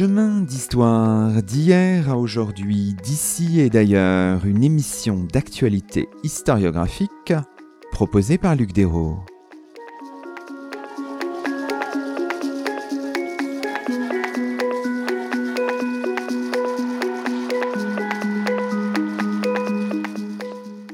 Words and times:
Chemin 0.00 0.40
d'histoire 0.40 1.42
d'hier 1.42 2.08
à 2.08 2.16
aujourd'hui, 2.16 2.96
d'ici 3.04 3.60
et 3.60 3.68
d'ailleurs, 3.68 4.46
une 4.46 4.64
émission 4.64 5.28
d'actualité 5.30 6.08
historiographique 6.22 7.34
proposée 7.92 8.38
par 8.38 8.56
Luc 8.56 8.72
Dérault. 8.72 9.18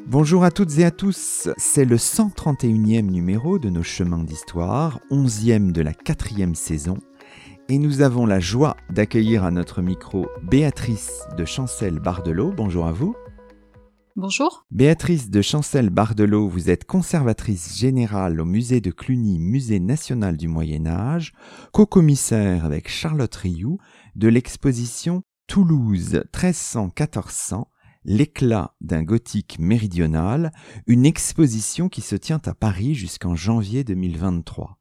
Bonjour 0.09 0.42
à 0.42 0.50
toutes 0.50 0.80
et 0.80 0.84
à 0.84 0.90
tous, 0.90 1.48
c'est 1.56 1.84
le 1.84 1.96
131e 1.96 3.02
numéro 3.02 3.60
de 3.60 3.70
nos 3.70 3.84
chemins 3.84 4.24
d'histoire, 4.24 4.98
11e 5.12 5.70
de 5.70 5.82
la 5.82 5.95
quatrième 5.95 6.56
saison, 6.56 6.96
et 7.68 7.78
nous 7.78 8.00
avons 8.00 8.26
la 8.26 8.38
joie 8.38 8.76
d'accueillir 8.90 9.44
à 9.44 9.50
notre 9.50 9.82
micro 9.82 10.26
Béatrice 10.42 11.26
de 11.36 11.44
Chancel-Bardelot. 11.44 12.52
Bonjour 12.52 12.86
à 12.86 12.92
vous. 12.92 13.16
Bonjour. 14.14 14.64
Béatrice 14.70 15.30
de 15.30 15.42
Chancel-Bardelot, 15.42 16.48
vous 16.48 16.70
êtes 16.70 16.84
conservatrice 16.84 17.76
générale 17.76 18.40
au 18.40 18.44
musée 18.44 18.80
de 18.80 18.90
Cluny, 18.90 19.38
musée 19.38 19.80
national 19.80 20.36
du 20.36 20.48
Moyen 20.48 20.86
Âge, 20.86 21.32
co-commissaire 21.72 22.64
avec 22.64 22.88
Charlotte 22.88 23.34
Rioux 23.34 23.78
de 24.14 24.28
l'exposition 24.28 25.22
Toulouse 25.48 26.23
1300-1400 26.32 27.64
L'éclat 28.08 28.76
d'un 28.80 29.02
gothique 29.02 29.58
méridional, 29.58 30.52
une 30.86 31.04
exposition 31.04 31.88
qui 31.88 32.02
se 32.02 32.14
tient 32.14 32.40
à 32.46 32.54
Paris 32.54 32.95
jusqu'en 32.95 33.34
janvier 33.34 33.82
2023. 33.82 34.78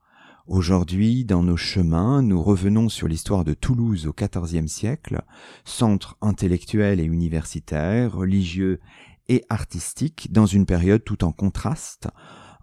Aujourd'hui, 0.47 1.25
dans 1.25 1.41
nos 1.41 1.57
chemins, 1.57 2.21
nous 2.21 2.39
revenons 2.39 2.87
sur 2.87 3.07
l'histoire 3.07 3.43
de 3.43 3.55
Toulouse 3.55 4.05
au 4.05 4.13
XIVe 4.13 4.67
siècle, 4.67 5.23
centre 5.63 6.17
intellectuel 6.21 6.99
et 6.99 7.03
universitaire, 7.03 8.13
religieux 8.13 8.79
et 9.27 9.43
artistique, 9.49 10.31
dans 10.31 10.45
une 10.45 10.67
période 10.67 11.03
tout 11.03 11.23
en 11.23 11.31
contraste 11.31 12.09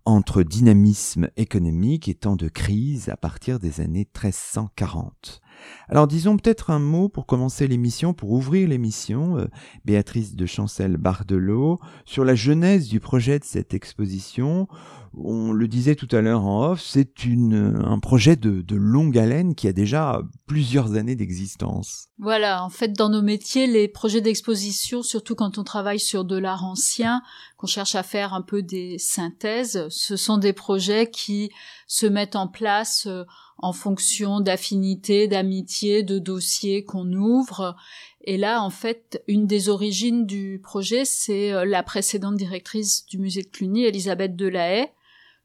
entre 0.04 0.44
dynamisme 0.44 1.28
économique 1.36 2.08
et 2.08 2.14
temps 2.14 2.36
de 2.36 2.46
crise 2.46 3.08
à 3.08 3.16
partir 3.16 3.58
des 3.58 3.80
années 3.80 4.06
1340. 4.14 5.41
Alors 5.88 6.06
disons 6.06 6.36
peut-être 6.36 6.70
un 6.70 6.78
mot 6.78 7.08
pour 7.08 7.26
commencer 7.26 7.66
l'émission, 7.66 8.14
pour 8.14 8.30
ouvrir 8.32 8.68
l'émission, 8.68 9.38
euh, 9.38 9.46
Béatrice 9.84 10.34
de 10.34 10.46
Chancel-Bardelot, 10.46 11.80
sur 12.04 12.24
la 12.24 12.34
genèse 12.34 12.88
du 12.88 13.00
projet 13.00 13.38
de 13.38 13.44
cette 13.44 13.74
exposition. 13.74 14.68
On 15.14 15.52
le 15.52 15.68
disait 15.68 15.94
tout 15.94 16.08
à 16.10 16.22
l'heure 16.22 16.46
en 16.46 16.70
off, 16.70 16.80
c'est 16.80 17.10
un 17.26 17.98
projet 17.98 18.34
de, 18.36 18.62
de 18.62 18.76
longue 18.76 19.18
haleine 19.18 19.54
qui 19.54 19.68
a 19.68 19.74
déjà 19.74 20.22
plusieurs 20.46 20.94
années 20.94 21.16
d'existence. 21.16 22.08
Voilà, 22.18 22.64
en 22.64 22.70
fait, 22.70 22.94
dans 22.96 23.10
nos 23.10 23.20
métiers, 23.20 23.66
les 23.66 23.88
projets 23.88 24.22
d'exposition, 24.22 25.02
surtout 25.02 25.34
quand 25.34 25.58
on 25.58 25.64
travaille 25.64 26.00
sur 26.00 26.24
de 26.24 26.38
l'art 26.38 26.64
ancien, 26.64 27.20
qu'on 27.62 27.68
cherche 27.68 27.94
à 27.94 28.02
faire 28.02 28.34
un 28.34 28.42
peu 28.42 28.60
des 28.60 28.98
synthèses, 28.98 29.86
ce 29.88 30.16
sont 30.16 30.36
des 30.36 30.52
projets 30.52 31.08
qui 31.08 31.52
se 31.86 32.06
mettent 32.06 32.34
en 32.34 32.48
place 32.48 33.06
euh, 33.06 33.22
en 33.56 33.72
fonction 33.72 34.40
d'affinités, 34.40 35.28
d'amitié, 35.28 36.02
de 36.02 36.18
dossiers 36.18 36.84
qu'on 36.84 37.12
ouvre. 37.12 37.76
Et 38.24 38.36
là, 38.36 38.60
en 38.64 38.70
fait, 38.70 39.22
une 39.28 39.46
des 39.46 39.68
origines 39.68 40.26
du 40.26 40.60
projet, 40.60 41.04
c'est 41.04 41.52
euh, 41.52 41.64
la 41.64 41.84
précédente 41.84 42.34
directrice 42.34 43.06
du 43.06 43.18
musée 43.18 43.42
de 43.42 43.48
Cluny, 43.48 43.84
Elisabeth 43.84 44.34
Delahaye, 44.34 44.88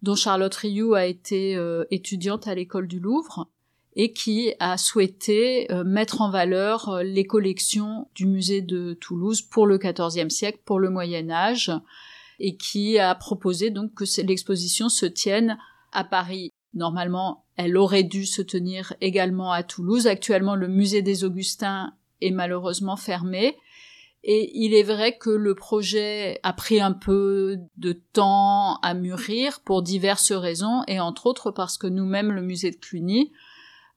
dont 0.02 0.16
Charlotte 0.16 0.56
Rioux 0.56 0.96
a 0.96 1.06
été 1.06 1.56
euh, 1.56 1.86
étudiante 1.92 2.48
à 2.48 2.56
l'école 2.56 2.88
du 2.88 3.00
Louvre 3.00 3.48
et 3.96 4.12
qui 4.12 4.54
a 4.60 4.78
souhaité 4.78 5.68
mettre 5.84 6.22
en 6.22 6.30
valeur 6.30 7.02
les 7.04 7.26
collections 7.26 8.08
du 8.14 8.28
musée 8.28 8.62
de 8.62 8.94
Toulouse 8.94 9.42
pour 9.42 9.66
le 9.66 9.80
XIVe 9.80 10.30
siècle, 10.30 10.60
pour 10.66 10.78
le 10.78 10.92
Moyen 10.92 11.32
Âge, 11.32 11.72
et 12.40 12.58
qui 12.58 13.00
a 13.00 13.14
proposé 13.16 13.70
donc 13.70 13.94
que 13.94 14.22
l'exposition 14.22 14.90
se 14.90 15.06
tienne 15.06 15.58
à 15.92 16.04
Paris. 16.04 16.52
Normalement, 16.74 17.46
elle 17.56 17.78
aurait 17.78 18.04
dû 18.04 18.26
se 18.26 18.42
tenir 18.42 18.94
également 19.02 19.52
à 19.52 19.64
Toulouse. 19.64 20.08
Actuellement, 20.08 20.56
le 20.56 20.68
musée 20.68 21.02
des 21.02 21.24
Augustins 21.24 21.94
est 22.22 22.32
malheureusement 22.32 22.98
fermé. 22.98 23.58
Et 24.24 24.52
il 24.54 24.74
est 24.74 24.84
vrai 24.84 25.18
que 25.18 25.30
le 25.30 25.56
projet 25.56 26.40
a 26.44 26.52
pris 26.52 26.82
un 26.82 26.92
peu 26.92 27.58
de 27.78 27.94
temps 27.94 28.78
à 28.82 28.94
mûrir 28.94 29.62
pour 29.62 29.82
diverses 29.82 30.34
raisons, 30.34 30.84
et 30.88 31.00
entre 31.00 31.28
autres 31.28 31.52
parce 31.52 31.78
que 31.78 31.88
nous-mêmes, 31.88 32.32
le 32.32 32.42
musée 32.42 32.72
de 32.72 32.76
Cluny, 32.76 33.32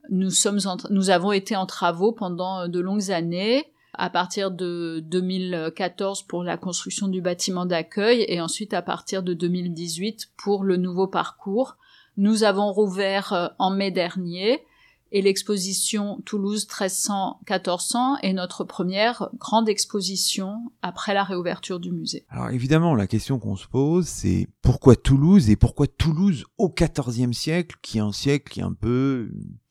nous, 0.09 0.31
sommes 0.31 0.61
nous 0.91 1.11
avons 1.11 1.33
été 1.33 1.57
en 1.57 1.67
travaux 1.67 2.13
pendant 2.13 2.69
de 2.69 2.81
longues 2.81 3.11
années, 3.11 3.73
à 4.01 4.11
partir 4.11 4.51
de 4.51 5.01
2014 5.07 6.23
pour 6.25 6.43
la 6.43 6.57
construction 6.57 7.09
du 7.09 7.21
bâtiment 7.21 7.67
d'accueil, 7.67 8.25
et 8.29 8.41
ensuite 8.41 8.75
à 8.75 8.83
partir 8.83 9.23
de 9.23 9.35
2018 9.35 10.31
pour 10.37 10.65
le 10.65 10.77
nouveau 10.77 11.07
parcours 11.07 11.77
nous 12.17 12.45
avons 12.45 12.73
rouvert 12.73 13.33
euh, 13.33 13.49
en 13.59 13.71
mai 13.71 13.91
dernier 13.91 14.61
et 15.13 15.23
l'exposition 15.23 16.21
Toulouse 16.25 16.69
1300-1400 16.69 18.19
est 18.23 18.33
notre 18.33 18.63
première 18.63 19.29
grande 19.39 19.69
exposition 19.69 20.71
après 20.83 21.15
la 21.15 21.25
réouverture 21.25 21.81
du 21.81 21.91
musée. 21.91 22.25
Alors 22.29 22.51
évidemment, 22.51 22.95
la 22.95 23.09
question 23.09 23.41
qu'on 23.41 23.57
se 23.57 23.67
pose, 23.67 24.07
c'est 24.07 24.49
pourquoi 24.63 24.95
Toulouse 24.95 25.51
et 25.51 25.57
pourquoi 25.57 25.89
Toulouse 25.89 26.45
au 26.59 26.73
XIVe 26.73 27.33
siècle, 27.33 27.77
qui 27.83 27.99
est 27.99 28.03
un 28.03 28.13
siècle 28.13 28.53
qui 28.53 28.61
a 28.61 28.67
un 28.67 28.73
peu 28.73 29.31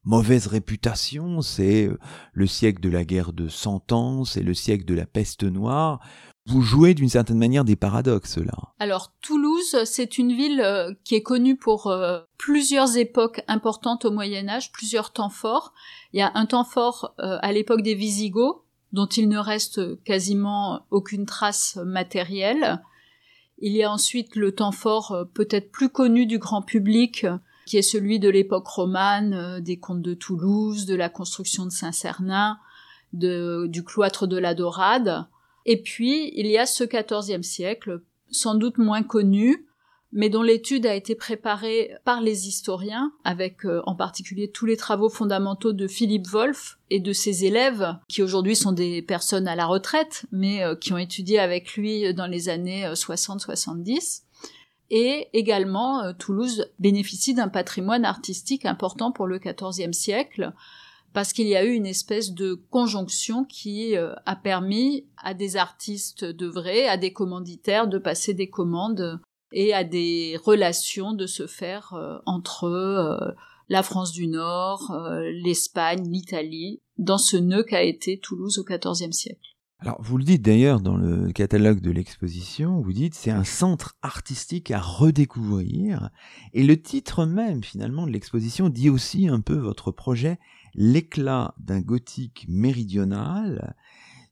mauvaise 0.10 0.48
réputation, 0.48 1.42
c'est 1.42 1.86
euh, 1.86 2.00
le 2.34 2.48
siècle 2.48 2.82
de 2.82 2.90
la 2.90 3.06
guerre 3.06 3.32
de 3.32 3.48
Cent 3.48 3.92
Ans, 3.92 4.26
c'est 4.26 4.42
le 4.42 4.56
siècle 4.56 4.86
de 4.86 4.96
la 4.96 5.06
peste 5.06 5.44
noire 5.44 6.00
vous 6.46 6.62
jouez 6.64 6.96
d'une 6.96 7.10
certaine 7.10 7.38
manière 7.38 7.64
des 7.64 7.76
paradoxes 7.76 8.40
là. 8.40 8.56
Alors 8.80 9.14
Toulouse, 9.22 9.84
c'est 9.86 10.18
une 10.18 10.34
ville 10.34 10.62
euh, 10.62 10.92
qui 11.04 11.14
est 11.14 11.22
connue 11.22 11.56
pour 11.56 11.86
euh, 11.86 12.22
plusieurs 12.40 12.98
époques 12.98 13.44
importantes 13.48 14.06
au 14.06 14.10
Moyen 14.10 14.50
Âge, 14.50 14.72
plusieurs 14.72 15.12
temps 15.12 15.30
forts. 15.30 15.74
Il 16.12 16.18
y 16.18 16.24
a 16.24 16.32
un 16.34 16.48
temps 16.48 16.64
fort 16.64 17.14
à 17.20 17.52
l'époque 17.52 17.84
des 17.84 17.94
Visigoths, 17.94 18.64
dont 18.94 19.06
il 19.06 19.30
ne 19.30 19.38
reste 19.38 20.02
quasiment 20.04 20.88
aucune 20.90 21.28
trace 21.28 21.78
matérielle. 21.86 22.82
Il 23.60 23.74
y 23.74 23.84
a 23.84 23.92
ensuite 23.92 24.36
le 24.36 24.56
temps 24.56 24.72
fort 24.72 25.28
peut-être 25.36 25.72
plus 25.72 25.90
connu 25.90 26.26
du 26.26 26.40
grand 26.40 26.64
public, 26.64 27.28
qui 27.70 27.78
est 27.78 27.84
celui 27.84 28.18
de 28.18 28.30
l'époque 28.30 28.68
romane, 28.68 29.60
des 29.62 29.78
comtes 29.78 30.02
de 30.02 30.16
Toulouse, 30.16 30.88
de 30.88 30.96
la 30.96 31.08
construction 31.08 31.68
de 31.68 31.72
Saint-Cernin, 31.72 32.58
du 33.14 33.84
cloître 33.86 34.26
de 34.26 34.38
la 34.38 34.56
Dorade. 34.56 35.28
Et 35.68 35.80
puis, 35.80 36.34
il 36.36 36.48
y 36.48 36.58
a 36.58 36.66
ce 36.66 36.84
XIVe 36.84 37.44
siècle, 37.44 38.02
sans 38.32 38.56
doute 38.56 38.80
moins 38.80 39.04
connu, 39.04 39.68
mais 40.12 40.30
dont 40.30 40.42
l'étude 40.42 40.88
a 40.88 40.96
été 40.96 41.14
préparée 41.14 41.92
par 42.06 42.22
les 42.22 42.48
historiens, 42.48 43.14
avec 43.24 43.64
euh, 43.66 43.84
en 43.86 43.94
particulier 43.94 44.50
tous 44.50 44.66
les 44.66 44.78
travaux 44.78 45.10
fondamentaux 45.10 45.72
de 45.72 45.88
Philippe 45.88 46.28
Wolff 46.28 46.80
et 46.90 47.00
de 47.00 47.14
ses 47.14 47.46
élèves, 47.46 47.96
qui 48.08 48.24
aujourd'hui 48.24 48.56
sont 48.56 48.72
des 48.72 49.04
personnes 49.04 49.48
à 49.48 49.56
la 49.56 49.68
retraite, 49.68 50.26
mais 50.32 50.64
euh, 50.64 50.76
qui 50.76 50.92
ont 50.94 50.98
étudié 50.98 51.38
avec 51.38 51.76
lui 51.76 52.12
dans 52.16 52.26
les 52.26 52.50
années 52.50 52.88
60-70. 52.88 54.24
Euh, 54.92 54.96
et 54.96 55.30
également, 55.34 56.14
Toulouse 56.14 56.66
bénéficie 56.80 57.34
d'un 57.34 57.50
patrimoine 57.50 58.06
artistique 58.06 58.66
important 58.66 59.12
pour 59.12 59.28
le 59.28 59.40
XIVe 59.40 59.94
siècle, 59.94 60.54
parce 61.14 61.34
qu'il 61.34 61.48
y 61.48 61.56
a 61.56 61.66
eu 61.66 61.74
une 61.74 61.86
espèce 61.86 62.34
de 62.34 62.54
conjonction 62.70 63.44
qui 63.44 63.98
euh, 63.98 64.14
a 64.26 64.36
permis 64.36 65.08
à 65.18 65.34
des 65.34 65.58
artistes 65.58 66.26
d'œuvrer, 66.26 66.88
à 66.88 66.98
des 66.98 67.14
commanditaires 67.14 67.88
de 67.88 67.98
passer 67.98 68.34
des 68.34 68.50
commandes 68.50 69.20
et 69.52 69.74
à 69.74 69.84
des 69.84 70.38
relations 70.44 71.14
de 71.14 71.26
se 71.26 71.48
faire 71.48 71.94
euh, 71.94 72.20
entre 72.26 72.66
euh, 72.66 73.32
la 73.70 73.84
France 73.84 74.12
du 74.12 74.28
Nord, 74.28 74.98
l'Espagne, 75.44 76.10
l'Italie, 76.10 76.80
dans 76.98 77.20
ce 77.20 77.38
nœud 77.38 77.62
qu'a 77.62 77.84
été 77.84 78.18
Toulouse 78.18 78.58
au 78.58 78.64
XIVe 78.64 79.12
siècle. 79.12 79.56
Alors, 79.82 80.02
vous 80.02 80.18
le 80.18 80.26
dites 80.26 80.42
d'ailleurs 80.42 80.82
dans 80.82 80.98
le 80.98 81.32
catalogue 81.32 81.80
de 81.80 81.92
l'exposition, 81.92 82.82
vous 82.82 82.92
dites 82.92 83.16
c'est 83.16 83.32
un 83.32 83.46
centre 83.46 83.96
artistique 84.02 84.72
à 84.72 84.80
redécouvrir, 84.82 86.10
et 86.54 86.64
le 86.64 86.82
titre 86.82 87.26
même 87.26 87.64
finalement 87.64 88.06
de 88.06 88.12
l'exposition 88.12 88.68
dit 88.68 88.90
aussi 88.90 89.30
un 89.30 89.40
peu 89.40 89.56
votre 89.56 89.92
projet 89.92 90.38
l'éclat 90.76 91.56
d'un 91.60 91.80
gothique 91.80 92.46
méridional, 92.50 93.76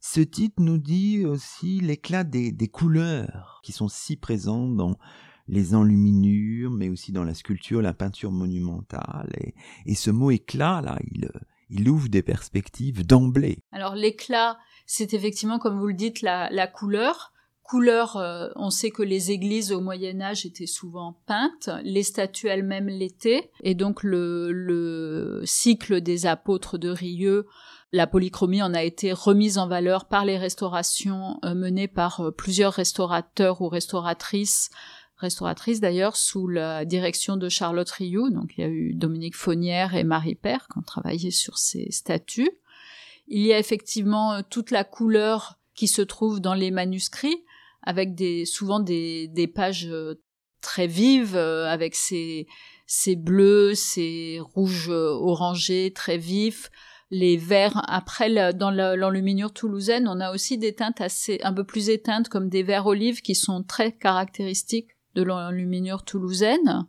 ce 0.01 0.21
titre 0.21 0.61
nous 0.61 0.77
dit 0.77 1.25
aussi 1.25 1.79
l'éclat 1.79 2.23
des, 2.23 2.53
couleurs 2.67 3.61
qui 3.63 3.71
sont 3.71 3.87
si 3.87 4.15
présentes 4.15 4.75
dans 4.75 4.97
les 5.47 5.75
enluminures, 5.75 6.71
mais 6.71 6.89
aussi 6.89 7.11
dans 7.11 7.23
la 7.23 7.33
sculpture, 7.33 7.81
la 7.81 7.93
peinture 7.93 8.31
monumentale. 8.31 9.31
Et, 9.85 9.95
ce 9.95 10.11
mot 10.11 10.29
éclat, 10.31 10.81
là, 10.81 10.99
il, 11.11 11.29
il 11.69 11.89
ouvre 11.89 12.09
des 12.09 12.23
perspectives 12.23 13.05
d'emblée. 13.05 13.59
Alors 13.71 13.95
l'éclat, 13.95 14.57
c'est 14.85 15.13
effectivement, 15.13 15.59
comme 15.59 15.79
vous 15.79 15.87
le 15.87 15.93
dites, 15.93 16.21
la 16.21 16.67
couleur. 16.67 17.33
Couleur, 17.67 18.15
euh, 18.15 18.47
on 18.55 18.69
sait 18.69 18.91
que 18.91 19.03
les 19.03 19.29
églises 19.31 19.73
au 19.73 19.81
Moyen 19.81 20.21
Âge 20.21 20.45
étaient 20.45 20.65
souvent 20.65 21.19
peintes, 21.25 21.69
les 21.83 22.03
statues 22.03 22.47
elles-mêmes 22.47 22.87
l'étaient, 22.87 23.51
et 23.61 23.75
donc 23.75 24.03
le, 24.03 25.41
cycle 25.43 25.99
des 25.99 26.27
apôtres 26.27 26.77
de 26.77 26.87
Rieux, 26.87 27.45
la 27.91 28.07
polychromie 28.07 28.61
en 28.61 28.73
a 28.73 28.83
été 28.83 29.11
remise 29.11 29.57
en 29.57 29.67
valeur 29.67 30.05
par 30.05 30.23
les 30.23 30.37
restaurations 30.37 31.39
menées 31.43 31.89
par 31.89 32.31
plusieurs 32.37 32.71
restaurateurs 32.71 33.61
ou 33.61 33.67
restauratrices 33.67 34.69
restauratrices 35.17 35.79
d'ailleurs 35.79 36.15
sous 36.15 36.47
la 36.47 36.85
direction 36.85 37.37
de 37.37 37.49
Charlotte 37.49 37.89
Rioux. 37.89 38.29
Donc 38.29 38.53
il 38.57 38.61
y 38.61 38.63
a 38.63 38.69
eu 38.69 38.93
Dominique 38.93 39.35
Faunière 39.35 39.95
et 39.95 40.03
Marie 40.03 40.35
Père 40.35 40.67
qui 40.71 40.77
ont 40.77 40.83
travaillé 40.83 41.31
sur 41.31 41.57
ces 41.57 41.91
statues. 41.91 42.51
Il 43.27 43.41
y 43.41 43.53
a 43.53 43.59
effectivement 43.59 44.33
euh, 44.33 44.41
toute 44.49 44.71
la 44.71 44.83
couleur 44.83 45.59
qui 45.75 45.87
se 45.87 46.01
trouve 46.01 46.39
dans 46.39 46.53
les 46.53 46.71
manuscrits, 46.71 47.43
avec 47.83 48.15
des, 48.15 48.45
souvent 48.45 48.79
des, 48.79 49.27
des 49.27 49.47
pages 49.47 49.87
euh, 49.87 50.15
très 50.61 50.87
vives, 50.87 51.35
euh, 51.35 51.67
avec 51.67 51.95
ces, 51.95 52.47
ces 52.85 53.15
bleus, 53.15 53.75
ces 53.75 54.39
rouges 54.41 54.89
orangés 54.89 55.91
très 55.93 56.17
vifs, 56.17 56.71
les 57.11 57.37
verts. 57.37 57.81
Après, 57.87 58.53
dans 58.53 58.71
l'enluminure 58.71 59.53
toulousaine, 59.53 60.07
on 60.07 60.19
a 60.19 60.31
aussi 60.31 60.57
des 60.57 60.73
teintes 60.73 60.99
assez, 60.99 61.39
un 61.43 61.53
peu 61.53 61.63
plus 61.63 61.89
éteintes, 61.89 62.29
comme 62.29 62.49
des 62.49 62.63
verts 62.63 62.87
olives 62.87 63.21
qui 63.21 63.35
sont 63.35 63.63
très 63.63 63.91
caractéristiques 63.91 64.96
de 65.17 65.23
l'enluminure 65.23 66.03
toulousaine. 66.03 66.85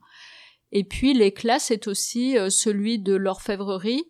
Et 0.71 0.85
puis 0.85 1.15
l'éclat, 1.15 1.59
c'est 1.59 1.89
aussi 1.89 2.37
euh, 2.37 2.51
celui 2.51 2.99
de 2.99 3.15
l'orfèvrerie 3.15 4.05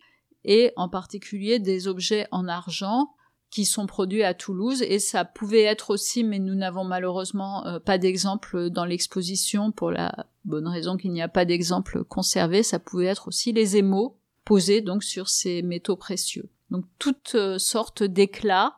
et 0.44 0.73
en 0.76 0.88
particulier 0.88 1.61
des 1.61 1.87
objets 1.87 2.26
en 2.32 2.49
argent 2.49 3.15
qui 3.50 3.65
sont 3.65 3.87
produits 3.87 4.25
à 4.25 4.35
Toulouse 4.35 4.82
et 4.82 4.99
ça 4.99 5.25
pouvait 5.25 5.62
être 5.62 5.91
aussi, 5.91 6.25
mais 6.25 6.41
nous 6.41 6.55
n'avons 6.55 6.85
malheureusement 6.85 7.65
euh, 7.67 7.79
pas 7.79 7.97
d'exemple 7.97 8.70
dans 8.70 8.85
l'exposition 8.85 9.70
pour 9.70 9.93
la 9.93 10.26
bonne 10.44 10.67
raison 10.67 10.97
qu'il 10.97 11.12
n'y 11.12 11.23
a 11.23 11.29
pas 11.29 11.44
d'exemple 11.44 12.05
conservé, 12.05 12.62
ça 12.62 12.79
pouvait 12.81 13.06
être 13.06 13.29
aussi 13.29 13.53
les 13.53 13.76
émaux 13.76 14.19
posés 14.44 14.81
donc 14.81 15.05
sur 15.05 15.29
ces 15.29 15.62
métaux 15.62 15.97
précieux. 15.97 16.50
Donc 16.71 16.85
toutes 16.99 17.37
euh, 17.37 17.59
sortes 17.59 18.03
d'éclats 18.03 18.78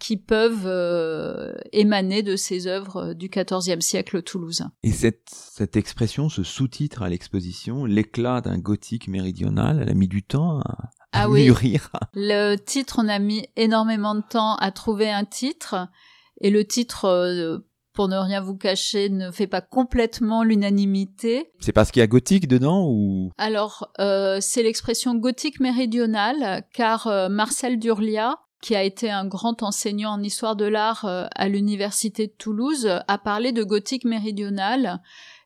qui 0.00 0.16
peuvent 0.16 0.66
euh, 0.66 1.52
émaner 1.72 2.22
de 2.22 2.34
ces 2.34 2.66
œuvres 2.66 3.12
du 3.12 3.28
XIVe 3.28 3.80
siècle 3.80 4.22
toulousain. 4.22 4.72
Et 4.82 4.90
cette, 4.90 5.28
cette 5.30 5.76
expression, 5.76 6.28
ce 6.28 6.42
sous-titre 6.42 7.02
à 7.02 7.08
l'exposition, 7.08 7.84
l'éclat 7.84 8.40
d'un 8.40 8.58
gothique 8.58 9.06
méridional, 9.06 9.78
elle 9.82 9.90
a 9.90 9.94
mis 9.94 10.08
du 10.08 10.24
temps 10.24 10.60
à, 10.60 10.90
ah 11.12 11.28
mûrir. 11.28 11.90
Le 12.14 12.56
titre, 12.56 12.96
on 12.98 13.08
a 13.08 13.18
mis 13.18 13.46
énormément 13.56 14.14
de 14.14 14.22
temps 14.28 14.56
à 14.56 14.72
trouver 14.72 15.10
un 15.10 15.24
titre, 15.24 15.88
et 16.40 16.50
le 16.50 16.64
titre, 16.64 17.04
euh, 17.04 17.58
pour 17.92 18.08
ne 18.08 18.16
rien 18.16 18.40
vous 18.40 18.56
cacher, 18.56 19.10
ne 19.10 19.30
fait 19.30 19.46
pas 19.46 19.60
complètement 19.60 20.42
l'unanimité. 20.42 21.52
C'est 21.60 21.72
parce 21.72 21.90
qu'il 21.90 22.00
y 22.00 22.02
a 22.02 22.06
gothique 22.06 22.48
dedans 22.48 22.86
ou? 22.88 23.30
Alors, 23.36 23.92
euh, 23.98 24.38
c'est 24.40 24.62
l'expression 24.62 25.14
gothique 25.14 25.60
méridionale, 25.60 26.64
car 26.72 27.28
Marcel 27.28 27.78
Durlia 27.78 28.38
qui 28.60 28.74
a 28.74 28.82
été 28.82 29.10
un 29.10 29.26
grand 29.26 29.62
enseignant 29.62 30.12
en 30.12 30.22
histoire 30.22 30.56
de 30.56 30.66
l'art 30.66 31.04
euh, 31.04 31.26
à 31.34 31.48
l'université 31.48 32.26
de 32.26 32.32
Toulouse, 32.32 32.88
a 33.06 33.18
parlé 33.18 33.52
de 33.52 33.64
gothique 33.64 34.04
méridional. 34.04 35.00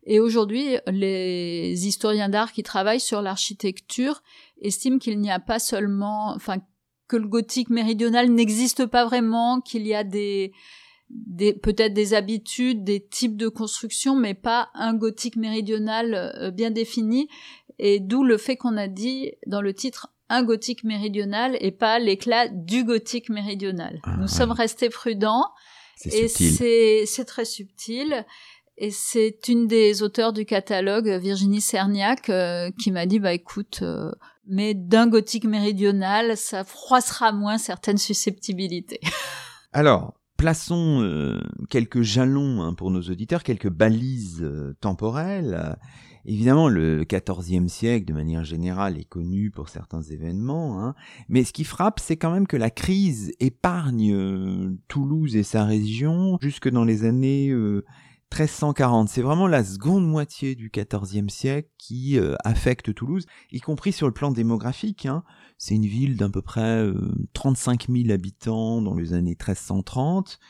Et 0.04 0.20
aujourd'hui, 0.20 0.76
les 0.86 1.86
historiens 1.86 2.28
d'art 2.28 2.52
qui 2.52 2.62
travaillent 2.62 3.00
sur 3.00 3.22
l'architecture 3.22 4.22
estiment 4.60 4.98
qu'il 4.98 5.18
n'y 5.18 5.30
a 5.30 5.38
pas 5.38 5.58
seulement, 5.58 6.34
enfin, 6.34 6.58
que 7.08 7.16
le 7.16 7.28
gothique 7.28 7.70
méridional 7.70 8.30
n'existe 8.30 8.86
pas 8.86 9.04
vraiment, 9.04 9.60
qu'il 9.60 9.86
y 9.86 9.94
a 9.94 10.04
des, 10.04 10.52
des 11.10 11.54
peut-être 11.54 11.94
des 11.94 12.14
habitudes, 12.14 12.84
des 12.84 13.06
types 13.06 13.36
de 13.36 13.48
construction, 13.48 14.16
mais 14.16 14.34
pas 14.34 14.70
un 14.74 14.94
gothique 14.94 15.36
méridional 15.36 16.14
euh, 16.14 16.50
bien 16.50 16.70
défini. 16.70 17.28
Et 17.78 18.00
d'où 18.00 18.24
le 18.24 18.38
fait 18.38 18.56
qu'on 18.56 18.76
a 18.76 18.88
dit 18.88 19.32
dans 19.46 19.60
le 19.60 19.74
titre 19.74 20.13
un 20.28 20.42
gothique 20.42 20.84
méridional 20.84 21.56
et 21.60 21.70
pas 21.70 21.98
l'éclat 21.98 22.48
du 22.48 22.84
gothique 22.84 23.28
méridional. 23.28 24.00
Ah, 24.04 24.16
Nous 24.18 24.28
sommes 24.28 24.52
restés 24.52 24.88
prudents 24.88 25.44
et 26.06 26.28
c'est 26.28 27.24
très 27.24 27.44
subtil. 27.44 28.24
Et 28.76 28.90
c'est 28.90 29.48
une 29.48 29.68
des 29.68 30.02
auteurs 30.02 30.32
du 30.32 30.44
catalogue, 30.44 31.08
Virginie 31.08 31.60
Cerniac, 31.60 32.28
euh, 32.28 32.70
qui 32.82 32.90
m'a 32.90 33.06
dit, 33.06 33.20
bah 33.20 33.32
écoute, 33.32 33.80
euh, 33.82 34.10
mais 34.48 34.74
d'un 34.74 35.06
gothique 35.06 35.44
méridional, 35.44 36.36
ça 36.36 36.64
froissera 36.64 37.30
moins 37.30 37.56
certaines 37.56 37.98
susceptibilités. 37.98 38.98
Alors, 39.72 40.14
plaçons 40.36 41.02
euh, 41.02 41.40
quelques 41.70 42.02
jalons 42.02 42.62
hein, 42.62 42.74
pour 42.74 42.90
nos 42.90 43.02
auditeurs, 43.02 43.44
quelques 43.44 43.70
balises 43.70 44.44
temporelles. 44.80 45.76
Évidemment, 46.26 46.68
le 46.68 47.04
XIVe 47.04 47.68
siècle, 47.68 48.06
de 48.06 48.14
manière 48.14 48.44
générale, 48.44 48.98
est 48.98 49.04
connu 49.04 49.50
pour 49.50 49.68
certains 49.68 50.00
événements, 50.00 50.82
hein. 50.82 50.94
mais 51.28 51.44
ce 51.44 51.52
qui 51.52 51.64
frappe, 51.64 52.00
c'est 52.00 52.16
quand 52.16 52.30
même 52.30 52.46
que 52.46 52.56
la 52.56 52.70
crise 52.70 53.32
épargne 53.40 54.14
euh, 54.14 54.74
Toulouse 54.88 55.36
et 55.36 55.42
sa 55.42 55.64
région 55.64 56.38
jusque 56.40 56.70
dans 56.70 56.84
les 56.84 57.04
années 57.04 57.52
1340. 57.52 59.06
Euh, 59.06 59.12
c'est 59.12 59.20
vraiment 59.20 59.46
la 59.46 59.62
seconde 59.62 60.08
moitié 60.08 60.54
du 60.54 60.70
XIVe 60.74 61.28
siècle 61.28 61.68
qui 61.76 62.18
euh, 62.18 62.36
affecte 62.42 62.94
Toulouse, 62.94 63.26
y 63.52 63.60
compris 63.60 63.92
sur 63.92 64.06
le 64.06 64.14
plan 64.14 64.30
démographique. 64.30 65.04
Hein. 65.04 65.24
C'est 65.58 65.74
une 65.74 65.86
ville 65.86 66.16
d'à 66.16 66.30
peu 66.30 66.40
près 66.40 66.90
35 67.34 67.88
000 67.90 68.10
habitants 68.10 68.80
dans 68.80 68.94
les 68.94 69.12
années 69.12 69.36
1330 69.38 70.40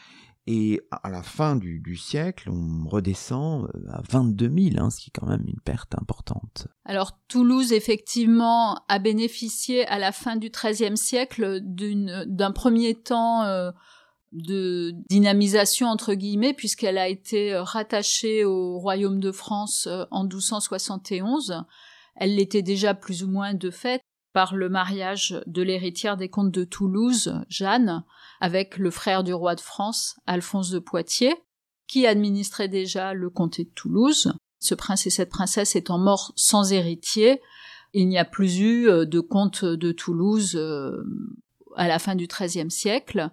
et 0.46 0.82
à 0.91 1.08
la 1.08 1.23
fin 1.23 1.56
du, 1.56 1.96
siècle, 1.96 2.50
on 2.50 2.87
redescend 2.87 3.70
euh, 3.75 3.91
à 3.91 4.02
22 4.11 4.50
000, 4.73 4.85
hein, 4.85 4.91
ce 4.91 5.00
qui 5.00 5.08
est 5.08 5.19
quand 5.19 5.26
même 5.26 5.44
une 5.46 5.61
perte 5.61 5.94
importante. 5.94 6.69
Alors 6.85 7.19
Toulouse, 7.29 7.73
effectivement, 7.73 8.85
a 8.88 8.99
bénéficié 8.99 9.87
à 9.87 9.99
la 9.99 10.12
fin 10.12 10.37
du 10.37 10.50
XIIIe 10.50 10.99
siècle 10.99 11.61
d'un 11.62 12.52
premier 12.52 12.94
temps 12.94 13.44
euh, 13.44 13.70
de 14.32 14.93
dynamisation, 15.08 15.88
entre 15.88 16.12
guillemets, 16.12 16.52
puisqu'elle 16.52 16.99
a 16.99 17.08
été 17.08 17.55
euh, 17.55 17.62
rattachée 17.62 18.44
au 18.44 18.79
Royaume 18.79 19.20
de 19.20 19.32
France 19.32 19.88
en 20.11 20.25
1271. 20.25 21.64
Elle 22.17 22.37
l'était 22.37 22.62
déjà 22.62 22.93
plus 22.93 23.25
ou 23.25 23.29
moins 23.29 23.55
de 23.55 23.70
fait 23.70 24.02
par 24.35 24.57
le 24.57 24.69
mariage 24.69 25.41
de 25.47 25.63
l'héritière 25.63 26.17
des 26.17 26.29
comtes 26.29 26.51
de 26.51 26.65
Toulouse, 26.65 27.41
Jeanne, 27.49 28.05
avec 28.41 28.76
le 28.79 28.91
frère 28.91 29.23
du 29.23 29.33
roi 29.33 29.55
de 29.55 29.61
France, 29.61 30.17
Alphonse 30.26 30.71
de 30.71 30.81
Poitiers, 30.81 31.37
qui 31.87 32.05
administrait 32.07 32.69
déjà 32.69 33.14
le 33.14 33.31
comté 33.31 33.64
de 33.64 33.71
Toulouse. 33.71 34.35
Ce 34.59 34.75
prince 34.75 35.07
et 35.07 35.11
cette 35.11 35.31
princesse 35.31 35.76
étant 35.76 35.99
morts 35.99 36.33
sans 36.35 36.73
héritier, 36.73 37.41
il 37.93 38.09
n'y 38.09 38.19
a 38.19 38.25
plus 38.25 38.59
eu 38.59 38.88
euh, 38.88 39.05
de 39.05 39.21
comte 39.21 39.64
de 39.64 39.93
Toulouse 39.93 40.57
euh, 40.57 41.05
à 41.76 41.87
la 41.87 42.00
fin 42.00 42.17
du 42.17 42.26
XIIIe 42.26 42.73
siècle. 42.73 43.31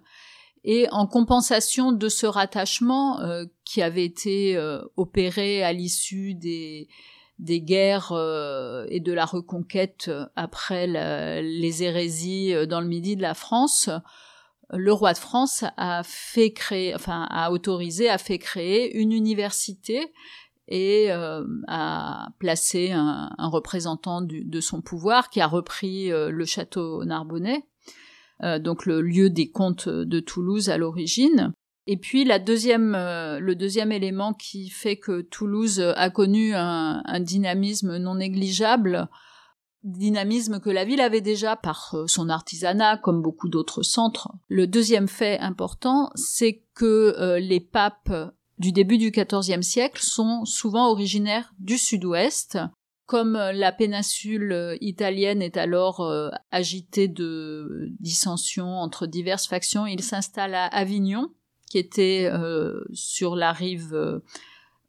Et 0.62 0.86
en 0.92 1.08
compensation 1.08 1.90
de 1.90 2.08
ce 2.08 2.26
rattachement 2.26 3.18
euh, 3.22 3.44
qui 3.64 3.82
avait 3.82 4.04
été 4.04 4.56
opéré 4.96 5.64
à 5.64 5.72
l'issue 5.72 6.34
des, 6.34 6.86
des 7.42 7.60
guerres 7.60 8.12
et 8.88 9.00
de 9.00 9.12
la 9.12 9.24
reconquête 9.24 10.10
après 10.36 10.86
les 11.42 11.82
hérésies 11.82 12.54
dans 12.66 12.80
le 12.80 12.86
midi 12.86 13.16
de 13.16 13.22
la 13.22 13.34
France, 13.34 13.90
le 14.72 14.92
roi 14.92 15.12
de 15.12 15.18
France 15.18 15.64
a 15.76 16.02
fait 16.04 16.52
créer, 16.52 16.94
enfin 16.94 17.26
a 17.30 17.50
autorisé, 17.52 18.08
a 18.08 18.18
fait 18.18 18.38
créer 18.38 18.96
une 18.96 19.12
université 19.12 20.12
et 20.68 21.12
euh, 21.12 21.44
a 21.68 22.28
placé 22.38 22.92
un, 22.92 23.30
représentant 23.38 24.22
de 24.22 24.60
son 24.60 24.80
pouvoir 24.80 25.28
qui 25.28 25.40
a 25.40 25.46
repris 25.46 26.10
euh, 26.10 26.30
le 26.30 26.44
château 26.44 27.04
Narbonnais, 27.04 27.66
euh, 28.42 28.58
donc 28.58 28.86
le 28.86 29.02
lieu 29.02 29.28
des 29.28 29.50
comtes 29.50 29.88
de 29.88 30.20
Toulouse 30.20 30.70
à 30.70 30.78
l'origine. 30.78 31.52
Et 31.86 31.96
puis 31.96 32.24
la 32.24 32.38
deuxième, 32.38 32.92
le 32.92 33.54
deuxième 33.54 33.90
élément 33.90 34.34
qui 34.34 34.70
fait 34.70 34.96
que 34.96 35.22
Toulouse 35.22 35.80
a 35.96 36.10
connu 36.10 36.54
un 36.54 37.20
dynamisme 37.20 37.96
non 37.96 38.14
négligeable, 38.14 39.08
dynamisme 39.84 40.60
que 40.60 40.70
la 40.70 40.84
ville 40.84 41.00
avait 41.00 41.20
déjà 41.20 41.56
par 41.56 41.94
euh, 41.94 42.06
son 42.06 42.28
artisanat, 42.28 42.98
comme 42.98 43.22
beaucoup 43.22 43.48
d'autres 43.48 43.82
centres. 43.82 44.32
Le 44.48 44.66
deuxième 44.66 45.08
fait 45.08 45.38
important, 45.40 46.10
c'est 46.14 46.62
que 46.74 47.14
euh, 47.18 47.38
les 47.40 47.60
papes 47.60 48.34
du 48.58 48.72
début 48.72 48.98
du 48.98 49.10
XIVe 49.10 49.62
siècle 49.62 50.02
sont 50.02 50.44
souvent 50.44 50.88
originaires 50.88 51.52
du 51.58 51.78
sud-ouest. 51.78 52.58
Comme 53.06 53.34
euh, 53.34 53.52
la 53.52 53.72
péninsule 53.72 54.78
italienne 54.80 55.42
est 55.42 55.56
alors 55.56 56.08
agitée 56.50 57.08
de 57.08 57.88
dissensions 57.98 58.78
entre 58.78 59.06
diverses 59.06 59.48
factions, 59.48 59.86
ils 59.86 60.02
s'installent 60.02 60.54
à 60.54 60.66
Avignon, 60.66 61.32
qui 61.72 61.78
était 61.78 62.30
sur 62.92 63.34
la 63.34 63.52
rive 63.52 64.20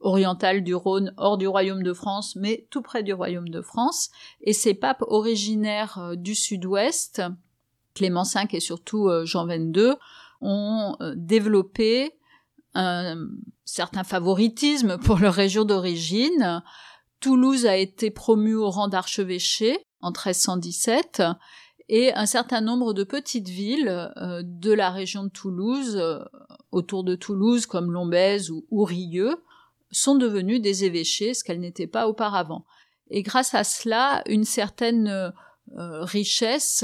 orientale 0.03 0.63
du 0.63 0.75
Rhône, 0.75 1.13
hors 1.17 1.37
du 1.37 1.47
royaume 1.47 1.81
de 1.81 1.93
France, 1.93 2.35
mais 2.35 2.67
tout 2.69 2.81
près 2.81 3.03
du 3.03 3.13
royaume 3.13 3.49
de 3.49 3.61
France. 3.61 4.09
Et 4.41 4.53
ces 4.53 4.73
papes 4.73 5.03
originaires 5.07 5.97
euh, 5.97 6.15
du 6.15 6.35
sud-ouest, 6.35 7.21
Clément 7.95 8.23
V 8.23 8.41
et 8.51 8.59
surtout 8.59 9.07
euh, 9.07 9.25
Jean 9.25 9.47
XXII, 9.47 9.93
ont 10.41 10.95
euh, 11.01 11.13
développé 11.15 12.11
un 12.75 13.17
certain 13.65 14.03
favoritisme 14.03 14.97
pour 14.97 15.19
leur 15.19 15.33
région 15.33 15.63
d'origine. 15.63 16.63
Toulouse 17.19 17.65
a 17.65 17.77
été 17.77 18.11
promue 18.11 18.55
au 18.55 18.69
rang 18.69 18.87
d'archevêché 18.87 19.85
en 20.01 20.09
1317 20.09 21.23
et 21.89 22.13
un 22.13 22.25
certain 22.25 22.61
nombre 22.61 22.93
de 22.93 23.03
petites 23.03 23.49
villes 23.49 24.11
euh, 24.17 24.41
de 24.43 24.71
la 24.71 24.89
région 24.89 25.23
de 25.23 25.29
Toulouse, 25.29 25.97
euh, 25.97 26.19
autour 26.71 27.03
de 27.03 27.15
Toulouse, 27.15 27.65
comme 27.65 27.91
Lombez 27.91 28.49
ou 28.49 28.65
Ourilleux, 28.71 29.35
sont 29.91 30.15
devenues 30.15 30.59
des 30.59 30.85
évêchés, 30.85 31.33
ce 31.33 31.43
qu'elles 31.43 31.59
n'étaient 31.59 31.87
pas 31.87 32.07
auparavant. 32.07 32.65
Et 33.09 33.21
grâce 33.21 33.53
à 33.53 33.63
cela, 33.63 34.23
une 34.27 34.45
certaine 34.45 35.07
euh, 35.07 36.03
richesse 36.03 36.83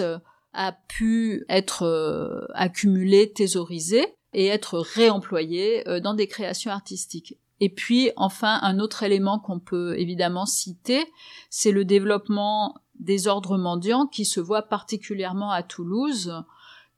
a 0.53 0.73
pu 0.87 1.45
être 1.49 2.47
accumulée, 2.53 3.31
thésaurisée 3.31 4.05
et 4.33 4.47
être 4.47 4.79
réemployée 4.79 5.83
dans 6.01 6.13
des 6.13 6.27
créations 6.27 6.71
artistiques. 6.71 7.37
Et 7.59 7.69
puis, 7.69 8.11
enfin, 8.15 8.59
un 8.61 8.79
autre 8.79 9.03
élément 9.03 9.39
qu'on 9.39 9.59
peut 9.59 9.97
évidemment 9.99 10.45
citer, 10.45 11.05
c'est 11.49 11.71
le 11.71 11.85
développement 11.85 12.75
des 12.99 13.27
ordres 13.27 13.57
mendiants 13.57 14.07
qui 14.07 14.25
se 14.25 14.39
voient 14.39 14.63
particulièrement 14.63 15.51
à 15.51 15.63
Toulouse, 15.63 16.43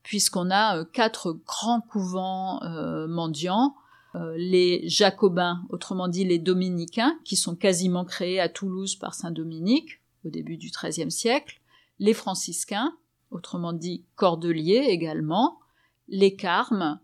puisqu'on 0.03 0.49
a 0.49 0.77
euh, 0.77 0.85
quatre 0.85 1.33
grands 1.45 1.81
couvents 1.81 2.61
euh, 2.63 3.07
mendiants, 3.07 3.75
euh, 4.15 4.35
les 4.37 4.87
jacobins, 4.89 5.63
autrement 5.69 6.07
dit 6.07 6.25
les 6.25 6.39
dominicains, 6.39 7.17
qui 7.23 7.35
sont 7.35 7.55
quasiment 7.55 8.03
créés 8.03 8.39
à 8.39 8.49
Toulouse 8.49 8.95
par 8.95 9.13
Saint 9.13 9.31
Dominique 9.31 10.01
au 10.25 10.29
début 10.29 10.57
du 10.57 10.69
XIIIe 10.69 11.11
siècle, 11.11 11.61
les 11.99 12.13
franciscains, 12.13 12.93
autrement 13.29 13.73
dit 13.73 14.03
cordeliers 14.15 14.87
également, 14.89 15.59
les 16.07 16.35
carmes 16.35 16.99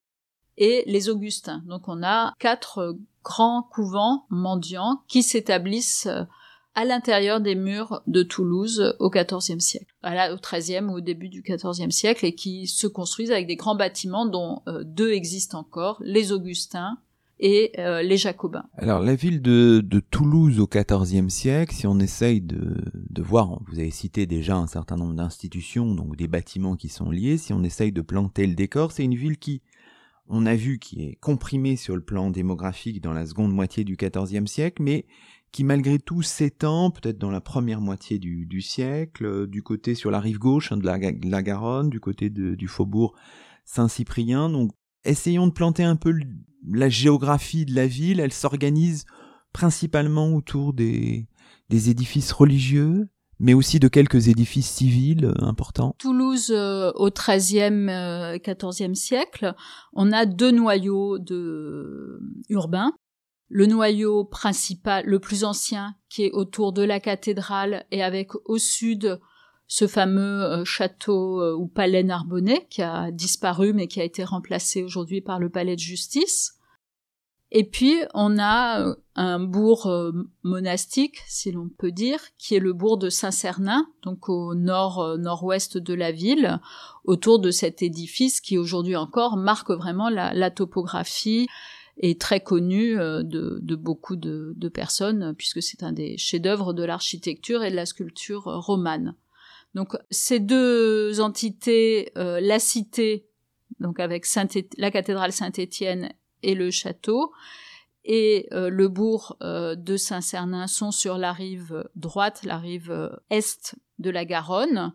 et 0.58 0.84
les 0.88 1.10
augustins. 1.10 1.64
Donc 1.66 1.88
on 1.88 2.04
a 2.04 2.34
quatre 2.40 2.98
grands 3.24 3.64
couvents 3.64 4.26
mendiants 4.30 5.04
qui 5.08 5.24
s'établissent 5.24 6.10
à 6.78 6.86
l'intérieur 6.86 7.42
des 7.42 7.56
murs 7.56 8.04
de 8.06 8.22
Toulouse 8.22 8.96
au 9.00 9.10
XIVe 9.10 9.60
siècle, 9.60 9.92
au 10.04 10.38
XIIIe 10.38 10.84
ou 10.84 10.98
au 10.98 11.02
début 11.02 11.28
du 11.28 11.42
XIVe 11.42 11.90
siècle, 11.90 12.24
et 12.24 12.36
qui 12.36 12.68
se 12.68 12.86
construisent 12.86 13.32
avec 13.32 13.48
des 13.48 13.56
grands 13.56 13.76
bâtiments 13.76 14.28
dont 14.28 14.62
euh, 14.68 14.84
deux 14.86 15.12
existent 15.12 15.58
encore, 15.58 15.98
les 16.02 16.32
Augustins 16.32 17.00
et 17.40 17.72
euh, 17.80 18.04
les 18.04 18.18
Jacobins. 18.18 18.66
Alors 18.78 19.00
la 19.00 19.16
ville 19.16 19.42
de, 19.42 19.82
de 19.84 20.00
Toulouse 20.00 20.60
au 20.60 20.68
XIVe 20.68 21.30
siècle, 21.30 21.74
si 21.74 21.88
on 21.88 21.98
essaye 21.98 22.42
de, 22.42 22.78
de 22.94 23.22
voir, 23.24 23.60
vous 23.68 23.80
avez 23.80 23.90
cité 23.90 24.28
déjà 24.28 24.56
un 24.56 24.68
certain 24.68 24.98
nombre 24.98 25.16
d'institutions, 25.16 25.96
donc 25.96 26.16
des 26.16 26.28
bâtiments 26.28 26.76
qui 26.76 26.90
sont 26.90 27.10
liés, 27.10 27.40
si 27.40 27.54
on 27.54 27.64
essaye 27.64 27.92
de 27.92 28.02
planter 28.02 28.46
le 28.46 28.54
décor, 28.54 28.92
c'est 28.92 29.04
une 29.04 29.16
ville 29.16 29.40
qui, 29.40 29.64
on 30.30 30.46
a 30.46 30.56
vu, 30.56 30.78
qui 30.78 31.02
est 31.02 31.16
comprimée 31.16 31.76
sur 31.76 31.96
le 31.96 32.04
plan 32.04 32.30
démographique 32.30 33.02
dans 33.02 33.14
la 33.14 33.26
seconde 33.26 33.52
moitié 33.52 33.84
du 33.84 33.96
XIVe 33.96 34.46
siècle, 34.46 34.84
mais 34.84 35.06
qui 35.52 35.64
malgré 35.64 36.00
tout 36.00 36.22
s'étend 36.22 36.92
peut-être 36.92 37.18
dans 37.18 37.32
la 37.32 37.42
première 37.42 37.82
moitié 37.82 38.20
du, 38.20 38.62
siècle, 38.62 39.26
euh, 39.26 39.48
du 39.48 39.64
côté 39.64 39.96
sur 39.96 40.12
la 40.12 40.20
rive 40.20 40.40
gauche 40.40 40.72
hein, 40.72 40.78
de, 40.78 40.86
la, 40.86 41.44
Garonne, 41.44 41.90
du 41.90 42.00
côté 42.00 42.30
du 42.30 42.68
faubourg 42.68 43.16
Saint-Cyprien. 43.66 44.50
Donc 44.50 44.72
essayons 45.04 45.48
de 45.48 45.54
planter 45.54 45.84
un 45.84 45.96
peu 45.96 46.14
la 46.70 46.90
géographie 46.90 47.66
de 47.66 47.76
la 47.76 47.88
ville. 47.88 48.20
Elle 48.20 48.34
s'organise 48.34 49.06
principalement 49.54 50.34
autour 50.36 50.74
des, 50.74 51.28
édifices 51.70 52.32
religieux, 52.32 53.08
mais 53.40 53.54
aussi 53.54 53.80
de 53.80 53.88
quelques 53.88 54.28
édifices 54.28 54.70
civils 54.70 55.26
euh, 55.26 55.34
importants. 55.44 55.96
Toulouse, 55.98 56.52
euh, 56.52 56.92
au 56.96 57.10
XIIIe, 57.10 58.40
XIVe 58.44 58.94
siècle, 58.96 59.54
on 59.94 60.12
a 60.12 60.26
deux 60.26 60.52
noyaux 60.52 61.20
de 61.20 62.20
urbains 62.50 62.94
le 63.50 63.66
noyau 63.66 64.26
principal, 64.26 65.06
le 65.06 65.20
plus 65.20 65.44
ancien, 65.44 65.96
qui 66.10 66.24
est 66.24 66.32
autour 66.32 66.74
de 66.74 66.84
la 66.84 67.00
cathédrale 67.00 67.86
et 67.92 68.04
avec 68.04 68.32
au 68.46 68.58
sud 68.58 69.20
ce 69.68 69.88
fameux 69.88 70.44
euh, 70.44 70.66
château 70.66 71.42
euh, 71.42 71.54
ou 71.54 71.68
palais 71.68 72.04
Narbonnais 72.04 72.68
qui 72.70 72.82
a 72.82 73.12
disparu 73.12 73.74
mais 73.74 73.88
qui 73.88 74.00
a 74.00 74.06
été 74.06 74.24
remplacé 74.24 74.82
aujourd'hui 74.82 75.22
par 75.22 75.40
le 75.40 75.50
palais 75.50 75.76
de 75.76 75.82
justice. 75.82 76.54
Et 77.52 77.64
puis 77.64 77.96
on 78.14 78.38
a 78.40 78.82
euh, 78.82 78.96
un 79.16 79.40
bourg 79.40 79.92
monastique, 80.44 81.18
si 81.28 81.52
l'on 81.52 81.70
peut 81.70 81.92
dire, 81.92 82.20
qui 82.38 82.56
est 82.56 82.60
le 82.60 82.74
bourg 82.74 82.98
de 82.98 83.10
Saint-Cernin, 83.10 83.88
donc 84.04 84.30
au 84.30 84.54
nord 84.54 85.18
nord-ouest 85.18 85.78
de 85.78 85.94
la 85.94 86.12
ville, 86.12 86.60
autour 87.04 87.40
de 87.40 87.50
cet 87.50 87.82
édifice 87.82 88.42
qui 88.42 88.58
aujourd'hui 88.58 88.96
encore 88.96 89.38
marque 89.38 89.72
vraiment 89.72 90.10
la 90.10 90.52
topographie 90.52 91.48
est 92.00 92.20
très 92.20 92.40
connu 92.40 93.00
euh, 93.00 93.24
de, 93.24 93.76
beaucoup 93.76 94.16
de, 94.16 94.70
personnes, 94.70 95.34
puisque 95.38 95.62
c'est 95.62 95.84
un 95.84 95.92
des 95.92 96.18
chefs-d'œuvre 96.18 96.74
de 96.74 96.84
l'architecture 96.84 97.64
et 97.64 97.72
de 97.72 97.76
la 97.76 97.86
sculpture 97.86 98.44
romane. 98.44 99.16
Donc 99.74 99.96
ces 100.10 100.40
deux 100.40 101.20
entités, 101.20 102.12
euh, 102.18 102.40
la 102.42 102.60
cité, 102.60 103.28
donc 103.80 104.00
avec 104.00 104.26
la 104.78 104.92
cathédrale 104.92 105.32
Saint-Étienne 105.32 106.12
et 106.44 106.56
le 106.56 106.72
château, 106.72 107.32
et 108.04 108.48
euh, 108.54 108.70
le 108.70 108.88
bourg 108.88 109.38
de 109.42 109.98
Saint-Cernin 109.98 110.68
sont 110.68 110.92
sur 110.92 111.18
la 111.18 111.34
rive 111.34 111.90
droite, 111.96 112.44
la 112.44 112.58
rive 112.58 113.20
est 113.30 113.76
de 114.00 114.10
la 114.10 114.26
Garonne, 114.26 114.94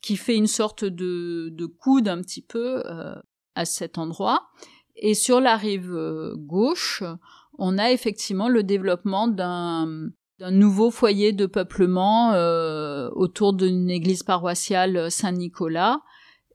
qui 0.00 0.16
fait 0.16 0.34
une 0.34 0.48
sorte 0.48 0.84
de, 0.84 1.50
de 1.52 1.66
coude 1.66 2.08
un 2.08 2.20
petit 2.22 2.42
peu 2.42 2.82
à 3.54 3.64
cet 3.64 3.98
endroit. 3.98 4.48
Et 4.96 5.14
sur 5.14 5.40
la 5.40 5.56
rive 5.56 5.94
euh, 5.94 6.34
gauche, 6.36 7.02
on 7.58 7.78
a 7.78 7.92
effectivement 7.92 8.48
le 8.48 8.62
développement 8.62 9.28
d'un 9.28 10.10
nouveau 10.40 10.90
foyer 10.90 11.32
de 11.32 11.46
peuplement 11.46 12.32
euh, 12.32 13.08
autour 13.12 13.52
d'une 13.52 13.90
église 13.90 14.22
paroissiale 14.22 15.10
Saint-Nicolas. 15.10 16.00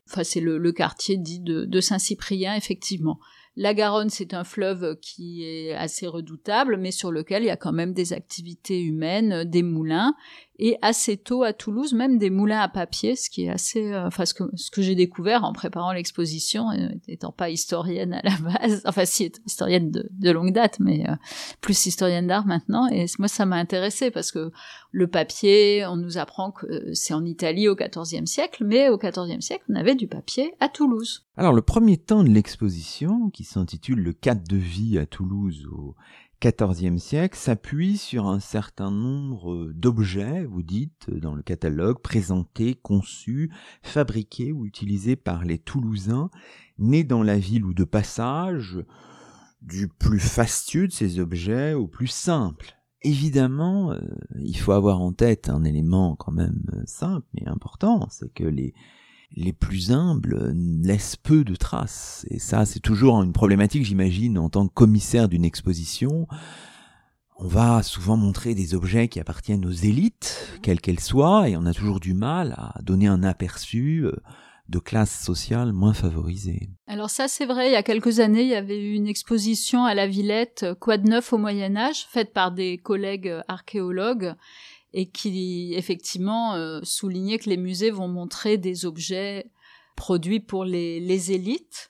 Enfin, 0.10 0.24
c'est 0.24 0.42
le, 0.42 0.72
quartier 0.72 1.18
dit 1.18 1.40
de 1.40 1.80
Saint-Cyprien, 1.80 2.56
effectivement. 2.56 3.20
La 3.58 3.74
Garonne, 3.74 4.10
c'est 4.10 4.34
un 4.34 4.46
fleuve 4.46 4.98
qui 5.02 5.44
est 5.44 5.74
assez 5.74 6.08
redoutable, 6.08 6.78
mais 6.78 6.92
sur 6.92 7.12
lequel 7.12 7.44
il 7.44 7.48
y 7.48 7.52
a 7.52 7.58
quand 7.58 7.74
même 7.74 7.94
des 7.94 8.14
activités 8.14 8.82
humaines, 8.82 9.44
des 9.44 9.62
moulins, 9.62 10.16
et 10.62 10.78
assez 10.84 11.18
tôt 11.18 11.42
à 11.42 11.54
Toulouse, 11.54 11.94
même 11.94 12.20
des 12.20 12.30
moulins 12.30 12.60
à 12.60 12.70
papier, 12.70 13.16
ce 13.16 13.32
qui 13.32 13.46
est 13.46 13.50
assez, 13.50 13.92
euh, 13.92 14.06
enfin 14.06 14.26
ce 14.26 14.36
que, 14.36 14.44
ce 14.56 14.70
que 14.70 14.84
j'ai 14.84 14.94
découvert 14.94 15.44
en 15.44 15.54
préparant 15.54 15.92
l'exposition, 15.92 16.68
n'étant 17.08 17.32
pas 17.32 17.50
historienne 17.50 18.14
à 18.14 18.22
la 18.24 18.38
base, 18.54 18.84
enfin 18.86 19.06
si 19.06 19.32
historienne 19.48 19.92
de, 19.92 20.32
longue 20.32 20.54
date, 20.54 20.80
mais 20.80 21.10
euh, 21.10 21.16
plus 21.62 21.88
historienne 21.88 22.28
d'art 22.28 22.46
maintenant, 22.46 22.88
et 22.88 23.08
moi 23.18 23.28
ça 23.28 23.46
m'a 23.48 23.56
intéressé 23.56 24.12
parce 24.12 24.32
que 24.32 24.52
le 24.92 25.08
papier, 25.08 25.84
on 25.88 25.98
nous 25.98 26.20
apprend 26.20 26.52
que 26.52 26.94
c'est 26.94 27.16
en 27.16 27.26
Italie 27.26 27.68
au 27.68 27.76
XIVe 27.76 28.26
siècle, 28.26 28.64
mais 28.64 28.90
au 28.90 29.00
XIVe 29.00 29.42
siècle 29.42 29.66
on 29.68 29.76
avait 29.76 29.96
du 29.96 30.08
papier 30.08 30.54
à 30.60 30.70
Toulouse. 30.70 31.26
Alors 31.38 31.54
le 31.54 31.64
premier 31.64 31.98
temps 31.98 32.24
de 32.24 32.30
l'exposition, 32.30 33.32
qui 33.32 33.46
s'intitule 33.46 34.00
Le 34.00 34.14
cadre 34.14 34.48
de 34.48 34.58
vie 34.58 35.00
à 35.00 35.08
Toulouse 35.08 35.68
au 35.72 35.96
XIVe 36.42 36.98
siècle 36.98 37.38
s'appuie 37.38 37.98
sur 37.98 38.28
un 38.28 38.40
certain 38.40 38.90
nombre 38.90 39.72
d'objets, 39.74 40.44
vous 40.44 40.64
dites, 40.64 41.10
dans 41.12 41.36
le 41.36 41.44
catalogue, 41.44 42.02
présentés, 42.02 42.74
conçus, 42.74 43.52
fabriqués 43.84 44.52
ou 44.52 44.66
utilisés 44.66 45.16
par 45.16 45.46
les 45.46 45.60
Toulousains, 45.60 46.32
nés 46.80 47.04
dans 47.04 47.22
la 47.22 47.38
ville 47.38 47.64
ou 47.64 47.76
de 47.76 47.84
passage, 47.84 48.84
du 49.62 49.88
plus 49.88 50.20
fastueux 50.20 50.88
de 50.88 50.92
ces 50.92 51.20
objets 51.20 51.74
au 51.76 51.88
plus 51.88 52.08
simple. 52.08 52.76
Évidemment, 53.04 53.92
euh, 53.92 54.00
il 54.40 54.58
faut 54.58 54.72
avoir 54.72 55.00
en 55.00 55.14
tête 55.14 55.50
un 55.50 55.64
élément 55.64 56.16
quand 56.16 56.32
même 56.32 56.64
simple 56.86 57.28
mais 57.36 57.48
important, 57.48 58.08
c'est 58.10 58.34
que 58.34 58.44
les, 58.44 58.74
les 59.36 59.54
plus 59.54 59.92
humbles 59.92 60.54
laissent 60.84 61.16
peu 61.16 61.44
de 61.44 61.56
traces. 61.56 62.26
Et 62.30 62.40
ça, 62.40 62.66
c'est 62.66 62.80
toujours 62.80 63.22
une 63.22 63.34
problématique, 63.34 63.86
j'imagine, 63.86 64.38
en 64.38 64.50
tant 64.50 64.68
que 64.68 64.74
commissaire 64.74 65.30
d'une 65.30 65.46
exposition. 65.46 66.28
On 67.38 67.48
va 67.48 67.82
souvent 67.82 68.18
montrer 68.18 68.54
des 68.54 68.76
objets 68.76 69.08
qui 69.08 69.20
appartiennent 69.20 69.66
aux 69.66 69.72
élites, 69.72 70.60
quelles 70.62 70.82
qu'elles 70.82 71.00
soient, 71.00 71.50
et 71.50 71.58
on 71.58 71.66
a 71.66 71.74
toujours 71.74 72.00
du 72.00 72.14
mal 72.14 72.54
à 72.58 72.76
donner 72.84 73.08
un 73.08 73.24
aperçu 73.24 74.06
euh, 74.06 74.12
de 74.70 74.80
classes 74.80 75.24
sociales 75.24 75.74
moins 75.74 75.94
favorisées. 75.94 76.70
Alors 76.88 77.10
ça 77.10 77.28
c'est 77.28 77.46
vrai, 77.46 77.70
il 77.70 77.74
y 77.74 77.78
a 77.78 77.84
quelques 77.84 78.20
années, 78.20 78.44
il 78.44 78.50
y 78.50 78.56
avait 78.56 78.80
eu 78.80 78.94
une 78.94 79.08
exposition 79.08 79.86
à 79.86 79.96
la 79.96 80.08
Villette 80.08 80.66
Quoi 80.80 80.98
de 80.98 81.10
neuf 81.10 81.34
au 81.34 81.38
Moyen 81.38 81.76
Âge, 81.76 82.06
faite 82.10 82.32
par 82.32 82.52
des 82.52 82.78
collègues 82.78 83.42
archéologues, 83.48 84.36
et 84.94 85.10
qui 85.10 85.74
effectivement 85.76 86.56
euh, 86.56 86.80
soulignait 86.84 87.40
que 87.40 87.50
les 87.50 87.58
musées 87.58 87.92
vont 87.92 88.08
montrer 88.08 88.58
des 88.58 88.86
objets 88.86 89.52
produits 89.96 90.40
pour 90.40 90.66
les, 90.66 91.32
élites. 91.32 91.88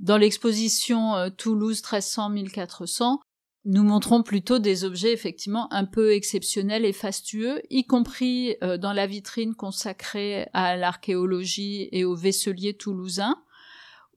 Dans 0.00 0.16
l'exposition 0.16 1.14
euh, 1.14 1.30
Toulouse 1.30 1.82
1300-1400, 1.82 3.18
nous 3.64 3.82
montrons 3.82 4.22
plutôt 4.22 4.58
des 4.58 4.84
objets 4.84 5.12
effectivement 5.12 5.72
un 5.72 5.84
peu 5.84 6.12
exceptionnels 6.12 6.84
et 6.84 6.92
fastueux, 6.92 7.62
y 7.70 7.84
compris 7.84 8.56
euh, 8.62 8.76
dans 8.78 8.92
la 8.92 9.06
vitrine 9.06 9.54
consacrée 9.54 10.48
à 10.52 10.76
l'archéologie 10.76 11.88
et 11.90 12.04
aux 12.04 12.14
vaisseliers 12.14 12.74
toulousains, 12.74 13.36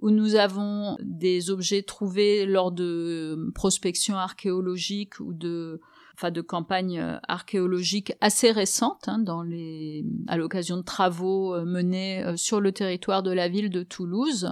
où 0.01 0.11
nous 0.11 0.35
avons 0.35 0.97
des 1.01 1.49
objets 1.49 1.83
trouvés 1.83 2.45
lors 2.45 2.71
de 2.71 3.51
prospection 3.55 4.15
archéologique 4.17 5.19
ou 5.19 5.33
de 5.33 5.81
de 6.31 6.41
campagnes 6.41 7.19
archéologiques 7.27 8.13
assez 8.21 8.51
récentes 8.51 9.07
hein, 9.07 9.23
à 10.27 10.37
l'occasion 10.37 10.77
de 10.77 10.81
travaux 10.81 11.59
menés 11.65 12.23
sur 12.35 12.59
le 12.59 12.71
territoire 12.71 13.23
de 13.23 13.31
la 13.31 13.47
ville 13.47 13.69
de 13.69 13.83
Toulouse 13.83 14.51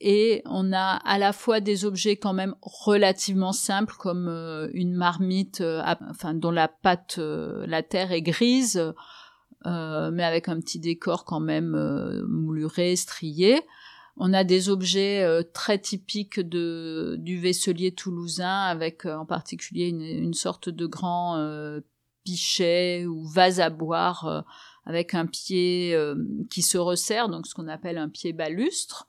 et 0.00 0.42
on 0.46 0.72
a 0.72 0.96
à 1.04 1.18
la 1.18 1.32
fois 1.32 1.60
des 1.60 1.84
objets 1.84 2.16
quand 2.16 2.32
même 2.32 2.54
relativement 2.62 3.52
simples 3.52 3.94
comme 3.98 4.28
une 4.72 4.94
marmite 4.94 5.62
dont 6.34 6.50
la 6.50 6.68
pâte 6.68 7.18
la 7.18 7.82
terre 7.82 8.12
est 8.12 8.22
grise 8.22 8.92
euh, 9.66 10.10
mais 10.10 10.24
avec 10.24 10.48
un 10.48 10.58
petit 10.58 10.78
décor 10.78 11.24
quand 11.24 11.40
même 11.40 11.74
euh, 11.74 12.24
mouluré, 12.26 12.96
strié. 12.96 13.60
On 14.22 14.34
a 14.34 14.44
des 14.44 14.68
objets 14.68 15.22
euh, 15.22 15.42
très 15.42 15.78
typiques 15.78 16.40
de, 16.40 17.16
du 17.18 17.38
vaisselier 17.38 17.92
toulousain, 17.92 18.64
avec 18.64 19.06
en 19.06 19.24
particulier 19.24 19.88
une, 19.88 20.02
une, 20.02 20.34
sorte 20.34 20.68
de 20.68 20.86
grand 20.86 21.42
pichet 22.22 23.06
ou 23.06 23.26
vase 23.26 23.60
à 23.60 23.70
boire 23.70 24.44
avec 24.84 25.14
un 25.14 25.26
pied 25.26 25.96
qui 26.50 26.60
se 26.62 26.76
resserre, 26.76 27.30
donc 27.30 27.46
ce 27.46 27.54
qu'on 27.54 27.68
appelle 27.68 27.96
un 27.96 28.10
pied 28.10 28.32
balustre. 28.32 29.08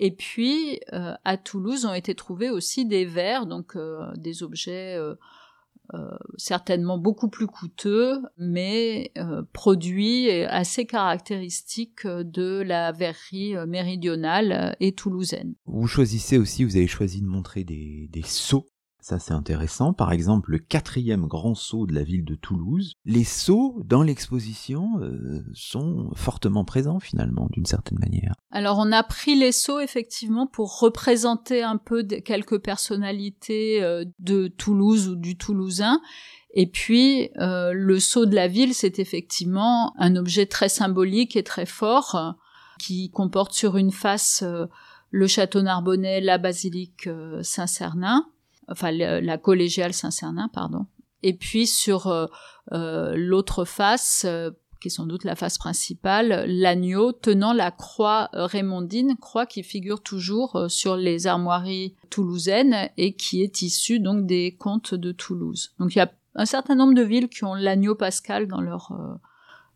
Et 0.00 0.10
puis, 0.10 0.80
à 0.90 1.36
Toulouse 1.36 1.84
ont 1.84 1.94
été 1.94 2.14
trouvés 2.14 2.50
aussi 2.50 2.86
des 2.86 3.04
verres, 3.04 3.46
donc 3.46 3.76
des 4.16 4.42
objets 4.42 4.98
euh, 5.94 6.16
certainement 6.36 6.98
beaucoup 6.98 7.28
plus 7.28 7.46
coûteux, 7.46 8.20
mais 8.36 9.12
euh, 9.18 9.42
produit 9.52 10.30
assez 10.30 10.86
caractéristique 10.86 12.06
de 12.06 12.62
la 12.62 12.92
verrerie 12.92 13.54
méridionale 13.66 14.76
et 14.80 14.92
toulousaine. 14.92 15.54
Vous 15.66 15.86
choisissez 15.86 16.38
aussi, 16.38 16.64
vous 16.64 16.76
avez 16.76 16.86
choisi 16.86 17.20
de 17.20 17.26
montrer 17.26 17.64
des, 17.64 18.08
des 18.12 18.22
seaux 18.22 18.66
ça, 19.00 19.18
c'est 19.18 19.32
intéressant. 19.32 19.92
Par 19.92 20.12
exemple, 20.12 20.50
le 20.50 20.58
quatrième 20.58 21.26
grand 21.26 21.54
saut 21.54 21.86
de 21.86 21.94
la 21.94 22.02
ville 22.02 22.24
de 22.24 22.34
Toulouse. 22.34 22.92
Les 23.04 23.24
sauts 23.24 23.80
dans 23.84 24.02
l'exposition 24.02 25.00
euh, 25.00 25.42
sont 25.54 26.10
fortement 26.14 26.64
présents 26.64 27.00
finalement, 27.00 27.48
d'une 27.50 27.64
certaine 27.64 27.98
manière. 27.98 28.34
Alors, 28.50 28.78
on 28.78 28.92
a 28.92 29.02
pris 29.02 29.34
les 29.34 29.52
sauts 29.52 29.80
effectivement 29.80 30.46
pour 30.46 30.80
représenter 30.80 31.62
un 31.62 31.78
peu 31.78 32.02
quelques 32.02 32.58
personnalités 32.58 33.82
euh, 33.82 34.04
de 34.18 34.48
Toulouse 34.48 35.08
ou 35.08 35.16
du 35.16 35.36
Toulousain. 35.36 36.00
Et 36.52 36.66
puis, 36.66 37.30
euh, 37.38 37.72
le 37.72 37.98
sceau 38.00 38.26
de 38.26 38.34
la 38.34 38.48
ville, 38.48 38.74
c'est 38.74 38.98
effectivement 38.98 39.94
un 39.98 40.16
objet 40.16 40.46
très 40.46 40.68
symbolique 40.68 41.36
et 41.36 41.44
très 41.44 41.66
fort 41.66 42.36
qui 42.78 43.10
comporte 43.10 43.52
sur 43.52 43.76
une 43.76 43.92
face 43.92 44.42
le 45.10 45.26
château 45.26 45.62
Narbonnais, 45.62 46.20
la 46.20 46.38
basilique 46.38 47.08
Saint-Cernin 47.42 48.26
enfin 48.70 48.92
la 48.92 49.38
collégiale 49.38 49.92
Saint-Cernin, 49.92 50.48
pardon. 50.48 50.86
Et 51.22 51.34
puis 51.34 51.66
sur 51.66 52.06
euh, 52.06 52.26
euh, 52.72 53.14
l'autre 53.16 53.64
face, 53.64 54.24
euh, 54.26 54.50
qui 54.80 54.88
est 54.88 54.90
sans 54.90 55.06
doute 55.06 55.24
la 55.24 55.36
face 55.36 55.58
principale, 55.58 56.46
l'agneau 56.48 57.12
tenant 57.12 57.52
la 57.52 57.70
croix 57.70 58.30
raymondine, 58.32 59.16
croix 59.20 59.44
qui 59.44 59.62
figure 59.62 60.02
toujours 60.02 60.64
sur 60.68 60.96
les 60.96 61.26
armoiries 61.26 61.94
toulousaines 62.08 62.88
et 62.96 63.12
qui 63.12 63.42
est 63.42 63.60
issue 63.60 64.00
donc 64.00 64.24
des 64.24 64.56
contes 64.58 64.94
de 64.94 65.12
Toulouse. 65.12 65.74
Donc 65.78 65.94
il 65.94 65.98
y 65.98 66.02
a 66.02 66.10
un 66.34 66.46
certain 66.46 66.76
nombre 66.76 66.94
de 66.94 67.02
villes 67.02 67.28
qui 67.28 67.44
ont 67.44 67.54
l'agneau 67.54 67.94
pascal 67.94 68.46
dans 68.46 68.62
leur 68.62 68.90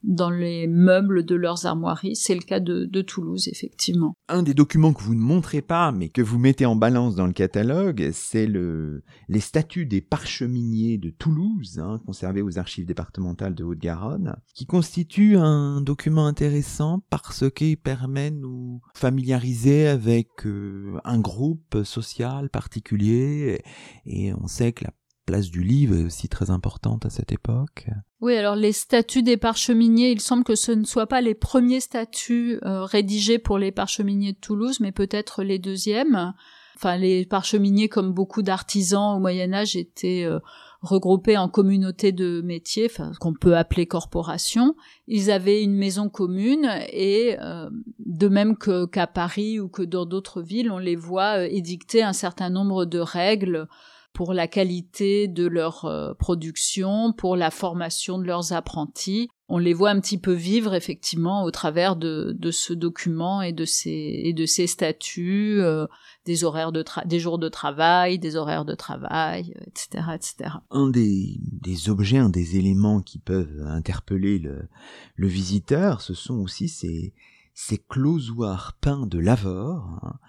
dans 0.05 0.31
les 0.31 0.67
meubles 0.67 1.25
de 1.25 1.35
leurs 1.35 1.67
armoiries. 1.67 2.17
C'est 2.17 2.35
le 2.35 2.43
cas 2.43 2.61
de, 2.61 3.03
Toulouse, 3.03 3.49
effectivement. 3.49 4.15
Un 4.29 4.43
des 4.43 4.55
documents 4.55 4.93
que 4.93 5.03
vous 5.03 5.15
ne 5.15 5.21
montrez 5.21 5.61
pas, 5.61 5.93
mais 5.93 6.09
que 6.09 6.23
vous 6.23 6.39
mettez 6.39 6.65
en 6.65 6.77
balance 6.77 7.17
dans 7.17 7.27
le 7.27 7.33
catalogue, 7.33 8.11
c'est 8.13 8.47
le, 8.47 9.03
les 9.29 9.41
statuts 9.41 9.85
des 9.85 10.01
parcheminiers 10.01 10.97
de 10.97 11.11
Toulouse, 11.11 11.79
hein, 11.79 12.01
conservés 12.07 12.41
aux 12.41 12.59
archives 12.59 12.87
départementales 12.87 13.55
de 13.55 13.65
Haute-Garonne, 13.65 14.37
qui 14.55 14.65
constitue 14.65 15.37
un 15.37 15.81
document 15.81 16.27
intéressant 16.27 17.03
parce 17.11 17.51
qu'il 17.51 17.77
permet 17.77 18.31
de 18.31 18.37
nous 18.37 18.81
familiariser 18.95 19.87
avec 19.89 20.47
euh, 20.47 20.99
un 21.05 21.19
groupe 21.19 21.83
social 21.85 22.49
particulier, 22.49 23.63
et 24.07 24.33
on 24.35 24.47
sait 24.47 24.73
que 24.73 24.85
la 24.85 24.91
place 25.25 25.51
du 25.51 25.63
livre 25.63 25.97
est 25.97 26.05
aussi 26.05 26.29
très 26.29 26.51
importante 26.51 27.07
à 27.07 27.11
cette 27.11 27.33
époque. 27.33 27.87
Oui, 28.21 28.37
alors 28.37 28.57
les 28.57 28.73
statuts 28.73 29.23
des 29.23 29.37
parcheminiers, 29.37 30.11
il 30.11 30.21
semble 30.21 30.45
que 30.45 30.55
ce 30.55 30.73
ne 30.73 30.85
soient 30.85 31.07
pas 31.07 31.21
les 31.21 31.35
premiers 31.35 31.81
statuts 31.81 32.59
euh, 32.65 32.85
rédigés 32.85 33.39
pour 33.39 33.59
les 33.59 33.73
parcheminiers 33.73 34.33
de 34.33 34.39
Toulouse, 34.39 34.81
mais 34.81 34.93
peut-être 34.93 35.43
les 35.43 35.59
deuxièmes. 35.59 36.33
Enfin, 36.77 36.97
les 36.97 37.25
parcheminiers, 37.25 37.89
comme 37.89 38.13
beaucoup 38.13 38.43
d'artisans 38.43 39.17
au 39.17 39.21
Moyen 39.21 39.53
Âge, 39.53 39.77
étaient 39.77 40.25
euh, 40.25 40.41
regroupés 40.81 41.37
en 41.37 41.49
communautés 41.49 42.13
de 42.13 42.41
métiers, 42.43 42.89
enfin, 42.91 43.13
qu'on 43.21 43.33
peut 43.33 43.57
appeler 43.57 43.87
corporations. 43.87 44.75
Ils 45.07 45.31
avaient 45.31 45.63
une 45.63 45.77
maison 45.77 46.09
commune 46.09 46.69
et 46.93 47.37
euh, 47.41 47.71
de 47.99 48.29
même 48.29 48.57
qu'à 48.57 49.07
Paris 49.07 49.61
ou 49.61 49.69
que 49.69 49.83
dans 49.83 50.05
d'autres 50.05 50.43
villes, 50.43 50.71
on 50.71 50.79
les 50.79 50.97
voit 50.97 51.47
édicter 51.47 52.03
un 52.03 52.13
certain 52.13 52.51
nombre 52.51 52.85
de 52.85 52.99
règles 52.99 53.69
pour 54.15 54.33
la 54.33 54.47
qualité 54.47 55.29
de 55.29 55.45
leur 55.47 55.85
euh, 55.85 56.15
production, 56.15 57.13
pour 57.13 57.37
la 57.37 57.51
formation 57.51 58.17
de 58.17 58.25
leurs 58.25 58.53
apprentis. 58.53 59.29
On 59.49 59.59
les 59.59 59.75
voit 59.75 59.91
un 59.91 60.01
petit 60.01 60.19
peu 60.19 60.33
vivre 60.33 60.73
effectivement 60.73 61.45
au 61.45 61.51
travers 61.51 61.97
de, 61.97 62.35
de 62.39 62.51
ce 62.51 62.73
document 62.73 63.43
et 63.43 63.53
de 63.53 63.65
ces, 63.65 63.91
et 64.25 64.33
de 64.33 64.47
ces 64.47 64.67
statuts, 64.69 65.61
euh, 65.61 65.87
des 66.25 66.45
horaires 66.45 66.73
de 66.73 66.83
des 67.05 67.19
jours 67.19 67.39
de 67.39 67.49
travail, 67.49 68.19
des 68.19 68.37
horaires 68.37 68.65
de 68.65 68.75
travail, 68.75 69.53
etc., 69.67 70.05
etc. 70.15 70.51
Un 70.71 70.89
des, 70.89 71.37
des 71.43 71.91
objets, 71.91 72.19
un 72.19 72.31
des 72.31 72.57
éléments 72.57 73.03
qui 73.03 73.19
peuvent 73.19 73.67
interpeller 73.67 74.39
le, 74.39 74.69
le 75.17 75.27
visiteur, 75.27 76.01
ce 76.01 76.15
sont 76.15 76.37
aussi 76.37 76.69
ces, 76.69 77.13
ces 77.53 77.79
closoirs 77.79 78.79
peints 78.81 79.07
de 79.07 79.19
Lavore, 79.19 79.99
hein, 80.03 80.15
euh, 80.15 80.29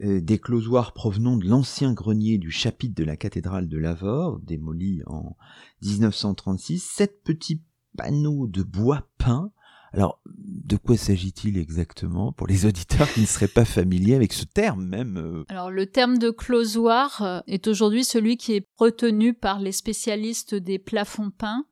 des 0.00 0.38
closoirs 0.38 0.92
provenant 0.92 1.36
de 1.36 1.46
l'ancien 1.46 1.92
grenier 1.92 2.38
du 2.38 2.50
chapitre 2.50 2.94
de 2.94 3.04
la 3.04 3.16
cathédrale 3.16 3.68
de 3.68 3.78
Lavore, 3.78 4.40
démoli 4.40 5.02
en 5.06 5.36
1936, 5.82 6.82
sept 6.82 7.22
petits 7.22 7.62
panneaux 7.96 8.46
de 8.46 8.62
bois 8.62 9.08
peint. 9.18 9.52
Alors, 9.92 10.20
de 10.26 10.76
quoi 10.76 10.96
s'agit-il 10.96 11.58
exactement 11.58 12.32
pour 12.32 12.46
les 12.46 12.64
auditeurs 12.64 13.12
qui 13.12 13.22
ne 13.22 13.26
seraient 13.26 13.48
pas 13.48 13.64
familiers 13.64 14.14
avec 14.14 14.32
ce 14.32 14.44
terme 14.44 14.86
même 14.86 15.16
euh 15.16 15.44
Alors, 15.48 15.70
le 15.70 15.86
terme 15.86 16.18
de 16.18 16.30
closoir 16.30 17.22
euh, 17.22 17.40
est 17.48 17.66
aujourd'hui 17.66 18.04
celui 18.04 18.36
qui 18.36 18.54
est 18.54 18.68
retenu 18.76 19.34
par 19.34 19.58
les 19.58 19.72
spécialistes 19.72 20.54
des 20.54 20.78
plafonds 20.78 21.30
peints 21.30 21.64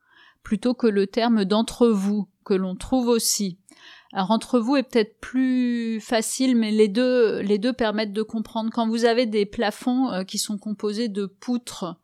plutôt 0.42 0.74
que 0.74 0.86
le 0.86 1.06
terme 1.06 1.44
d'entrevous 1.44 2.28
que 2.44 2.54
l'on 2.54 2.74
trouve 2.74 3.08
aussi. 3.08 3.58
Alors 4.12 4.30
entre 4.30 4.58
vous 4.58 4.76
est 4.76 4.82
peut-être 4.82 5.20
plus 5.20 6.00
facile, 6.00 6.56
mais 6.56 6.70
les 6.70 6.88
deux, 6.88 7.40
les 7.40 7.58
deux 7.58 7.74
permettent 7.74 8.12
de 8.12 8.22
comprendre. 8.22 8.70
Quand 8.72 8.88
vous 8.88 9.04
avez 9.04 9.26
des 9.26 9.44
plafonds 9.44 10.10
euh, 10.10 10.24
qui 10.24 10.38
sont 10.38 10.56
composés 10.56 11.08
de 11.08 11.26
poutres, 11.26 11.96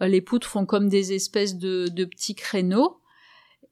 euh, 0.00 0.06
les 0.06 0.20
poutres 0.20 0.46
font 0.46 0.64
comme 0.64 0.88
des 0.88 1.12
espèces 1.12 1.56
de, 1.56 1.88
petits 2.04 2.36
créneaux, 2.36 3.00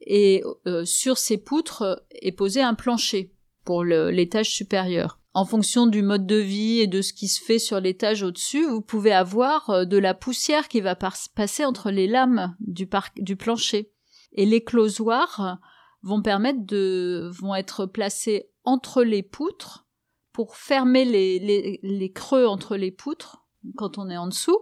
et 0.01 0.43
euh, 0.67 0.85
sur 0.85 1.19
ces 1.19 1.39
poutres 1.39 2.05
est 2.11 2.33
posé 2.33 2.61
un 2.61 2.75
plancher 2.75 3.33
pour 3.65 3.85
l'étage 3.85 4.51
supérieur. 4.51 5.21
En 5.35 5.45
fonction 5.45 5.87
du 5.87 6.03
mode 6.03 6.27
de 6.27 6.37
vie 6.37 6.81
et 6.81 6.89
de 6.89 7.01
ce 7.01 7.13
qui 7.13 7.29
se 7.29 7.41
fait 7.41 7.61
sur 7.61 7.79
l'étage 7.79 8.25
au-dessus, 8.25 8.67
vous 8.67 8.83
pouvez 8.83 9.13
avoir 9.13 9.87
de 9.87 9.97
la 9.97 10.15
poussière 10.15 10.67
qui 10.67 10.81
va 10.81 10.97
passer 10.97 11.65
entre 11.65 11.93
les 11.93 12.09
lames 12.09 12.57
du, 12.59 12.89
du 13.17 13.37
plancher. 13.37 13.93
Et 14.33 14.45
les 14.45 14.65
closoirs 14.65 15.59
vont 16.03 16.23
permettre 16.23 16.65
de 16.65 17.31
vont 17.33 17.55
être 17.55 17.87
placés 17.87 18.51
entre 18.65 19.03
les 19.03 19.23
poutres 19.23 19.87
pour 20.33 20.57
fermer 20.57 21.05
les, 21.05 21.39
les, 21.39 21.81
les 21.83 22.13
creux 22.13 22.47
entre 22.47 22.77
les 22.77 22.91
poutres 22.91 23.45
quand 23.77 23.99
on 23.99 24.11
est 24.11 24.17
en 24.17 24.27
dessous 24.27 24.59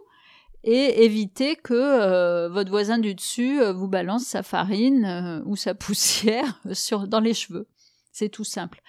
et 0.62 1.04
éviter 1.04 1.56
que 1.56 1.74
euh, 1.74 2.48
votre 2.48 2.70
voisin 2.70 2.98
du 2.98 3.14
dessus 3.14 3.60
euh, 3.60 3.72
vous 3.72 3.88
balance 3.88 4.24
sa 4.24 4.42
farine 4.42 5.04
euh, 5.04 5.42
ou 5.46 5.56
sa 5.56 5.74
poussière 5.74 6.60
sur 6.72 7.08
dans 7.08 7.20
les 7.20 7.34
cheveux. 7.34 7.66
C'est 8.12 8.28
tout 8.28 8.44
simple. 8.44 8.82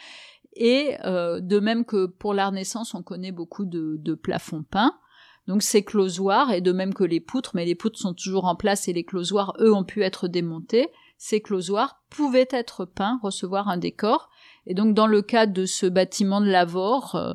Et 0.54 0.98
de 1.06 1.60
même 1.60 1.86
que 1.86 2.08
pour 2.08 2.34
la 2.34 2.48
Renaissance, 2.48 2.94
on 2.94 3.04
connaît 3.04 3.32
beaucoup 3.32 3.64
de, 3.64 3.96
de 4.00 4.16
plafonds 4.16 4.64
peints. 4.64 5.00
Donc 5.48 5.64
ces 5.64 5.86
closoirs, 5.86 6.52
et 6.52 6.60
de 6.60 6.74
même 6.74 6.94
que 6.94 7.06
les 7.06 7.22
poutres, 7.22 7.52
mais 7.54 7.64
les 7.64 7.74
poutres 7.74 7.98
sont 7.98 8.14
toujours 8.14 8.44
en 8.44 8.58
place 8.58 8.90
et 8.90 8.94
les 8.94 9.06
closoirs, 9.06 9.54
eux, 9.62 9.74
ont 9.74 9.86
pu 9.86 10.04
être 10.04 10.28
démontés 10.28 10.90
ces 11.24 11.40
closoirs 11.40 12.02
pouvaient 12.10 12.48
être 12.50 12.84
peints, 12.84 13.20
recevoir 13.22 13.70
un 13.70 13.78
décor. 13.78 14.32
Et 14.66 14.74
donc 14.74 14.96
dans 14.96 15.06
le 15.06 15.22
cas 15.22 15.46
de 15.46 15.68
ce 15.68 15.86
bâtiment 15.86 16.42
de 16.42 16.48
Lavore, 16.48 17.14
euh, 17.14 17.34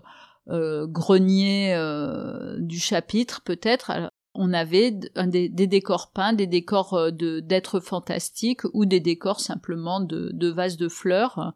euh, 0.48 0.88
grenier 0.88 1.72
euh, 1.72 2.56
du 2.58 2.80
chapitre 2.80 3.42
peut-être, 3.44 4.10
on 4.34 4.52
avait 4.52 4.90
des, 4.90 5.48
décors 5.48 6.10
peints, 6.10 6.32
des 6.32 6.48
décors 6.48 7.12
de 7.12 7.38
d'êtres 7.38 7.78
fantastiques 7.78 8.62
ou 8.74 8.86
des 8.86 8.98
décors 8.98 9.38
simplement 9.38 10.00
de, 10.00 10.30
de 10.32 10.48
vases 10.48 10.76
de 10.76 10.88
fleurs, 10.88 11.54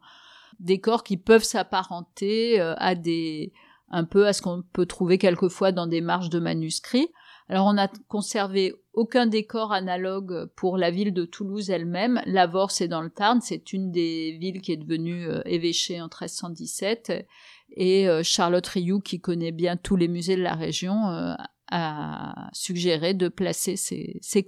décors 0.61 1.03
qui 1.03 1.17
peuvent 1.17 1.43
s'apparenter 1.43 2.61
à 2.61 2.95
des 2.95 3.51
un 3.89 4.05
peu 4.05 4.25
à 4.25 4.31
ce 4.31 4.41
qu'on 4.41 4.63
peut 4.71 4.85
trouver 4.85 5.17
quelquefois 5.17 5.73
dans 5.73 5.85
des 5.85 5.99
marges 5.99 6.29
de 6.29 6.39
manuscrits. 6.39 7.09
Alors 7.51 7.67
on 7.67 7.73
n'a 7.73 7.89
conservé 8.07 8.73
aucun 8.93 9.27
décor 9.27 9.73
analogue 9.73 10.45
pour 10.55 10.77
la 10.77 10.89
ville 10.89 11.13
de 11.13 11.25
Toulouse 11.25 11.69
elle-même. 11.69 12.21
Lavore, 12.25 12.71
c'est 12.71 12.87
dans 12.87 13.01
le 13.01 13.09
Tarn, 13.09 13.41
c'est 13.41 13.73
une 13.73 13.91
des 13.91 14.37
villes 14.39 14.61
qui 14.61 14.71
est 14.71 14.77
devenue 14.77 15.27
euh, 15.27 15.41
évêchée 15.45 15.99
en 15.99 16.05
1317. 16.05 17.27
Et 17.75 18.07
euh, 18.07 18.23
Charlotte 18.23 18.65
Rioux, 18.65 19.01
qui 19.01 19.19
connaît 19.19 19.51
bien 19.51 19.75
tous 19.75 19.97
les 19.97 20.07
musées 20.07 20.37
de 20.37 20.41
la 20.41 20.55
région, 20.55 21.09
euh, 21.09 21.33
a 21.71 22.49
suggéré 22.53 23.13
de 23.13 23.27
placer 23.27 23.75
ces, 23.75 24.17
ces 24.21 24.45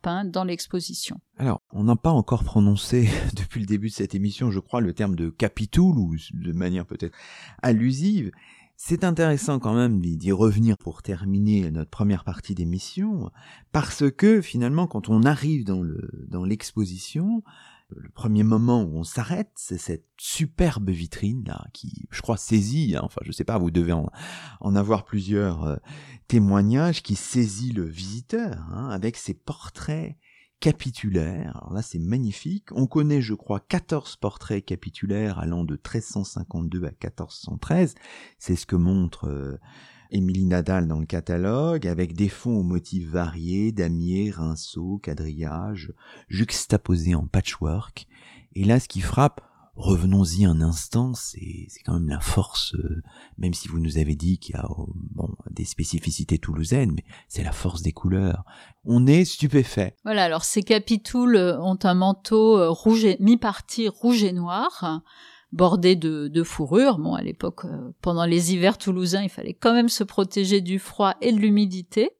peints 0.00 0.24
dans 0.24 0.44
l'exposition. 0.44 1.20
Alors, 1.36 1.60
on 1.72 1.84
n'a 1.84 1.96
pas 1.96 2.10
encore 2.10 2.44
prononcé 2.44 3.08
depuis 3.36 3.60
le 3.60 3.66
début 3.66 3.88
de 3.88 3.94
cette 3.94 4.14
émission, 4.14 4.50
je 4.50 4.60
crois, 4.60 4.80
le 4.80 4.94
terme 4.94 5.14
de 5.14 5.28
capitoul, 5.28 5.98
ou 5.98 6.16
de 6.32 6.52
manière 6.52 6.86
peut-être 6.86 7.16
allusive. 7.60 8.30
C'est 8.82 9.04
intéressant 9.04 9.58
quand 9.58 9.74
même 9.74 10.00
d'y 10.00 10.32
revenir 10.32 10.78
pour 10.78 11.02
terminer 11.02 11.70
notre 11.70 11.90
première 11.90 12.24
partie 12.24 12.54
d'émission, 12.54 13.30
parce 13.72 14.10
que 14.10 14.40
finalement, 14.40 14.86
quand 14.86 15.10
on 15.10 15.24
arrive 15.24 15.66
dans 15.66 15.82
le 15.82 16.08
dans 16.28 16.46
l'exposition, 16.46 17.42
le 17.94 18.08
premier 18.08 18.42
moment 18.42 18.82
où 18.82 18.96
on 18.96 19.04
s'arrête, 19.04 19.50
c'est 19.54 19.76
cette 19.76 20.06
superbe 20.16 20.88
vitrine 20.88 21.44
là 21.46 21.66
qui, 21.74 22.06
je 22.10 22.22
crois, 22.22 22.38
saisit. 22.38 22.96
Hein, 22.96 23.02
enfin, 23.02 23.20
je 23.22 23.32
sais 23.32 23.44
pas, 23.44 23.58
vous 23.58 23.70
devez 23.70 23.92
en, 23.92 24.74
avoir 24.74 25.04
plusieurs 25.04 25.64
euh, 25.64 25.76
témoignages 26.26 27.02
qui 27.02 27.16
saisit 27.16 27.72
le 27.72 27.84
visiteur 27.84 28.66
hein, 28.72 28.88
avec 28.88 29.18
ses 29.18 29.34
portraits 29.34 30.16
capitulaire. 30.60 31.56
Alors 31.56 31.72
là, 31.72 31.82
c'est 31.82 31.98
magnifique. 31.98 32.68
On 32.72 32.86
connaît, 32.86 33.22
je 33.22 33.34
crois, 33.34 33.60
14 33.60 34.16
portraits 34.16 34.64
capitulaires 34.64 35.38
allant 35.38 35.64
de 35.64 35.74
1352 35.74 36.84
à 36.84 36.90
1413. 36.90 37.94
C'est 38.38 38.56
ce 38.56 38.66
que 38.66 38.76
montre 38.76 39.28
euh, 39.28 39.58
Émilie 40.10 40.44
Nadal 40.44 40.86
dans 40.86 41.00
le 41.00 41.06
catalogue, 41.06 41.86
avec 41.86 42.14
des 42.14 42.28
fonds 42.28 42.58
aux 42.58 42.62
motifs 42.62 43.08
variés, 43.08 43.72
damier, 43.72 44.30
rinceaux, 44.30 45.00
quadrillage, 45.02 45.92
juxtaposés 46.28 47.14
en 47.14 47.26
patchwork. 47.26 48.06
Et 48.54 48.64
là, 48.64 48.80
ce 48.80 48.88
qui 48.88 49.00
frappe, 49.00 49.40
revenons-y 49.80 50.44
un 50.44 50.60
instant, 50.60 51.14
c'est 51.14 51.66
quand 51.84 51.94
même 51.94 52.08
la 52.08 52.20
force, 52.20 52.74
euh, 52.74 53.02
même 53.38 53.54
si 53.54 53.66
vous 53.68 53.80
nous 53.80 53.98
avez 53.98 54.14
dit 54.14 54.38
qu'il 54.38 54.54
y 54.54 54.58
a 54.58 54.66
oh, 54.70 54.88
bon, 54.94 55.28
des 55.50 55.64
spécificités 55.64 56.38
toulousaines, 56.38 56.92
mais 56.92 57.04
c'est 57.28 57.42
la 57.42 57.52
force 57.52 57.82
des 57.82 57.92
couleurs. 57.92 58.44
On 58.84 59.06
est 59.06 59.24
stupéfait. 59.24 59.96
Voilà, 60.04 60.24
alors 60.24 60.44
ces 60.44 60.62
capitouls 60.62 61.36
euh, 61.36 61.58
ont 61.60 61.78
un 61.82 61.94
manteau 61.94 62.58
euh, 62.58 62.68
rouge 62.68 63.04
et, 63.04 63.16
mi-partie 63.20 63.88
rouge 63.88 64.22
et 64.22 64.32
noir, 64.32 65.02
bordé 65.52 65.96
de, 65.96 66.28
de 66.28 66.42
fourrure. 66.42 66.98
Bon, 66.98 67.14
à 67.14 67.22
l'époque, 67.22 67.62
pendant 68.02 68.26
les 68.26 68.52
hivers 68.52 68.78
toulousains, 68.78 69.22
il 69.22 69.30
fallait 69.30 69.54
quand 69.54 69.72
même 69.72 69.88
se 69.88 70.04
protéger 70.04 70.60
du 70.60 70.78
froid 70.78 71.14
et 71.20 71.32
de 71.32 71.38
l'humidité. 71.38 72.10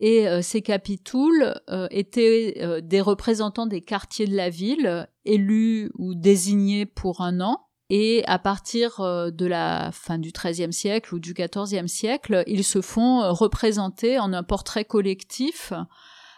Et 0.00 0.26
euh, 0.26 0.40
ces 0.40 0.62
capitouls 0.62 1.54
euh, 1.68 1.86
étaient 1.90 2.56
euh, 2.62 2.80
des 2.80 3.02
représentants 3.02 3.66
des 3.66 3.82
quartiers 3.82 4.26
de 4.26 4.34
la 4.34 4.48
ville, 4.48 5.06
élus 5.26 5.90
ou 5.98 6.14
désignés 6.14 6.86
pour 6.86 7.20
un 7.20 7.40
an. 7.40 7.66
Et 7.90 8.24
à 8.26 8.38
partir 8.38 9.00
de 9.00 9.46
la 9.46 9.90
fin 9.92 10.18
du 10.18 10.30
XIIIe 10.30 10.72
siècle 10.72 11.12
ou 11.12 11.18
du 11.18 11.34
XIVe 11.34 11.88
siècle, 11.88 12.44
ils 12.46 12.62
se 12.62 12.80
font 12.80 13.34
représenter 13.34 14.16
en 14.20 14.32
un 14.32 14.44
portrait 14.44 14.84
collectif 14.84 15.72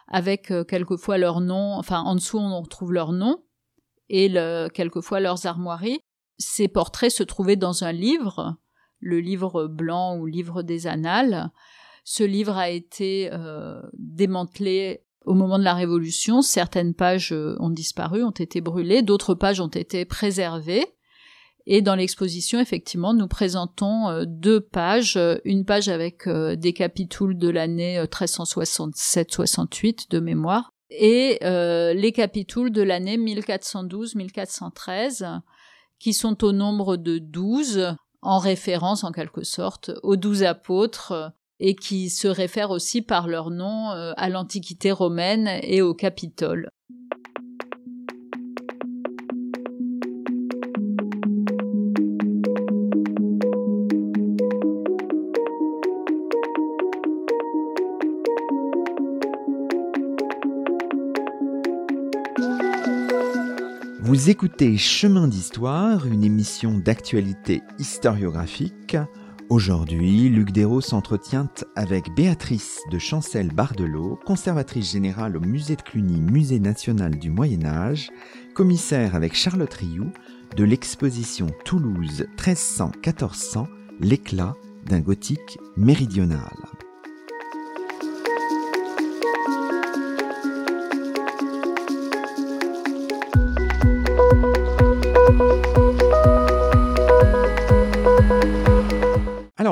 avec 0.08 0.50
quelquefois 0.66 1.18
leur 1.18 1.42
nom, 1.42 1.74
enfin 1.74 2.00
en 2.00 2.14
dessous 2.14 2.38
on 2.38 2.58
retrouve 2.58 2.94
leur 2.94 3.12
nom 3.12 3.44
et 4.08 4.30
le, 4.30 4.68
quelquefois 4.68 5.20
leurs 5.20 5.44
armoiries. 5.44 6.00
Ces 6.38 6.68
portraits 6.68 7.12
se 7.12 7.22
trouvaient 7.22 7.56
dans 7.56 7.84
un 7.84 7.92
livre, 7.92 8.56
le 9.00 9.20
livre 9.20 9.66
blanc 9.66 10.16
ou 10.16 10.24
livre 10.24 10.62
des 10.62 10.86
annales, 10.86 11.50
ce 12.04 12.22
livre 12.24 12.56
a 12.56 12.68
été 12.68 13.30
euh, 13.32 13.80
démantelé 13.94 15.04
au 15.24 15.34
moment 15.34 15.56
de 15.58 15.64
la 15.64 15.74
Révolution. 15.74 16.42
Certaines 16.42 16.94
pages 16.94 17.32
euh, 17.32 17.56
ont 17.60 17.70
disparu, 17.70 18.24
ont 18.24 18.30
été 18.30 18.60
brûlées, 18.60 19.02
d'autres 19.02 19.34
pages 19.34 19.60
ont 19.60 19.68
été 19.68 20.04
préservées. 20.04 20.84
Et 21.64 21.80
dans 21.80 21.94
l'exposition, 21.94 22.58
effectivement, 22.58 23.14
nous 23.14 23.28
présentons 23.28 24.08
euh, 24.08 24.24
deux 24.26 24.60
pages, 24.60 25.16
une 25.44 25.64
page 25.64 25.88
avec 25.88 26.28
des 26.28 26.72
capitules 26.72 27.38
de 27.38 27.48
l'année 27.48 28.02
1367-68 28.02 30.10
de 30.10 30.18
mémoire, 30.18 30.72
et 30.90 31.38
les 31.40 32.12
capitules 32.12 32.72
de 32.72 32.82
l'année 32.82 33.16
1412-1413, 33.16 35.40
qui 36.00 36.12
sont 36.12 36.44
au 36.44 36.52
nombre 36.52 36.98
de 36.98 37.16
douze, 37.18 37.96
en 38.22 38.38
référence 38.38 39.04
en 39.04 39.12
quelque 39.12 39.42
sorte 39.42 39.90
aux 40.02 40.16
douze 40.16 40.42
apôtres 40.42 41.32
et 41.62 41.76
qui 41.76 42.10
se 42.10 42.26
réfèrent 42.26 42.72
aussi 42.72 43.02
par 43.02 43.28
leur 43.28 43.50
nom 43.50 43.92
euh, 43.92 44.12
à 44.16 44.28
l'Antiquité 44.28 44.90
romaine 44.90 45.48
et 45.62 45.80
au 45.80 45.94
Capitole. 45.94 46.68
Vous 64.00 64.30
écoutez 64.30 64.76
Chemin 64.78 65.28
d'Histoire, 65.28 66.06
une 66.06 66.24
émission 66.24 66.76
d'actualité 66.76 67.62
historiographique 67.78 68.96
Aujourd'hui, 69.52 70.30
Luc 70.30 70.50
Dérault 70.50 70.80
s'entretient 70.80 71.50
avec 71.76 72.14
Béatrice 72.14 72.80
de 72.90 72.98
Chancel-Bardelot, 72.98 74.18
conservatrice 74.24 74.92
générale 74.92 75.36
au 75.36 75.40
musée 75.40 75.76
de 75.76 75.82
Cluny, 75.82 76.22
musée 76.22 76.58
national 76.58 77.18
du 77.18 77.28
Moyen 77.28 77.66
Âge, 77.66 78.08
commissaire 78.54 79.14
avec 79.14 79.34
Charlotte 79.34 79.74
Rioux 79.74 80.10
de 80.56 80.64
l'exposition 80.64 81.48
Toulouse 81.66 82.26
1300-1400, 82.38 83.66
l'éclat 84.00 84.54
d'un 84.86 85.00
gothique 85.00 85.58
méridional. 85.76 86.56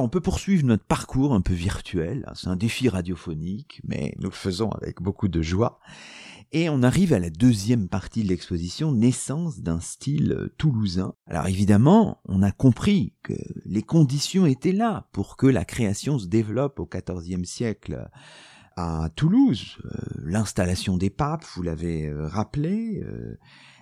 On 0.01 0.09
peut 0.09 0.21
poursuivre 0.21 0.65
notre 0.65 0.85
parcours 0.85 1.35
un 1.35 1.41
peu 1.41 1.55
virtuel. 1.55 2.31
C'est 2.35 2.49
un 2.49 2.57
défi 2.57 2.89
radiophonique, 2.89 3.81
mais 3.85 4.15
nous 4.19 4.31
le 4.31 4.35
faisons 4.35 4.71
avec 4.71 5.01
beaucoup 5.01 5.29
de 5.29 5.43
joie. 5.43 5.81
Et 6.53 6.69
on 6.69 6.83
arrive 6.83 7.13
à 7.13 7.21
la 7.21 7.31
deuxième 7.31 7.89
partie 7.89 8.25
de 8.25 8.29
l'exposition, 8.29 8.91
naissance 8.91 9.61
d'un 9.61 9.79
style 9.79 10.33
euh, 10.33 10.53
toulousain. 10.59 11.15
Alors 11.27 11.47
évidemment, 11.47 12.21
on 12.25 12.43
a 12.43 12.51
compris 12.51 13.15
que 13.23 13.35
les 13.65 13.83
conditions 13.83 14.47
étaient 14.47 14.73
là 14.73 15.09
pour 15.13 15.37
que 15.37 15.47
la 15.47 15.65
création 15.65 16.19
se 16.19 16.27
développe 16.27 16.81
au 16.81 16.89
XIVe 16.93 17.45
siècle 17.45 18.09
à 18.77 19.11
Toulouse. 19.15 19.79
Euh, 19.85 19.91
l'installation 20.25 20.97
des 20.97 21.11
papes, 21.11 21.45
vous 21.55 21.63
l'avez 21.63 22.09
euh, 22.09 22.27
rappelé, 22.27 23.05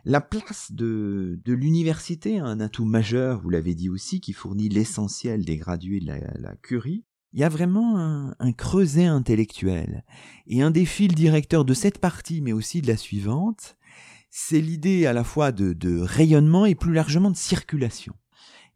la 0.08 0.22
place 0.22 0.72
de, 0.72 1.38
de 1.44 1.52
l'université, 1.52 2.38
un 2.38 2.60
atout 2.60 2.86
majeur, 2.86 3.42
vous 3.42 3.50
l'avez 3.50 3.74
dit 3.74 3.90
aussi, 3.90 4.20
qui 4.20 4.32
fournit 4.32 4.70
l'essentiel 4.70 5.44
des 5.44 5.58
gradués 5.58 6.00
de 6.00 6.06
la, 6.06 6.56
curie, 6.56 7.04
il 7.34 7.40
y 7.40 7.44
a 7.44 7.50
vraiment 7.50 7.98
un, 8.38 8.52
creuset 8.52 9.04
intellectuel. 9.04 10.06
Et 10.46 10.62
un 10.62 10.70
des 10.70 10.86
fils 10.86 11.14
directeurs 11.14 11.66
de 11.66 11.74
cette 11.74 11.98
partie, 11.98 12.40
mais 12.40 12.54
aussi 12.54 12.80
de 12.80 12.86
la 12.86 12.96
suivante, 12.96 13.76
c'est 14.30 14.62
l'idée 14.62 15.04
à 15.04 15.12
la 15.12 15.24
fois 15.24 15.52
de, 15.52 15.74
de, 15.74 15.98
rayonnement 16.00 16.64
et 16.64 16.74
plus 16.74 16.94
largement 16.94 17.30
de 17.30 17.36
circulation. 17.36 18.14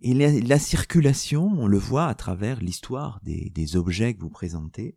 Et 0.03 0.13
la, 0.13 0.59
circulation, 0.59 1.51
on 1.57 1.67
le 1.67 1.79
voit 1.79 2.09
à 2.09 2.15
travers 2.15 2.61
l'histoire 2.61 3.21
des 3.23 3.77
objets 3.77 4.13
que 4.13 4.21
vous 4.21 4.29
présentez. 4.29 4.97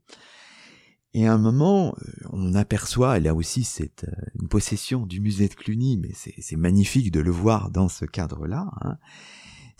Et 1.17 1.27
à 1.27 1.33
un 1.33 1.37
moment, 1.37 1.95
euh, 2.01 2.11
on 2.33 2.55
aperçoit, 2.55 3.19
là 3.21 3.33
aussi 3.33 3.63
c'est 3.63 4.03
euh, 4.03 4.11
une 4.37 4.49
possession 4.49 5.05
du 5.05 5.21
musée 5.21 5.47
de 5.47 5.53
Cluny, 5.53 5.95
mais 5.95 6.11
c'est 6.13 6.57
magnifique 6.57 7.09
de 7.09 7.21
le 7.21 7.31
voir 7.31 7.71
dans 7.71 7.87
ce 7.87 8.03
cadre-là, 8.03 8.69
hein, 8.81 8.97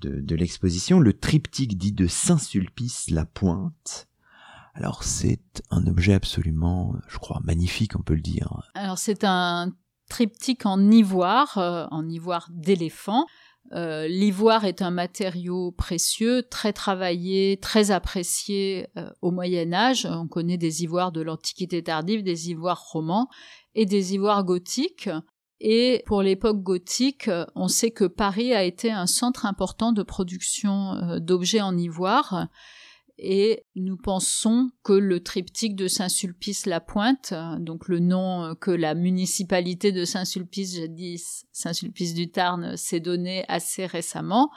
de, 0.01 0.35
l'exposition, 0.35 1.01
le 1.01 1.11
triptyque 1.11 1.77
dit 1.77 1.91
de 1.91 2.07
Saint-Sulpice 2.07 3.09
la 3.09 3.25
Pointe. 3.25 4.07
Alors 4.75 5.03
c'est 5.03 5.61
un 5.71 5.85
objet 5.87 6.13
absolument, 6.13 6.95
je 7.09 7.17
crois, 7.17 7.41
magnifique, 7.43 7.99
on 7.99 8.01
peut 8.01 8.15
le 8.15 8.21
dire. 8.21 8.71
Alors 8.73 8.97
c'est 8.97 9.25
un 9.25 9.73
triptyque 10.07 10.65
en 10.65 10.89
ivoire, 10.89 11.57
euh, 11.57 11.85
en 11.91 12.07
ivoire 12.07 12.47
d'éléphant, 12.49 13.25
euh, 13.73 14.07
l'ivoire 14.07 14.65
est 14.65 14.81
un 14.81 14.91
matériau 14.91 15.71
précieux, 15.71 16.43
très 16.43 16.71
travaillé, 16.71 17.57
très 17.57 17.91
apprécié 17.91 18.87
euh, 18.97 19.09
au 19.21 19.31
Moyen 19.31 19.73
Âge. 19.73 20.07
On 20.09 20.27
connaît 20.27 20.57
des 20.57 20.83
ivoires 20.83 21.11
de 21.11 21.21
l'Antiquité 21.21 21.83
tardive, 21.83 22.23
des 22.23 22.49
ivoires 22.51 22.83
romans 22.91 23.27
et 23.73 23.85
des 23.85 24.13
ivoires 24.13 24.43
gothiques. 24.43 25.09
Et 25.59 26.03
pour 26.05 26.21
l'époque 26.21 26.61
gothique, 26.61 27.29
on 27.55 27.67
sait 27.67 27.91
que 27.91 28.05
Paris 28.05 28.53
a 28.53 28.63
été 28.63 28.91
un 28.91 29.07
centre 29.07 29.45
important 29.45 29.93
de 29.93 30.03
production 30.03 30.93
euh, 30.93 31.19
d'objets 31.19 31.61
en 31.61 31.75
ivoire. 31.77 32.47
Et 33.17 33.65
nous 33.75 33.97
pensons 33.97 34.71
que 34.83 34.93
le 34.93 35.21
triptyque 35.21 35.75
de 35.75 35.87
Saint-Sulpice-la-Pointe, 35.87 37.33
donc 37.59 37.87
le 37.87 37.99
nom 37.99 38.55
que 38.59 38.71
la 38.71 38.93
municipalité 38.93 39.91
de 39.91 40.03
Saint-Sulpice, 40.03 40.75
jadis 40.75 41.45
Saint-Sulpice 41.51 42.13
du 42.13 42.29
Tarn, 42.29 42.75
s'est 42.75 42.99
donné 42.99 43.45
assez 43.47 43.85
récemment, 43.85 44.51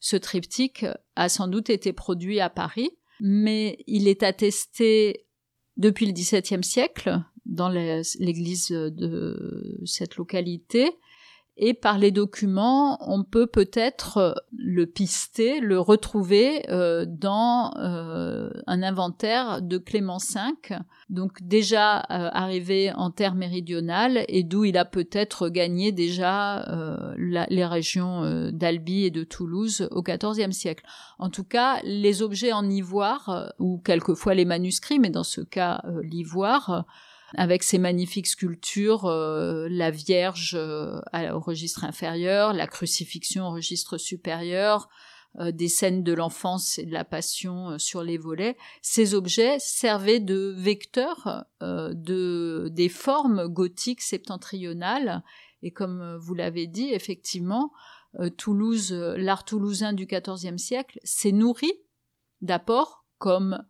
ce 0.00 0.16
triptyque 0.16 0.86
a 1.16 1.28
sans 1.28 1.48
doute 1.48 1.70
été 1.70 1.92
produit 1.92 2.40
à 2.40 2.48
Paris, 2.48 2.90
mais 3.20 3.78
il 3.86 4.08
est 4.08 4.22
attesté 4.22 5.26
depuis 5.76 6.06
le 6.06 6.12
XVIIe 6.12 6.64
siècle 6.64 7.22
dans 7.44 7.68
l'église 7.68 8.68
de 8.68 9.80
cette 9.84 10.16
localité 10.16 10.90
et 11.60 11.74
par 11.74 11.98
les 11.98 12.12
documents, 12.12 12.98
on 13.00 13.24
peut 13.24 13.48
peut-être 13.48 14.18
euh, 14.18 14.32
le 14.56 14.86
pister, 14.86 15.58
le 15.58 15.80
retrouver 15.80 16.62
euh, 16.70 17.04
dans 17.04 17.72
euh, 17.76 18.48
un 18.68 18.84
inventaire 18.84 19.60
de 19.60 19.76
Clément 19.76 20.18
V, 20.18 20.76
donc 21.10 21.42
déjà 21.42 21.96
arrivé 21.98 22.92
en 22.92 23.10
terre 23.10 23.34
méridionale 23.34 24.24
et 24.28 24.44
d'où 24.44 24.64
il 24.64 24.78
a 24.78 24.84
peut-être 24.84 25.48
gagné 25.48 25.90
déjà 25.90 26.64
les 27.16 27.64
régions 27.64 28.50
d'Albi 28.52 29.04
et 29.04 29.10
de 29.10 29.24
Toulouse 29.24 29.88
au 29.90 30.02
XIVe 30.02 30.52
siècle. 30.52 30.84
En 31.18 31.30
tout 31.30 31.44
cas, 31.44 31.80
les 31.82 32.22
objets 32.22 32.52
en 32.52 32.68
ivoire 32.68 33.52
ou 33.58 33.78
quelquefois 33.78 34.34
les 34.34 34.44
manuscrits, 34.44 34.98
mais 34.98 35.10
dans 35.10 35.24
ce 35.24 35.40
cas 35.40 35.82
l'ivoire 36.02 36.84
avec 37.36 37.62
ses 37.62 37.78
magnifiques 37.78 38.26
sculptures, 38.26 39.04
euh, 39.04 39.68
la 39.70 39.90
Vierge 39.90 40.54
euh, 40.54 41.00
au 41.32 41.40
registre 41.40 41.84
inférieur, 41.84 42.52
la 42.52 42.66
crucifixion 42.66 43.46
au 43.46 43.50
registre 43.50 43.98
supérieur, 43.98 44.88
euh, 45.38 45.52
des 45.52 45.68
scènes 45.68 46.02
de 46.02 46.12
l'enfance 46.12 46.78
et 46.78 46.86
de 46.86 46.92
la 46.92 47.04
passion 47.04 47.78
sur 47.78 48.02
les 48.02 48.16
volets. 48.16 48.56
Ces 48.80 49.14
objets 49.14 49.58
servaient 49.58 50.20
de 50.20 50.54
vecteurs 50.56 51.44
de 51.60 52.68
des 52.72 52.88
formes 52.88 53.46
gothiques 53.46 54.02
septentrionales 54.02 55.22
et 55.62 55.70
comme 55.70 56.16
vous 56.16 56.34
l'avez 56.34 56.66
dit, 56.66 56.92
effectivement, 56.92 57.72
Toulouse, 58.38 58.92
l'art 58.92 59.44
toulousain 59.44 59.92
du 59.92 60.06
XIVe 60.06 60.56
siècle 60.56 60.98
s'est 61.04 61.30
nourri 61.30 61.70
d'apports 62.40 63.04
comme 63.18 63.62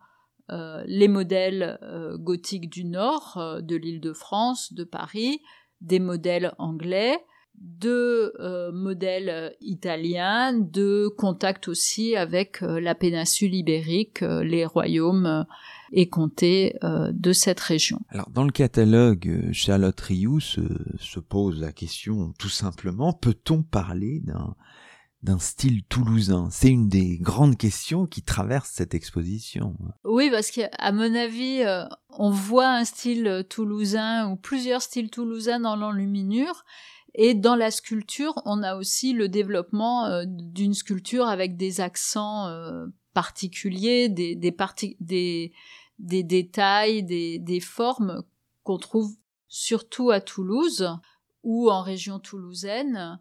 les 0.85 1.07
modèles 1.07 1.79
euh, 1.83 2.17
gothiques 2.17 2.69
du 2.69 2.85
nord, 2.85 3.37
euh, 3.37 3.61
de 3.61 3.75
l'île 3.75 4.01
de 4.01 4.13
France, 4.13 4.73
de 4.73 4.83
Paris, 4.83 5.41
des 5.81 5.99
modèles 5.99 6.53
anglais, 6.57 7.17
de 7.55 8.71
modèles 8.71 9.53
italiens, 9.59 10.53
de 10.53 11.09
contact 11.17 11.67
aussi 11.67 12.15
avec 12.15 12.61
la 12.61 12.95
péninsule 12.95 13.53
ibérique, 13.53 14.21
les 14.21 14.65
royaumes 14.65 15.45
et 15.91 16.07
comtés 16.07 16.77
de 16.81 17.33
cette 17.33 17.59
région. 17.59 17.99
Alors 18.07 18.29
dans 18.29 18.45
le 18.45 18.51
catalogue, 18.51 19.49
Charlotte 19.51 19.99
Rioux 19.99 20.39
se 20.39 21.19
pose 21.19 21.59
la 21.59 21.73
question 21.73 22.31
tout 22.39 22.47
simplement, 22.47 23.11
peut-on 23.11 23.61
parler 23.61 24.21
d'un 24.21 24.55
d'un 25.21 25.39
style 25.39 25.83
toulousain 25.83 26.47
C'est 26.51 26.69
une 26.69 26.87
des 26.87 27.17
grandes 27.17 27.57
questions 27.57 28.05
qui 28.05 28.21
traversent 28.21 28.71
cette 28.71 28.93
exposition. 28.93 29.75
Oui, 30.03 30.29
parce 30.29 30.49
qu'à 30.51 30.91
mon 30.91 31.13
avis, 31.13 31.61
euh, 31.63 31.83
on 32.09 32.29
voit 32.29 32.69
un 32.69 32.85
style 32.85 33.45
toulousain 33.49 34.29
ou 34.29 34.35
plusieurs 34.37 34.81
styles 34.81 35.09
toulousains 35.09 35.59
dans 35.59 35.75
l'enluminure. 35.75 36.63
Et 37.15 37.33
dans 37.33 37.55
la 37.55 37.71
sculpture, 37.71 38.41
on 38.45 38.63
a 38.63 38.75
aussi 38.75 39.13
le 39.13 39.27
développement 39.27 40.05
euh, 40.05 40.23
d'une 40.27 40.73
sculpture 40.73 41.27
avec 41.27 41.57
des 41.57 41.81
accents 41.81 42.47
euh, 42.47 42.85
particuliers, 43.13 44.07
des, 44.07 44.35
détails, 45.99 47.03
des 47.03 47.59
formes 47.59 48.23
qu'on 48.63 48.77
trouve 48.77 49.11
surtout 49.49 50.11
à 50.11 50.21
Toulouse 50.21 50.87
ou 51.43 51.69
en 51.69 51.81
région 51.81 52.19
toulousaine. 52.19 53.19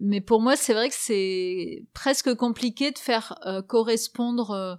Mais 0.00 0.20
pour 0.20 0.40
moi, 0.40 0.56
c'est 0.56 0.74
vrai 0.74 0.88
que 0.88 0.94
c'est 0.96 1.84
presque 1.94 2.34
compliqué 2.34 2.90
de 2.90 2.98
faire 2.98 3.38
euh, 3.46 3.62
correspondre 3.62 4.50
euh, 4.50 4.74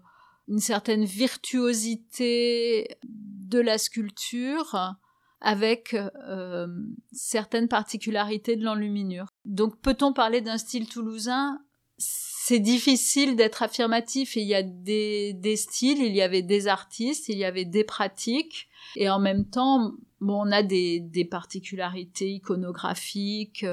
une 0.48 0.60
certaine 0.60 1.06
virtuosité 1.06 2.98
de 3.04 3.60
la 3.60 3.78
sculpture 3.78 4.96
avec 5.42 5.94
euh, 5.94 6.68
certaines 7.12 7.68
particularités 7.68 8.56
de 8.56 8.64
l'enluminure. 8.64 9.28
Donc 9.46 9.80
peut-on 9.82 10.14
parler 10.14 10.42
d'un 10.42 10.58
style 10.58 10.88
toulousain? 10.88 11.60
C'est 11.98 12.60
difficile 12.60 13.36
d'être 13.36 13.64
affirmatif. 13.64 14.36
Il 14.36 14.48
y 14.48 14.56
a 14.56 14.64
des, 14.64 15.56
styles, 15.56 16.02
il 16.02 16.16
y 16.16 16.22
avait 16.22 16.44
des 16.44 16.68
artistes, 16.68 17.28
il 17.28 17.38
y 17.38 17.44
avait 17.44 17.66
des 17.66 17.84
pratiques, 17.84 18.70
et 18.96 19.10
en 19.10 19.20
même 19.20 19.50
temps, 19.50 19.92
bon, 20.22 20.48
on 20.48 20.52
a 20.52 20.64
des 20.64 21.28
particularités 21.30 22.30
iconographiques 22.30 23.66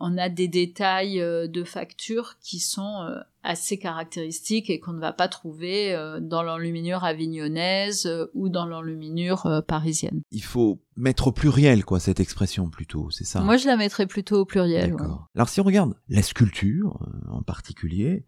on 0.00 0.18
a 0.18 0.28
des 0.28 0.48
détails 0.48 1.20
euh, 1.20 1.46
de 1.46 1.64
facture 1.64 2.36
qui 2.40 2.58
sont 2.58 3.02
euh, 3.02 3.20
assez 3.42 3.78
caractéristiques 3.78 4.70
et 4.70 4.80
qu'on 4.80 4.92
ne 4.92 5.00
va 5.00 5.12
pas 5.12 5.28
trouver 5.28 5.94
euh, 5.94 6.20
dans 6.20 6.42
l'enluminure 6.42 7.04
avignonnaise 7.04 8.08
ou 8.34 8.48
dans 8.48 8.66
l'enluminure 8.66 9.62
parisienne. 9.66 10.22
Il 10.30 10.42
faut 10.42 10.80
mettre 10.96 11.28
au 11.28 11.32
pluriel, 11.32 11.84
quoi, 11.84 12.00
cette 12.00 12.20
expression 12.20 12.68
plutôt, 12.68 13.10
c'est 13.10 13.24
ça? 13.24 13.40
Moi, 13.40 13.56
je 13.56 13.66
la 13.66 13.76
mettrais 13.76 14.06
plutôt 14.06 14.40
au 14.40 14.44
pluriel. 14.44 14.94
Alors, 15.34 15.48
si 15.48 15.60
on 15.60 15.64
regarde 15.64 15.94
la 16.08 16.22
sculpture 16.22 16.98
en 17.28 17.42
particulier, 17.42 18.24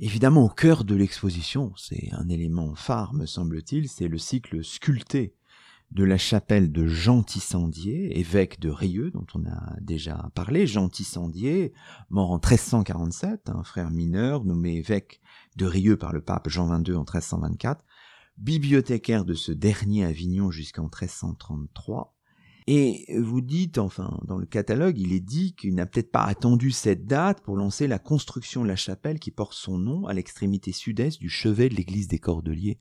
évidemment, 0.00 0.44
au 0.44 0.48
cœur 0.48 0.84
de 0.84 0.94
l'exposition, 0.94 1.72
c'est 1.76 2.10
un 2.12 2.28
élément 2.28 2.74
phare, 2.74 3.14
me 3.14 3.26
semble-t-il, 3.26 3.88
c'est 3.88 4.08
le 4.08 4.18
cycle 4.18 4.64
sculpté 4.64 5.34
de 5.94 6.04
la 6.04 6.16
chapelle 6.16 6.72
de 6.72 6.86
Jean 6.86 7.22
Tissandier, 7.22 8.18
évêque 8.18 8.58
de 8.60 8.70
Rieux, 8.70 9.10
dont 9.10 9.26
on 9.34 9.44
a 9.44 9.76
déjà 9.80 10.30
parlé. 10.34 10.66
Jean 10.66 10.88
Tissandier, 10.88 11.74
mort 12.08 12.30
en 12.30 12.36
1347, 12.36 13.50
un 13.50 13.62
frère 13.62 13.90
mineur 13.90 14.44
nommé 14.44 14.76
évêque 14.76 15.20
de 15.56 15.66
Rieux 15.66 15.98
par 15.98 16.12
le 16.12 16.22
pape 16.22 16.48
Jean 16.48 16.66
XXII 16.66 16.96
en 16.96 17.00
1324, 17.00 17.84
bibliothécaire 18.38 19.26
de 19.26 19.34
ce 19.34 19.52
dernier 19.52 20.06
Avignon 20.06 20.50
jusqu'en 20.50 20.84
1333. 20.84 22.16
Et 22.68 23.04
vous 23.18 23.42
dites, 23.42 23.76
enfin, 23.76 24.18
dans 24.24 24.38
le 24.38 24.46
catalogue, 24.46 24.98
il 24.98 25.12
est 25.12 25.20
dit 25.20 25.54
qu'il 25.54 25.74
n'a 25.74 25.84
peut-être 25.84 26.12
pas 26.12 26.22
attendu 26.22 26.70
cette 26.70 27.04
date 27.04 27.42
pour 27.42 27.56
lancer 27.56 27.86
la 27.86 27.98
construction 27.98 28.62
de 28.62 28.68
la 28.68 28.76
chapelle 28.76 29.18
qui 29.18 29.30
porte 29.30 29.54
son 29.54 29.76
nom 29.76 30.06
à 30.06 30.14
l'extrémité 30.14 30.72
sud-est 30.72 31.20
du 31.20 31.28
chevet 31.28 31.68
de 31.68 31.74
l'église 31.74 32.08
des 32.08 32.20
Cordeliers 32.20 32.78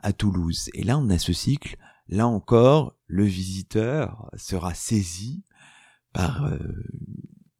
à 0.00 0.14
Toulouse. 0.14 0.70
Et 0.74 0.84
là, 0.84 0.96
on 0.96 1.10
a 1.10 1.18
ce 1.18 1.32
cycle 1.34 1.76
là 2.08 2.26
encore, 2.26 2.96
le 3.06 3.24
visiteur 3.24 4.30
sera 4.36 4.74
saisi 4.74 5.44
par 6.12 6.46
euh, 6.46 6.58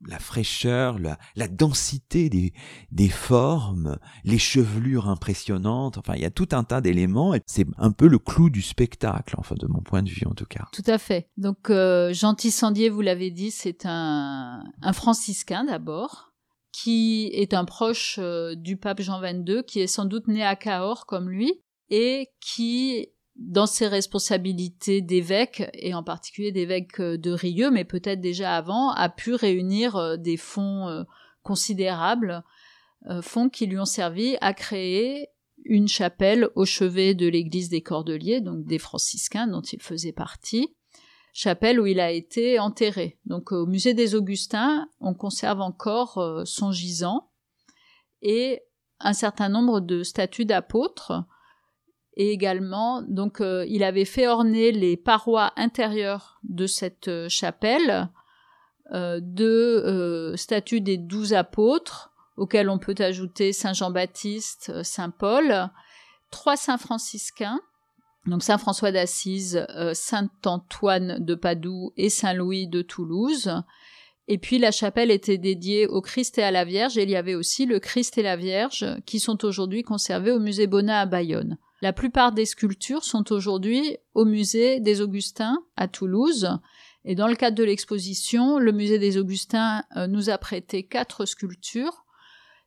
la 0.06 0.18
fraîcheur, 0.18 0.98
la, 0.98 1.48
densité 1.48 2.28
des, 2.28 3.09
formes, 3.09 3.98
les 4.24 4.38
chevelures 4.38 5.09
impressionnantes. 5.09 5.98
Enfin, 5.98 6.14
il 6.14 6.22
y 6.22 6.26
a 6.26 6.30
tout 6.30 6.48
un 6.52 6.64
tas 6.64 6.80
d'éléments 6.80 7.35
et 7.35 7.40
c'est 7.46 7.66
un 7.76 7.90
peu 7.90 8.06
le 8.06 8.18
clou 8.18 8.50
du 8.50 8.62
spectacle, 8.62 9.35
enfin, 9.38 9.56
de 9.59 9.66
mon 9.66 9.80
point 9.80 10.02
de 10.02 10.09
vue 10.09 10.26
en 10.26 10.35
tout 10.35 10.46
cas. 10.46 10.66
Tout 10.72 10.85
à 10.87 10.98
fait. 10.98 11.28
Donc, 11.37 11.70
euh, 11.70 12.12
Jean 12.12 12.35
Tissandier, 12.35 12.88
vous 12.88 13.00
l'avez 13.00 13.30
dit, 13.30 13.50
c'est 13.50 13.85
un, 13.85 14.62
un 14.80 14.92
franciscain 14.92 15.64
d'abord 15.64 16.32
qui 16.72 17.30
est 17.32 17.54
un 17.54 17.64
proche 17.64 18.18
euh, 18.20 18.54
du 18.54 18.76
pape 18.76 19.00
Jean 19.00 19.20
XXII, 19.20 19.64
qui 19.66 19.80
est 19.80 19.87
sans 19.87 20.04
doute 20.04 20.28
né 20.28 20.44
à 20.44 20.56
Cahors 20.56 21.06
comme 21.06 21.30
lui, 21.30 21.62
et 21.88 22.28
qui 22.40 23.09
dans 23.38 23.66
ses 23.66 23.87
responsabilités 23.87 25.03
d'évêque, 25.03 25.68
et 25.75 25.94
en 25.94 26.03
particulier 26.03 26.53
d'évêque 26.53 27.01
euh, 27.01 27.18
de 27.18 27.31
Rieux, 27.31 27.70
mais 27.70 27.85
peut-être 27.85 28.20
déjà 28.20 28.57
avant, 28.57 28.90
a 28.90 29.09
pu 29.09 29.35
réunir 29.35 29.96
euh, 29.96 30.16
des 30.16 30.37
fonds 30.37 30.88
euh, 30.88 31.05
considérables, 31.42 32.42
fonds 33.22 33.49
qui 33.49 33.66
lui 33.66 33.79
ont 33.79 33.85
servi 33.85 34.37
à 34.40 34.53
créer 34.53 35.29
une 35.64 35.87
chapelle 35.87 36.49
au 36.57 36.64
chevet 36.64 37.14
de 37.14 37.29
l'église 37.29 37.68
des 37.68 37.81
Cordeliers, 37.81 38.40
donc 38.40 38.64
des 38.64 38.81
franciscains 38.81 39.46
dont 39.46 39.61
il 39.61 39.81
faisait 39.81 40.11
partie, 40.11 40.75
chapelle 41.33 41.79
où 41.79 41.87
il 41.87 42.01
a 42.01 42.11
été 42.11 42.59
enterré. 42.59 43.20
Donc 43.25 43.53
au 43.53 43.64
musée 43.64 43.94
des 43.94 44.16
Augustins, 44.16 44.88
on 44.99 45.14
conserve 45.14 45.61
encore 45.61 46.42
son 46.44 46.72
gisant 46.72 47.31
et 48.22 48.62
un 48.99 49.12
certain 49.12 49.49
nombre 49.49 49.79
de 49.79 50.03
statues 50.03 50.46
d'apôtres 50.46 51.12
et 52.16 52.33
également 52.33 53.02
donc 53.02 53.40
euh, 53.40 53.64
il 53.68 53.85
avait 53.85 54.05
fait 54.05 54.26
orner 54.26 54.72
les 54.72 54.96
parois 54.96 55.52
intérieures 55.57 56.40
de 56.42 56.66
cette 56.66 57.09
euh, 57.09 57.29
chapelle 57.29 58.09
euh, 58.92 59.20
de 59.22 60.33
statues 60.37 60.81
des 60.81 60.96
douze 60.96 61.35
apôtres 61.35 62.12
auxquels 62.37 62.70
on 62.70 62.79
peut 62.79 62.94
ajouter 62.98 63.52
Saint 63.52 63.72
Jean-Baptiste, 63.72 64.83
Saint 64.83 65.11
Paul, 65.11 65.70
trois 66.31 66.57
saints 66.57 66.76
franciscains, 66.76 67.61
donc 68.26 68.42
Saint 68.42 68.59
François 68.59 68.92
d'Assise, 68.92 69.66
Saint 69.94 70.29
Antoine 70.44 71.24
de 71.24 71.35
Padoue 71.35 71.92
et 71.96 72.11
Saint 72.11 72.35
Louis 72.35 72.68
de 72.68 72.83
Toulouse, 72.83 73.50
Et 74.29 74.37
puis 74.37 74.59
la 74.59 74.70
chapelle 74.70 75.11
était 75.11 75.38
dédiée 75.38 75.87
au 75.87 76.02
Christ 76.02 76.37
et 76.37 76.42
à 76.42 76.50
la 76.50 76.66
Vierge, 76.66 76.98
et 76.98 77.05
il 77.05 77.11
y 77.11 77.16
avait 77.16 77.37
aussi 77.37 77.64
le 77.64 77.81
Christ 77.81 78.18
et 78.18 78.22
la 78.22 78.37
Vierge 78.37 78.85
qui 79.07 79.18
sont 79.18 79.42
aujourd'hui 79.46 79.83
conservés 79.83 80.31
au 80.31 80.38
musée 80.38 80.66
Bonnat 80.66 81.00
à 81.00 81.07
Bayonne. 81.07 81.57
La 81.87 81.92
plupart 81.92 82.33
des 82.33 82.46
sculptures 82.46 83.05
sont 83.05 83.31
aujourd'hui 83.31 83.96
au 84.14 84.25
musée 84.25 84.81
des 84.81 85.01
Augustins 85.01 85.62
à 85.77 85.87
Toulouse. 85.87 86.59
Et 87.05 87.14
dans 87.14 87.29
le 87.29 87.37
cadre 87.37 87.57
de 87.57 87.62
l'exposition, 87.62 88.59
le 88.59 88.72
musée 88.72 88.99
des 88.99 89.18
Augustins 89.18 89.85
euh, 89.94 90.09
nous 90.09 90.29
a 90.29 90.37
prêté 90.37 90.83
quatre 90.83 91.27
sculptures. 91.27 92.05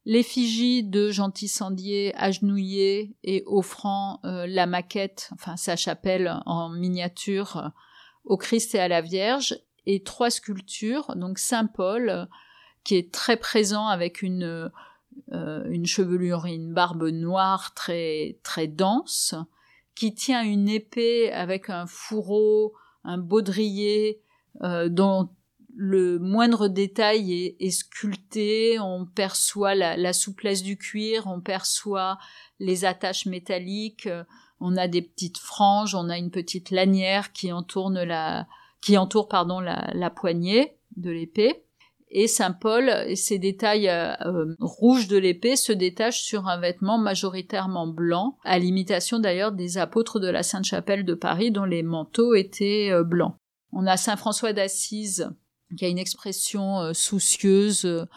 L'effigie 0.05 0.85
de 0.85 1.09
Jean 1.11 1.31
Tissandier 1.31 2.15
agenouillé 2.15 3.13
et 3.25 3.43
offrant 3.45 4.21
euh, 4.23 4.47
la 4.47 4.65
maquette, 4.65 5.31
enfin 5.33 5.57
sa 5.57 5.75
chapelle 5.75 6.39
en 6.45 6.69
miniature 6.69 7.73
au 8.23 8.37
Christ 8.37 8.73
et 8.73 8.79
à 8.79 8.87
la 8.87 9.01
Vierge, 9.01 9.59
et 9.85 10.01
trois 10.01 10.29
sculptures, 10.29 11.13
donc 11.17 11.39
Saint 11.39 11.65
Paul, 11.65 12.29
qui 12.85 12.95
est 12.95 13.11
très 13.11 13.35
présent 13.35 13.87
avec 13.87 14.21
une, 14.21 14.71
euh, 15.31 15.63
une 15.69 15.85
chevelure 15.85 16.45
et 16.45 16.53
une 16.53 16.73
barbe 16.73 17.07
noire 17.09 17.73
très, 17.73 18.39
très 18.43 18.67
dense, 18.67 19.35
qui 19.95 20.13
tient 20.13 20.43
une 20.43 20.69
épée 20.69 21.31
avec 21.31 21.69
un 21.69 21.85
fourreau, 21.85 22.73
un 23.03 23.17
baudrier, 23.17 24.21
euh, 24.61 24.89
dont 24.89 25.29
le 25.75 26.19
moindre 26.19 26.67
détail 26.67 27.55
est, 27.59 27.71
sculpté, 27.71 28.79
on 28.79 29.05
perçoit 29.05 29.75
la, 29.75 29.95
la, 29.95 30.13
souplesse 30.13 30.63
du 30.63 30.77
cuir, 30.77 31.27
on 31.27 31.39
perçoit 31.39 32.17
les 32.59 32.85
attaches 32.85 33.25
métalliques, 33.25 34.09
on 34.59 34.75
a 34.75 34.87
des 34.87 35.01
petites 35.01 35.37
franges, 35.37 35.95
on 35.95 36.09
a 36.09 36.17
une 36.17 36.31
petite 36.31 36.71
lanière 36.71 37.31
qui 37.31 37.51
entoure 37.51 37.89
la, 37.91 38.47
qui 38.81 38.97
entoure 38.97 39.27
pardon 39.27 39.59
la, 39.59 40.09
poignée 40.09 40.77
de 40.95 41.11
l'épée. 41.11 41.63
Et 42.11 42.27
Saint 42.27 42.53
Paul, 42.53 42.89
et 43.07 43.15
ses 43.15 43.37
détails 43.37 43.87
euh, 43.87 44.13
euh, 44.25 44.55
rouges 44.59 45.07
de 45.07 45.17
l'épée 45.17 45.55
se 45.55 45.71
détachent 45.71 46.23
sur 46.23 46.47
un 46.47 46.59
vêtement 46.59 46.97
majoritairement 46.97 47.87
blanc, 47.87 48.37
à 48.43 48.57
l'imitation 48.57 49.19
d'ailleurs 49.19 49.51
des 49.51 49.77
apôtres 49.77 50.19
de 50.19 50.27
la 50.27 50.41
Sainte-Chapelle 50.41 51.05
de 51.05 51.13
Paris 51.13 51.51
dont 51.51 51.65
les 51.65 51.83
manteaux 51.83 52.33
étaient 52.33 52.89
euh, 52.91 53.03
blancs. 53.03 53.35
On 53.71 53.85
a 53.85 53.95
Saint 53.95 54.17
François 54.17 54.53
d'Assise 54.53 55.29
qui 55.77 55.85
a 55.85 55.87
une 55.87 55.99
expression 55.99 56.95
soucieuse, 56.95 58.07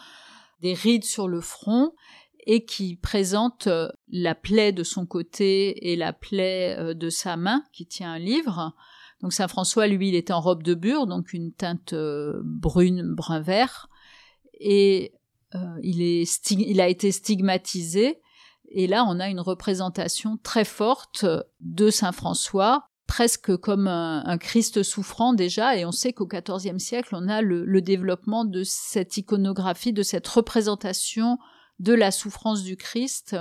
des 0.61 0.73
rides 0.73 1.03
sur 1.03 1.27
le 1.27 1.39
front, 1.39 1.91
et 2.47 2.65
qui 2.65 2.95
présente 2.95 3.69
la 4.07 4.33
plaie 4.33 4.71
de 4.71 4.81
son 4.81 5.05
côté 5.05 5.91
et 5.91 5.95
la 5.95 6.13
plaie 6.13 6.95
de 6.95 7.09
sa 7.11 7.37
main 7.37 7.63
qui 7.71 7.85
tient 7.85 8.13
un 8.13 8.17
livre. 8.17 8.73
Donc 9.23 9.31
Saint 9.31 9.47
François, 9.47 9.87
lui, 9.87 10.09
il 10.09 10.15
était 10.15 10.33
en 10.33 10.41
robe 10.41 10.63
de 10.63 10.73
bure, 10.73 11.07
donc 11.07 11.31
une 11.31 11.53
teinte 11.53 11.93
euh, 11.93 12.41
brune, 12.43 13.15
brun 13.15 13.39
vert, 13.39 13.89
et 14.59 15.13
euh, 15.55 15.79
il, 15.81 16.01
est 16.01 16.51
il 16.51 16.81
a 16.81 16.89
été 16.89 17.09
stigmatisé. 17.13 18.19
Et 18.67 18.85
là, 18.85 19.05
on 19.07 19.21
a 19.21 19.29
une 19.29 19.39
représentation 19.39 20.37
très 20.43 20.65
forte 20.65 21.25
de 21.61 21.89
Saint 21.89 22.11
François, 22.11 22.89
presque 23.07 23.55
comme 23.55 23.87
un, 23.87 24.37
Christ 24.37 24.83
souffrant 24.83 25.33
déjà, 25.33 25.77
et 25.77 25.85
on 25.85 25.93
sait 25.93 26.11
qu'au 26.11 26.27
XIVe 26.27 26.77
siècle, 26.79 27.15
on 27.15 27.29
a 27.29 27.41
le, 27.41 27.81
développement 27.81 28.43
de 28.43 28.63
cette 28.63 29.15
iconographie, 29.15 29.93
de 29.93 30.03
cette 30.03 30.27
représentation 30.27 31.37
de 31.79 31.93
la 31.93 32.11
souffrance 32.11 32.63
du 32.63 32.75
Christ 32.75 33.37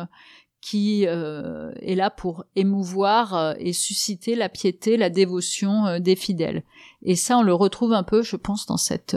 qui 0.63 1.07
euh, 1.09 1.73
est 1.83 1.97
là 1.97 2.09
pour 2.09 2.45
émouvoir 2.55 3.35
euh, 3.35 3.55
et 3.59 3.73
susciter 3.73 4.37
la 4.37 4.49
piété, 4.49 4.97
la 4.97 5.11
dévotion 5.11 5.87
euh, 5.87 5.99
des 5.99 6.15
fidèles. 6.15 6.63
Et 7.03 7.17
ça, 7.17 7.37
on 7.37 7.43
le 7.43 7.53
retrouve 7.53 7.93
un 7.93 8.05
peu, 8.05 8.23
je 8.23 8.37
pense, 8.37 8.67
dans 8.67 8.77
cette 8.77 9.17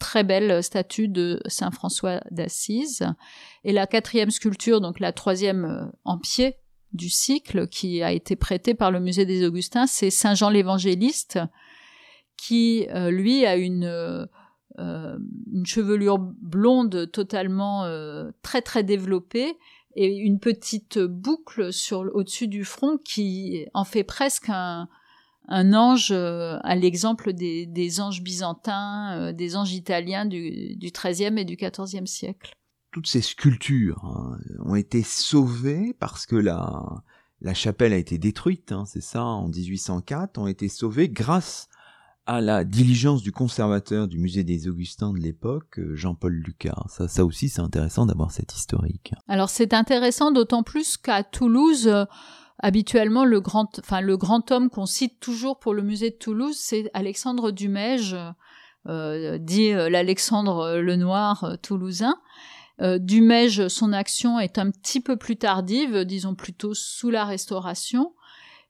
très 0.00 0.24
belle 0.24 0.62
statue 0.62 1.06
de 1.06 1.40
Saint 1.46 1.70
François 1.70 2.20
d'Assise. 2.32 3.06
Et 3.62 3.72
la 3.72 3.86
quatrième 3.86 4.30
sculpture, 4.30 4.80
donc 4.80 4.98
la 4.98 5.12
troisième 5.12 5.92
en 6.04 6.18
pied 6.18 6.56
du 6.92 7.08
cycle, 7.08 7.68
qui 7.68 8.02
a 8.02 8.10
été 8.10 8.34
prêtée 8.34 8.74
par 8.74 8.90
le 8.90 8.98
musée 8.98 9.26
des 9.26 9.46
Augustins, 9.46 9.86
c'est 9.86 10.10
Saint 10.10 10.34
Jean 10.34 10.50
l'Évangéliste, 10.50 11.38
qui 12.36 12.88
lui 13.10 13.46
a 13.46 13.56
une 13.56 14.28
une 14.78 15.66
chevelure 15.66 16.18
blonde 16.18 17.10
totalement 17.12 17.84
très 18.42 18.62
très 18.62 18.82
développée 18.82 19.58
et 19.96 20.16
une 20.16 20.38
petite 20.38 20.98
boucle 20.98 21.72
sur 21.72 22.10
au-dessus 22.14 22.48
du 22.48 22.64
front 22.64 22.98
qui 22.98 23.66
en 23.74 23.84
fait 23.84 24.04
presque 24.04 24.48
un, 24.48 24.88
ange 25.48 26.12
euh, 26.12 26.58
à 26.62 26.76
l'exemple 26.76 27.32
des, 27.32 27.66
des, 27.66 28.00
anges 28.00 28.22
byzantins, 28.22 29.18
euh, 29.18 29.32
des 29.32 29.56
anges 29.56 29.72
italiens 29.72 30.24
du, 30.24 30.76
du 30.76 30.90
XIIIe 30.90 31.38
et 31.38 31.44
du 31.44 31.56
XIVe 31.56 32.06
siècle. 32.06 32.54
Toutes 32.92 33.08
ces 33.08 33.20
sculptures 33.22 34.04
hein, 34.04 34.38
ont 34.64 34.76
été 34.76 35.02
sauvées 35.02 35.94
parce 35.98 36.26
que 36.26 36.36
la, 36.36 37.02
la 37.40 37.54
chapelle 37.54 37.92
a 37.92 37.96
été 37.96 38.18
détruite, 38.18 38.72
hein, 38.72 38.84
c'est 38.86 39.02
ça, 39.02 39.24
en 39.24 39.48
1804, 39.48 40.38
ont 40.38 40.46
été 40.46 40.68
sauvées 40.68 41.08
grâce 41.08 41.69
à 42.26 42.40
la 42.40 42.64
diligence 42.64 43.22
du 43.22 43.32
conservateur 43.32 44.06
du 44.06 44.18
musée 44.18 44.44
des 44.44 44.68
Augustins 44.68 45.12
de 45.12 45.18
l'époque, 45.18 45.78
euh, 45.78 45.96
Jean-Paul 45.96 46.32
Lucas. 46.32 46.82
Ça, 46.88 47.08
ça 47.08 47.24
aussi, 47.24 47.48
c'est 47.48 47.60
intéressant 47.60 48.06
d'avoir 48.06 48.30
cette 48.30 48.54
historique. 48.54 49.12
Alors 49.28 49.48
c'est 49.48 49.74
intéressant 49.74 50.30
d'autant 50.30 50.62
plus 50.62 50.96
qu'à 50.96 51.24
Toulouse, 51.24 51.88
euh, 51.88 52.04
habituellement 52.58 53.24
le 53.24 53.40
grand, 53.40 54.52
homme 54.52 54.70
qu'on 54.70 54.86
cite 54.86 55.18
toujours 55.18 55.58
pour 55.58 55.74
le 55.74 55.82
musée 55.82 56.10
de 56.10 56.16
Toulouse, 56.16 56.56
c'est 56.58 56.90
Alexandre 56.94 57.50
Dumège, 57.50 58.16
euh, 58.86 59.38
dit 59.38 59.72
l'Alexandre 59.72 60.76
le 60.76 60.96
Noir 60.96 61.56
toulousain. 61.62 62.14
Dumège, 62.80 63.68
son 63.68 63.92
action 63.92 64.38
est 64.38 64.56
un 64.56 64.70
petit 64.70 65.00
peu 65.00 65.16
plus 65.16 65.36
tardive, 65.36 66.04
disons 66.06 66.34
plutôt 66.34 66.72
sous 66.72 67.10
la 67.10 67.26
Restauration. 67.26 68.14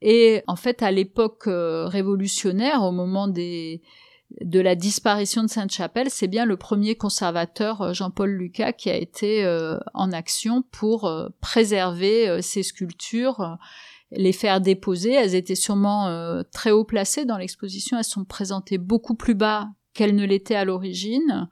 Et 0.03 0.43
en 0.47 0.57
fait, 0.57 0.83
à 0.83 0.91
l'époque 0.91 1.47
euh, 1.47 1.87
révolutionnaire, 1.87 2.83
au 2.83 2.93
moment 2.93 3.29
des, 3.29 3.83
de 4.41 4.61
la 4.61 4.75
disparition 4.75 5.43
de 5.43 5.49
Sainte-Chapelle, 5.49 6.09
c'est 6.11 6.29
bien 6.29 6.47
le 6.47 6.57
premier 6.57 6.95
conservateur, 6.95 7.83
euh, 7.83 7.93
Jean-Paul 7.93 8.31
Lucas, 8.31 8.73
qui 8.73 8.89
a 8.89 8.97
été 8.97 9.45
euh, 9.45 9.79
en 9.93 10.13
action 10.13 10.63
pour 10.71 11.13
préserver 11.41 12.41
ces 12.41 12.63
sculptures, 12.63 13.59
les 14.11 14.33
faire 14.33 14.61
déposer. 14.61 15.13
Elles 15.13 15.35
étaient 15.35 15.55
sûrement 15.55 16.43
très 16.53 16.71
haut 16.71 16.85
placées 16.85 17.27
dans 17.27 17.39
l'exposition, 17.39 17.99
elles 17.99 18.05
sont 18.05 18.25
présentées 18.25 18.79
beaucoup 18.79 19.15
plus 19.15 19.35
bas 19.35 19.69
qu'elles 19.93 20.15
ne 20.15 20.25
l'étaient 20.25 20.55
à 20.55 20.65
l'origine, 20.65 21.49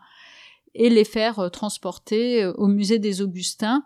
et 0.74 0.90
les 0.90 1.04
faire 1.04 1.50
transporter 1.50 2.46
au 2.46 2.68
musée 2.68 2.98
des 2.98 3.20
Augustins 3.20 3.84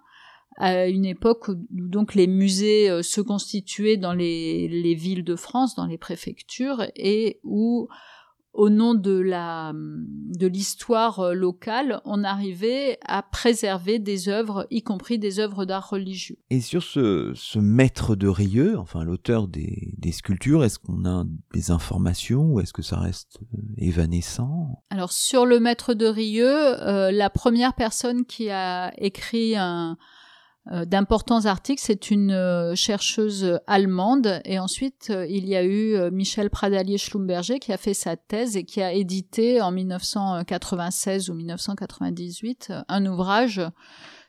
à 0.57 0.88
une 0.88 1.05
époque 1.05 1.49
où 1.49 1.57
donc 1.71 2.15
les 2.15 2.27
musées 2.27 2.91
euh, 2.91 3.03
se 3.03 3.21
constituaient 3.21 3.97
dans 3.97 4.12
les, 4.12 4.69
les, 4.69 4.95
villes 4.95 5.25
de 5.25 5.37
France, 5.37 5.75
dans 5.75 5.87
les 5.87 5.99
préfectures, 5.99 6.85
et 6.95 7.41
où 7.43 7.88
au 8.53 8.69
nom 8.69 8.93
de 8.93 9.19
la 9.19 9.73
de 9.75 10.47
l'histoire 10.47 11.21
euh, 11.21 11.33
locale, 11.33 12.03
on 12.05 12.23
arrivait 12.23 12.99
à 13.07 13.23
préserver 13.23 13.99
des 13.99 14.29
œuvres, 14.29 14.67
y 14.71 14.83
compris 14.83 15.19
des 15.19 15.41
œuvres 15.41 15.65
d'art 15.65 15.88
religieux. 15.88 16.37
Et 16.51 16.61
sur 16.61 16.83
ce, 16.83 17.33
ce 17.35 17.59
maître 17.59 18.15
de 18.15 18.29
Rieux, 18.29 18.79
enfin 18.79 19.05
l'auteur 19.05 19.49
des, 19.49 19.95
des, 19.97 20.12
sculptures, 20.12 20.65
est-ce 20.65 20.79
qu'on 20.79 21.07
a 21.07 21.25
des 21.55 21.71
informations 21.71 22.53
ou 22.53 22.61
est-ce 22.61 22.75
que 22.75 22.83
ça 22.83 22.99
reste 22.99 23.41
euh, 23.55 23.59
évanescent? 23.79 24.83
Alors 24.91 25.12
sur 25.12 25.47
le 25.47 25.59
maître 25.59 25.95
de 25.95 26.07
Rieux, 26.07 26.77
la 27.11 27.31
première 27.31 27.73
personne 27.73 28.27
qui 28.27 28.51
a 28.51 28.93
écrit 28.99 29.57
un, 29.57 29.97
d'importants 30.70 31.46
articles. 31.46 31.83
C'est 31.85 32.11
une 32.11 32.31
euh, 32.31 32.77
chercheuse 32.77 33.59
allemande 33.66 34.40
et 34.44 34.61
ensuite 34.61 35.09
euh, 35.11 35.27
il 35.27 35.48
y 35.48 35.57
a 35.57 35.64
eu 35.64 36.11
Michel 36.12 36.51
Pradalier-Schlumberger 36.51 37.59
qui 37.59 37.72
a 37.72 37.76
fait 37.76 37.95
sa 37.95 38.16
thèse 38.16 38.57
et 38.57 38.64
qui 38.64 38.80
a 38.80 38.93
édité 38.93 39.61
en 39.61 39.72
1996 39.72 41.30
ou 41.30 41.34
1998 41.34 42.72
un 42.89 43.07
ouvrage 43.07 43.61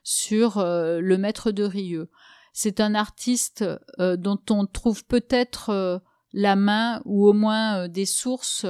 sur 0.04 0.62
le 0.62 1.16
maître 1.18 1.52
de 1.52 1.64
Rieux. 1.64 2.10
C'est 2.52 2.82
un 2.82 2.94
artiste 2.94 3.64
dont 4.00 4.40
on 4.50 4.66
trouve 4.66 5.06
peut-être 5.06 6.02
la 6.34 6.56
main 6.58 7.02
ou 7.06 7.26
au 7.26 7.32
moins 7.32 7.88
des 7.88 8.06
sources 8.06 8.66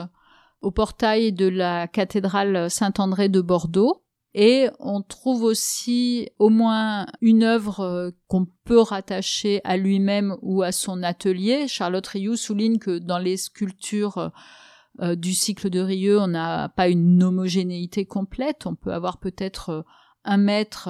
au 0.61 0.69
portail 0.69 1.33
de 1.33 1.47
la 1.47 1.87
cathédrale 1.87 2.69
Saint-André 2.69 3.29
de 3.29 3.41
Bordeaux 3.41 4.02
et 4.35 4.67
on 4.79 5.01
trouve 5.01 5.43
aussi 5.43 6.29
au 6.39 6.49
moins 6.49 7.05
une 7.21 7.43
œuvre 7.43 7.81
euh, 7.81 8.11
qu'on 8.27 8.47
peut 8.65 8.79
rattacher 8.79 9.61
à 9.63 9.77
lui-même 9.77 10.35
ou 10.41 10.63
à 10.63 10.71
son 10.71 11.03
atelier. 11.03 11.67
Charlotte 11.67 12.07
Rioux 12.07 12.35
souligne 12.35 12.79
que 12.79 12.97
dans 12.97 13.19
les 13.19 13.37
sculptures 13.37 14.31
euh, 15.01 15.15
du 15.15 15.33
cycle 15.33 15.69
de 15.69 15.79
Rieux, 15.79 16.19
on 16.19 16.27
n'a 16.27 16.69
pas 16.69 16.87
une 16.87 17.21
homogénéité 17.21 18.05
complète. 18.05 18.65
On 18.65 18.75
peut 18.75 18.93
avoir 18.93 19.19
peut-être 19.19 19.69
euh, 19.69 19.81
un 20.23 20.37
maître 20.37 20.89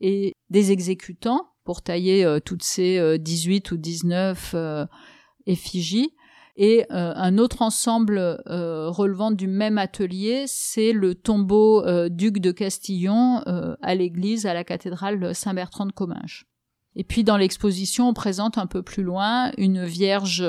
et 0.00 0.34
des 0.50 0.70
exécutants 0.70 1.48
pour 1.64 1.80
tailler 1.80 2.38
toutes 2.44 2.62
ces 2.62 3.18
18 3.18 3.70
ou 3.70 3.76
19 3.78 4.54
effigies. 5.46 6.12
Et 6.56 6.86
un 6.90 7.38
autre 7.38 7.62
ensemble 7.62 8.18
relevant 8.46 9.32
du 9.32 9.48
même 9.48 9.76
atelier, 9.76 10.44
c'est 10.46 10.92
le 10.92 11.16
tombeau 11.16 11.84
duc 12.08 12.38
de 12.38 12.52
Castillon 12.52 13.42
à 13.82 13.94
l'église, 13.94 14.46
à 14.46 14.54
la 14.54 14.62
cathédrale 14.62 15.34
Saint-Bertrand 15.34 15.86
de 15.86 15.92
Comminges. 15.92 16.46
Et 16.94 17.02
puis 17.02 17.24
dans 17.24 17.36
l'exposition, 17.36 18.08
on 18.08 18.14
présente 18.14 18.56
un 18.56 18.66
peu 18.66 18.82
plus 18.82 19.02
loin 19.02 19.50
une 19.58 19.84
vierge 19.84 20.44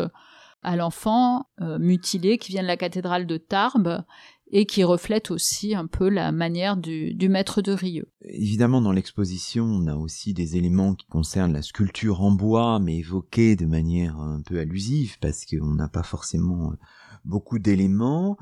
à 0.61 0.75
l'enfant 0.75 1.47
mutilée 1.59 2.37
qui 2.37 2.51
vient 2.51 2.61
de 2.61 2.67
la 2.67 2.77
cathédrale 2.77 3.25
de 3.25 3.37
Tarbes 3.37 4.03
et 4.51 4.65
qui 4.65 4.83
reflète 4.83 5.31
aussi 5.31 5.73
un 5.75 5.87
peu 5.87 6.07
la 6.09 6.31
manière 6.31 6.77
du, 6.77 7.15
maître 7.29 7.61
de 7.61 7.71
Rieux. 7.71 8.11
Évidemment, 8.21 8.81
dans 8.81 8.91
l'exposition, 8.91 9.65
on 9.65 9.87
a 9.87 9.95
aussi 9.95 10.33
des 10.33 10.55
éléments 10.57 10.93
qui 10.93 11.07
concernent 11.07 11.53
la 11.53 11.61
sculpture 11.61 12.21
en 12.21 12.31
bois, 12.31 12.79
mais 12.79 12.97
évoqués 12.97 13.55
de 13.55 13.65
manière 13.65 14.19
un 14.19 14.41
peu 14.41 14.59
allusive, 14.59 15.17
parce 15.19 15.45
qu'on 15.45 15.73
n'a 15.73 15.87
pas 15.87 16.03
forcément 16.03 16.73
beaucoup 17.23 17.59
d'éléments. 17.59 18.37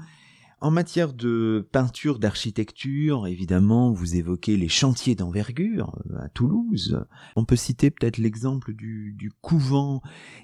En 0.64 0.72
matière 0.72 1.12
de 1.12 1.68
peinture, 1.74 2.20
d'architecture, 2.20 3.28
évidemment, 3.28 3.91
vous 3.91 4.16
évoquez 4.16 4.56
les 4.56 4.70
chantiers 4.70 5.14
d'envergure 5.14 5.93
euh, 6.10 6.24
à 6.24 6.30
Toulouse. 6.30 7.06
On 7.36 7.43
peut 7.43 7.58
citer 7.58 7.91
peut-être 7.91 8.18
l'exemple 8.18 8.74
du, 8.74 9.12
du, 9.12 9.30
couvent 9.41 10.01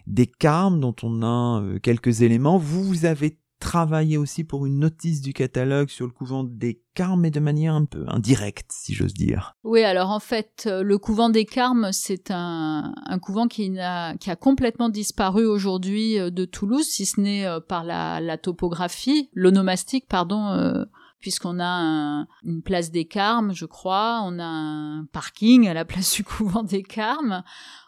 des 0.08 0.28
Carmes, 0.28 0.82
dont 0.82 0.96
on 1.04 1.22
a 1.22 1.62
euh, 1.62 1.80
quelques 1.80 2.22
éléments. 2.22 2.58
Vous 2.58 3.06
avez 3.06 3.39
travailler 3.60 4.18
aussi 4.18 4.44
pour 4.44 4.66
une 4.66 4.80
notice 4.80 5.22
du 5.22 5.34
catalogue 5.34 5.90
sur 5.90 6.06
le 6.06 6.12
couvent 6.12 6.44
des 6.44 6.82
Carmes, 6.96 7.22
mais 7.22 7.32
de 7.32 7.40
manière 7.40 7.76
un 7.76 7.86
peu 7.86 8.06
indirecte, 8.08 8.72
si 8.72 8.94
j'ose 8.94 9.14
dire. 9.14 9.56
Oui, 9.64 9.84
alors 9.84 10.10
en 10.10 10.20
fait, 10.20 10.64
euh, 10.66 10.82
le 10.82 10.98
couvent 10.98 11.30
des 11.30 11.46
Carmes, 11.46 11.90
c'est 11.92 12.32
un, 12.32 12.94
couvent 13.22 13.48
qui 13.48 13.78
a, 13.80 14.16
qui 14.18 14.30
a 14.30 14.36
complètement 14.36 14.90
disparu 14.90 15.46
aujourd'hui 15.46 16.20
euh, 16.20 16.30
de 16.30 16.46
Toulouse, 16.46 16.88
si 16.88 17.06
ce 17.06 17.20
n'est 17.20 17.46
euh, 17.46 17.60
par 17.60 17.84
la, 17.84 18.20
la 18.20 18.38
topographie, 18.38 19.30
l'onomastique, 19.34 20.08
pardon, 20.08 20.86
puisqu'on 21.20 21.60
a 21.60 22.26
une 22.44 22.62
place 22.64 22.92
des 22.92 23.06
Carmes, 23.06 23.54
je 23.54 23.66
crois, 23.66 24.22
on 24.24 24.40
a 24.40 24.46
un 24.46 25.06
parking 25.12 25.68
à 25.68 25.74
la 25.74 25.86
place 25.86 26.14
du 26.14 26.24
couvent 26.26 26.64
des 26.64 26.84
Carmes, 26.84 27.44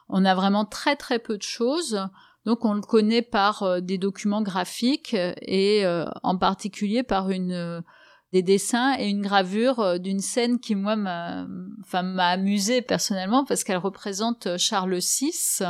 on 0.09 0.25
a 0.25 0.35
vraiment 0.35 0.65
très 0.65 0.95
très 0.95 1.19
peu 1.19 1.37
de 1.37 1.43
choses. 1.43 2.07
Donc 2.45 2.65
on 2.65 2.73
le 2.73 2.81
connaît 2.81 3.21
par 3.21 3.63
euh, 3.63 3.79
des 3.81 3.97
documents 3.97 4.41
graphiques 4.41 5.13
et 5.13 5.85
euh, 5.85 6.05
en 6.23 6.37
particulier 6.37 7.03
par 7.03 7.29
une 7.29 7.53
euh, 7.53 7.81
des 8.33 8.41
dessins 8.41 8.95
et 8.97 9.09
une 9.09 9.21
gravure 9.21 9.99
d'une 9.99 10.21
scène 10.21 10.59
qui 10.59 10.73
moi 10.73 10.95
m'a 10.95 11.45
enfin 11.81 12.01
m'a 12.01 12.27
amusé 12.27 12.81
personnellement 12.81 13.43
parce 13.43 13.65
qu'elle 13.65 13.77
représente 13.77 14.57
Charles 14.57 14.99
VI 14.99 15.65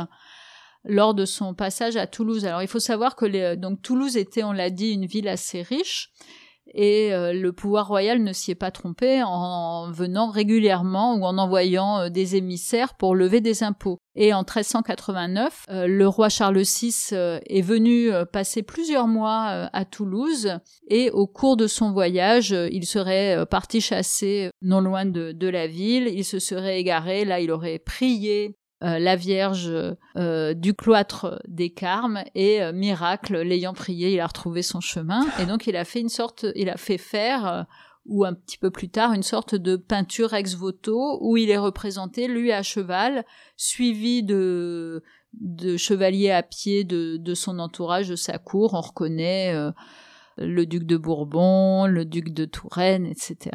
lors 0.84 1.12
de 1.14 1.24
son 1.24 1.54
passage 1.54 1.96
à 1.96 2.06
Toulouse. 2.06 2.46
Alors 2.46 2.62
il 2.62 2.68
faut 2.68 2.78
savoir 2.78 3.16
que 3.16 3.56
donc 3.56 3.82
Toulouse 3.82 4.16
était 4.16 4.44
on 4.44 4.52
l'a 4.52 4.70
dit 4.70 4.92
une 4.92 5.06
ville 5.06 5.26
assez 5.26 5.62
riche 5.62 6.12
et 6.72 7.10
le 7.10 7.50
pouvoir 7.50 7.88
royal 7.88 8.22
ne 8.22 8.32
s'y 8.32 8.52
est 8.52 8.54
pas 8.54 8.70
trompé 8.70 9.24
en 9.24 9.90
venant 9.90 10.30
régulièrement 10.30 11.16
ou 11.16 11.24
en 11.24 11.38
envoyant 11.38 12.10
des 12.10 12.36
émissaires 12.36 12.94
pour 12.94 13.16
lever 13.16 13.40
des 13.40 13.64
impôts. 13.64 14.01
Et 14.14 14.34
en 14.34 14.40
1389, 14.40 15.66
euh, 15.70 15.86
le 15.86 16.06
roi 16.06 16.28
Charles 16.28 16.58
VI 16.58 16.94
euh, 17.12 17.40
est 17.46 17.62
venu 17.62 18.12
euh, 18.12 18.24
passer 18.26 18.62
plusieurs 18.62 19.06
mois 19.06 19.68
à 19.72 19.84
Toulouse. 19.84 20.58
Et 20.88 21.10
au 21.10 21.26
cours 21.26 21.56
de 21.56 21.66
son 21.66 21.92
voyage, 21.92 22.50
il 22.50 22.84
serait 22.86 23.46
parti 23.46 23.80
chasser 23.80 24.50
non 24.60 24.80
loin 24.80 25.06
de, 25.06 25.32
de, 25.32 25.48
la 25.48 25.66
ville, 25.66 26.08
il 26.08 26.24
se 26.24 26.38
serait 26.38 26.78
égaré, 26.78 27.24
là 27.24 27.40
il 27.40 27.50
aurait 27.50 27.78
prié 27.78 28.56
la 28.80 29.14
Vierge 29.14 29.72
du 30.16 30.74
cloître 30.74 31.40
des 31.46 31.70
Carmes. 31.70 32.24
Et 32.34 32.60
miracle, 32.72 33.40
l'ayant 33.40 33.74
prié, 33.74 34.12
il 34.12 34.20
a 34.20 34.26
retrouvé 34.26 34.62
son 34.62 34.80
chemin. 34.80 35.24
Et 35.40 35.46
donc 35.46 35.66
il 35.66 35.76
a 35.76 35.84
fait 35.84 36.00
une 36.00 36.08
sorte, 36.08 36.46
il 36.56 36.68
a 36.68 36.76
fait 36.76 36.98
faire 36.98 37.66
ou 38.06 38.24
un 38.24 38.34
petit 38.34 38.58
peu 38.58 38.70
plus 38.70 38.88
tard 38.88 39.12
une 39.12 39.22
sorte 39.22 39.54
de 39.54 39.76
peinture 39.76 40.34
ex 40.34 40.54
voto 40.54 41.18
où 41.20 41.36
il 41.36 41.50
est 41.50 41.58
représenté 41.58 42.26
lui 42.26 42.52
à 42.52 42.62
cheval 42.62 43.24
suivi 43.56 44.22
de 44.22 45.02
de 45.40 45.76
chevaliers 45.76 46.30
à 46.30 46.42
pied 46.42 46.84
de, 46.84 47.16
de 47.16 47.34
son 47.34 47.58
entourage 47.58 48.08
de 48.08 48.16
sa 48.16 48.36
cour. 48.38 48.74
On 48.74 48.80
reconnaît 48.80 49.54
euh, 49.54 49.70
le 50.36 50.66
duc 50.66 50.84
de 50.84 50.96
Bourbon 50.96 51.86
le 51.86 52.04
duc 52.04 52.34
de 52.34 52.44
Touraine 52.44 53.06
etc 53.06 53.50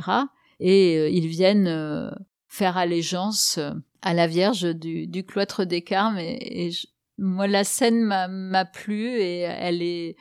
et 0.59 0.97
euh, 0.97 1.09
ils 1.09 1.27
viennent 1.27 1.67
euh, 1.67 2.09
faire 2.47 2.77
allégeance 2.77 3.59
à 4.01 4.13
la 4.13 4.27
Vierge 4.27 4.63
du, 4.75 5.07
du 5.07 5.23
cloître 5.25 5.65
des 5.65 5.81
Carmes. 5.81 6.17
Et, 6.17 6.67
et 6.67 6.71
moi 7.17 7.47
la 7.47 7.63
scène 7.63 8.03
m'a 8.03 8.65
plu 8.65 9.19
et 9.19 9.41
elle 9.41 9.81
est 9.81 10.15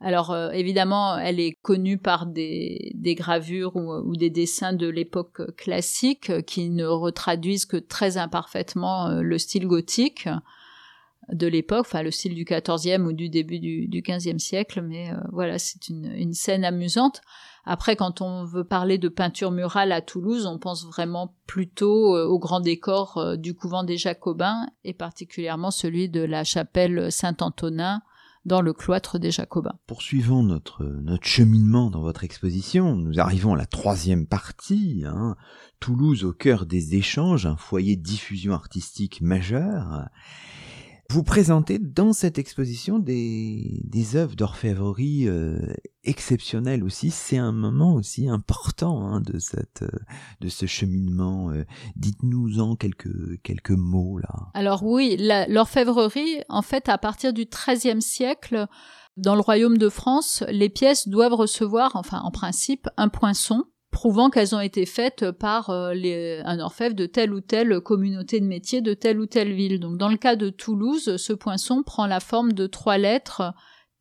alors 0.00 0.30
euh, 0.30 0.50
évidemment, 0.50 1.18
elle 1.18 1.40
est 1.40 1.52
connue 1.60 1.98
par 1.98 2.24
des, 2.24 2.94
gravures 3.18 3.76
ou, 3.76 4.16
des 4.16 4.30
dessins 4.30 4.72
de 4.72 4.88
l'époque 4.88 5.54
classique 5.56 6.30
euh, 6.30 6.40
qui 6.40 6.70
ne 6.70 6.86
retraduisent 6.86 7.66
que 7.66 7.76
très 7.76 8.16
imparfaitement 8.16 9.08
euh, 9.08 9.20
le 9.20 9.38
style 9.38 9.66
gothique 9.66 10.28
de 11.30 11.46
l'époque, 11.46 11.86
enfin 11.86 12.02
le 12.02 12.10
style 12.10 12.34
du 12.34 12.44
XIVe 12.44 13.04
ou 13.04 13.12
du 13.12 13.28
début 13.28 13.60
du, 13.60 14.02
XVe 14.02 14.38
siècle, 14.38 14.82
mais 14.82 15.12
voilà, 15.30 15.60
c'est 15.60 15.88
une, 15.88 16.32
scène 16.32 16.64
amusante. 16.64 17.20
Après, 17.64 17.94
quand 17.94 18.20
on 18.20 18.44
veut 18.44 18.64
parler 18.64 18.98
de 18.98 19.08
peinture 19.08 19.52
murale 19.52 19.92
à 19.92 20.00
Toulouse, 20.00 20.46
on 20.46 20.58
pense 20.58 20.84
vraiment 20.84 21.36
plutôt 21.46 22.18
au 22.18 22.38
grand 22.40 22.58
décor 22.58 23.36
du 23.36 23.54
couvent 23.54 23.84
des 23.84 23.96
Jacobins, 23.96 24.66
et 24.82 24.92
particulièrement 24.92 25.70
celui 25.70 26.08
de 26.08 26.22
la 26.22 26.42
chapelle 26.42 27.12
Saint-Antonin, 27.12 28.02
dans 28.44 28.62
le 28.62 28.72
cloître 28.72 29.18
des 29.18 29.30
Jacobins. 29.30 29.78
Poursuivons 29.86 30.42
notre, 30.42 30.84
cheminement 31.22 31.90
dans 31.90 32.02
votre 32.02 32.24
exposition. 32.24 32.96
Nous 32.96 33.20
arrivons 33.20 33.54
à 33.54 33.56
la 33.56 33.66
troisième 33.66 34.26
partie. 34.26 35.04
Hein. 35.06 35.36
Toulouse 35.78 36.24
au 36.24 36.32
cœur 36.32 36.66
des 36.66 36.94
échanges, 36.94 37.46
un 37.46 37.56
foyer 37.56 37.96
de 37.96 38.02
diffusion 38.02 38.54
artistique 38.54 39.20
majeur. 39.20 40.08
Vous 41.12 41.24
présentez 41.24 41.80
dans 41.80 42.12
cette 42.12 42.38
exposition 42.38 43.00
des, 43.00 43.80
des 43.82 44.14
œuvres 44.14 44.36
d'orfèvrerie 44.36 45.26
euh, 45.26 45.58
exceptionnelles 46.04 46.84
aussi. 46.84 47.10
C'est 47.10 47.36
un 47.36 47.50
moment 47.50 47.94
aussi 47.94 48.28
important 48.28 49.04
hein, 49.08 49.20
de 49.20 49.40
cette 49.40 49.82
euh, 49.82 49.98
de 50.40 50.48
ce 50.48 50.66
cheminement. 50.66 51.50
Euh. 51.50 51.64
Dites-nous-en 51.96 52.76
quelques 52.76 53.42
quelques 53.42 53.72
mots 53.72 54.18
là. 54.18 54.52
Alors 54.54 54.84
oui, 54.84 55.16
l'orfèvrerie, 55.48 56.42
en 56.48 56.62
fait, 56.62 56.88
à 56.88 56.96
partir 56.96 57.32
du 57.32 57.44
XIIIe 57.44 58.00
siècle, 58.00 58.68
dans 59.16 59.34
le 59.34 59.40
royaume 59.40 59.78
de 59.78 59.88
France, 59.88 60.44
les 60.48 60.68
pièces 60.68 61.08
doivent 61.08 61.34
recevoir, 61.34 61.96
enfin 61.96 62.20
en 62.20 62.30
principe, 62.30 62.88
un 62.96 63.08
poinçon 63.08 63.64
prouvant 63.90 64.30
qu'elles 64.30 64.54
ont 64.54 64.60
été 64.60 64.86
faites 64.86 65.30
par 65.30 65.70
euh, 65.70 65.92
un 66.44 66.60
orfèvre 66.60 66.94
de 66.94 67.06
telle 67.06 67.32
ou 67.32 67.40
telle 67.40 67.80
communauté 67.80 68.40
de 68.40 68.46
métier 68.46 68.80
de 68.80 68.94
telle 68.94 69.20
ou 69.20 69.26
telle 69.26 69.52
ville. 69.52 69.80
Donc 69.80 69.98
dans 69.98 70.08
le 70.08 70.16
cas 70.16 70.36
de 70.36 70.48
Toulouse, 70.48 71.16
ce 71.16 71.32
poinçon 71.32 71.82
prend 71.82 72.06
la 72.06 72.20
forme 72.20 72.52
de 72.52 72.66
trois 72.66 72.98
lettres 72.98 73.52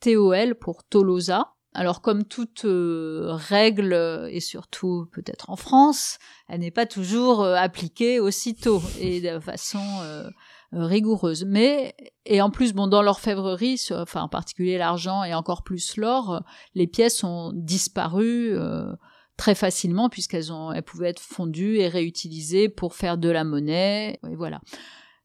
TOL 0.02 0.56
pour 0.56 0.84
Tolosa. 0.84 1.54
Alors 1.74 2.02
comme 2.02 2.24
toute 2.24 2.66
euh, 2.66 3.28
règle, 3.32 4.28
et 4.32 4.40
surtout 4.40 5.08
peut-être 5.12 5.52
en 5.52 5.56
France, 5.56 6.18
elle 6.48 6.62
n'est 6.62 6.72
pas 6.72 6.88
toujours 6.88 7.42
euh, 7.42 7.56
appliquée 7.56 8.20
aussitôt 8.20 8.82
et 9.00 9.22
de 9.22 9.40
façon 9.40 9.80
rigoureuse. 10.72 11.46
Mais 11.46 11.96
et 12.26 12.42
en 12.42 12.52
plus, 12.52 12.74
bon, 12.74 12.86
dans 12.86 13.02
l'orfèvrerie, 13.02 13.82
enfin 13.92 14.22
en 14.22 14.30
particulier 14.30 14.78
l'argent 14.78 15.24
et 15.24 15.34
encore 15.34 15.64
plus 15.64 15.98
l'or, 15.98 16.44
les 16.76 16.86
pièces 16.86 17.24
ont 17.24 17.52
disparu 17.56 18.56
très 19.40 19.56
facilement 19.56 20.10
puisqu'elles 20.10 20.52
ont, 20.52 20.74
elles 20.74 20.84
pouvaient 20.84 21.10
être 21.10 21.22
fondues 21.22 21.78
et 21.78 21.88
réutilisées 21.88 22.68
pour 22.68 22.94
faire 22.94 23.18
de 23.18 23.30
la 23.30 23.46
monnaie, 23.46 24.20
et 24.30 24.36
voilà. 24.36 24.60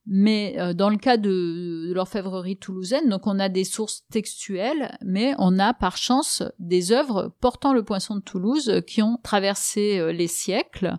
Mais 0.07 0.55
euh, 0.57 0.73
dans 0.73 0.89
le 0.89 0.95
cas 0.97 1.17
de, 1.17 1.91
l'orfèvrerie 1.93 2.57
toulousaine, 2.57 3.09
donc 3.09 3.27
on 3.27 3.39
a 3.39 3.49
des 3.49 3.65
sources 3.65 4.05
textuelles, 4.11 4.97
mais 5.03 5.33
on 5.37 5.59
a 5.59 5.73
par 5.73 5.97
chance 5.97 6.43
des 6.59 6.93
œuvres 6.93 7.35
portant 7.41 7.73
le 7.73 7.83
poinçon 7.83 8.15
de 8.15 8.21
Toulouse 8.21 8.81
qui 8.87 9.01
ont 9.01 9.17
traversé 9.21 9.99
euh, 9.99 10.13
les 10.13 10.27
siècles. 10.27 10.95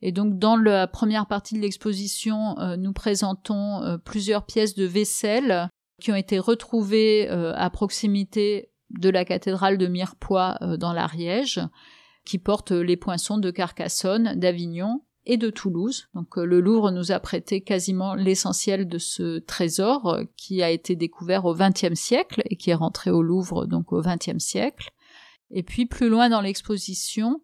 Et 0.00 0.12
donc 0.12 0.38
dans 0.38 0.56
la 0.56 0.86
première 0.86 1.26
partie 1.26 1.56
de 1.56 1.60
l'exposition, 1.60 2.56
euh, 2.60 2.76
nous 2.76 2.92
présentons 2.92 3.98
plusieurs 4.04 4.46
pièces 4.46 4.76
de 4.76 4.84
vaisselle 4.84 5.70
qui 6.00 6.12
ont 6.12 6.16
été 6.16 6.38
retrouvées 6.38 7.28
à 7.28 7.70
proximité 7.70 8.70
de 8.90 9.08
la 9.08 9.24
cathédrale 9.24 9.78
de 9.78 9.86
Mirepoix 9.86 10.58
dans 10.78 10.92
l'Ariège 10.92 11.60
qui 12.24 12.38
porte 12.38 12.70
les 12.70 12.96
poinçons 12.96 13.38
de 13.38 13.50
Carcassonne, 13.50 14.34
d'Avignon 14.36 15.02
et 15.26 15.36
de 15.36 15.50
Toulouse. 15.50 16.08
Donc 16.14 16.38
euh, 16.38 16.44
le 16.44 16.60
Louvre 16.60 16.90
nous 16.90 17.12
a 17.12 17.20
prêté 17.20 17.62
quasiment 17.62 18.14
l'essentiel 18.14 18.88
de 18.88 18.98
ce 18.98 19.38
trésor 19.38 20.08
euh, 20.08 20.24
qui 20.36 20.62
a 20.62 20.70
été 20.70 20.96
découvert 20.96 21.44
au 21.44 21.54
XXe 21.54 21.94
siècle 21.94 22.42
et 22.46 22.56
qui 22.56 22.70
est 22.70 22.74
rentré 22.74 23.10
au 23.10 23.22
Louvre 23.22 23.66
donc 23.66 23.92
au 23.92 24.00
XXe 24.00 24.38
siècle. 24.38 24.92
Et 25.50 25.62
puis 25.62 25.86
plus 25.86 26.08
loin 26.08 26.28
dans 26.28 26.40
l'exposition, 26.40 27.40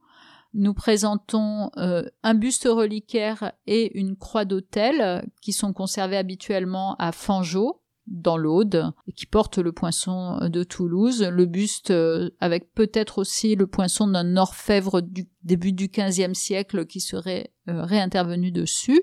nous 0.53 0.75
présentons 0.75 1.71
euh, 1.77 2.03
un 2.23 2.35
buste 2.35 2.69
reliquaire 2.69 3.53
et 3.67 3.97
une 3.99 4.17
croix 4.17 4.45
d'autel 4.45 5.25
qui 5.41 5.53
sont 5.53 5.73
conservés 5.73 6.17
habituellement 6.17 6.97
à 6.99 7.13
Fangeau, 7.13 7.80
dans 8.11 8.37
l'Aude 8.37 8.93
qui 9.17 9.27
porte 9.27 9.59
le 9.59 9.73
poinçon 9.73 10.39
de 10.49 10.63
Toulouse. 10.65 11.23
Le 11.23 11.47
buste 11.47 11.93
avec 12.41 12.75
peut-être 12.75 13.19
aussi 13.19 13.55
le 13.55 13.67
poinçon 13.67 14.09
d'un 14.09 14.37
orfèvre 14.37 15.01
du 15.01 15.29
début 15.43 15.73
du 15.73 15.89
XVe 15.89 16.35
siècle 16.35 16.87
qui 16.87 17.01
serait 17.01 17.53
réintervenu 17.67 18.51
dessus. 18.51 19.01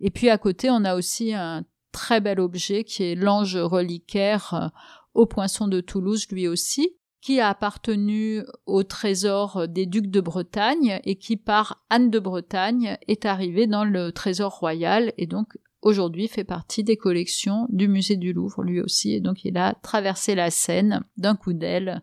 Et 0.00 0.10
puis 0.10 0.30
à 0.30 0.38
côté, 0.38 0.70
on 0.70 0.84
a 0.84 0.96
aussi 0.96 1.34
un 1.34 1.64
très 1.92 2.20
bel 2.20 2.40
objet 2.40 2.84
qui 2.84 3.04
est 3.04 3.14
l'ange 3.14 3.56
reliquaire 3.56 4.72
au 5.14 5.26
poinçon 5.26 5.68
de 5.68 5.80
Toulouse 5.80 6.26
lui 6.30 6.48
aussi, 6.48 6.96
qui 7.20 7.38
a 7.38 7.48
appartenu 7.48 8.42
au 8.66 8.82
trésor 8.82 9.68
des 9.68 9.86
ducs 9.86 10.10
de 10.10 10.20
Bretagne 10.20 11.00
et 11.04 11.16
qui, 11.16 11.36
par 11.36 11.84
Anne 11.88 12.10
de 12.10 12.18
Bretagne, 12.18 12.98
est 13.06 13.26
arrivé 13.26 13.66
dans 13.66 13.84
le 13.84 14.10
trésor 14.10 14.58
royal 14.58 15.12
et 15.18 15.26
donc 15.26 15.56
aujourd'hui 15.82 16.28
fait 16.28 16.44
partie 16.44 16.84
des 16.84 16.96
collections 16.96 17.66
du 17.68 17.88
musée 17.88 18.16
du 18.16 18.32
Louvre 18.32 18.62
lui 18.62 18.80
aussi. 18.80 19.12
Et 19.14 19.20
donc 19.20 19.44
il 19.44 19.58
a 19.58 19.74
traversé 19.82 20.34
la 20.34 20.50
Seine 20.50 21.02
d'un 21.16 21.36
coup 21.36 21.52
d'aile 21.52 22.02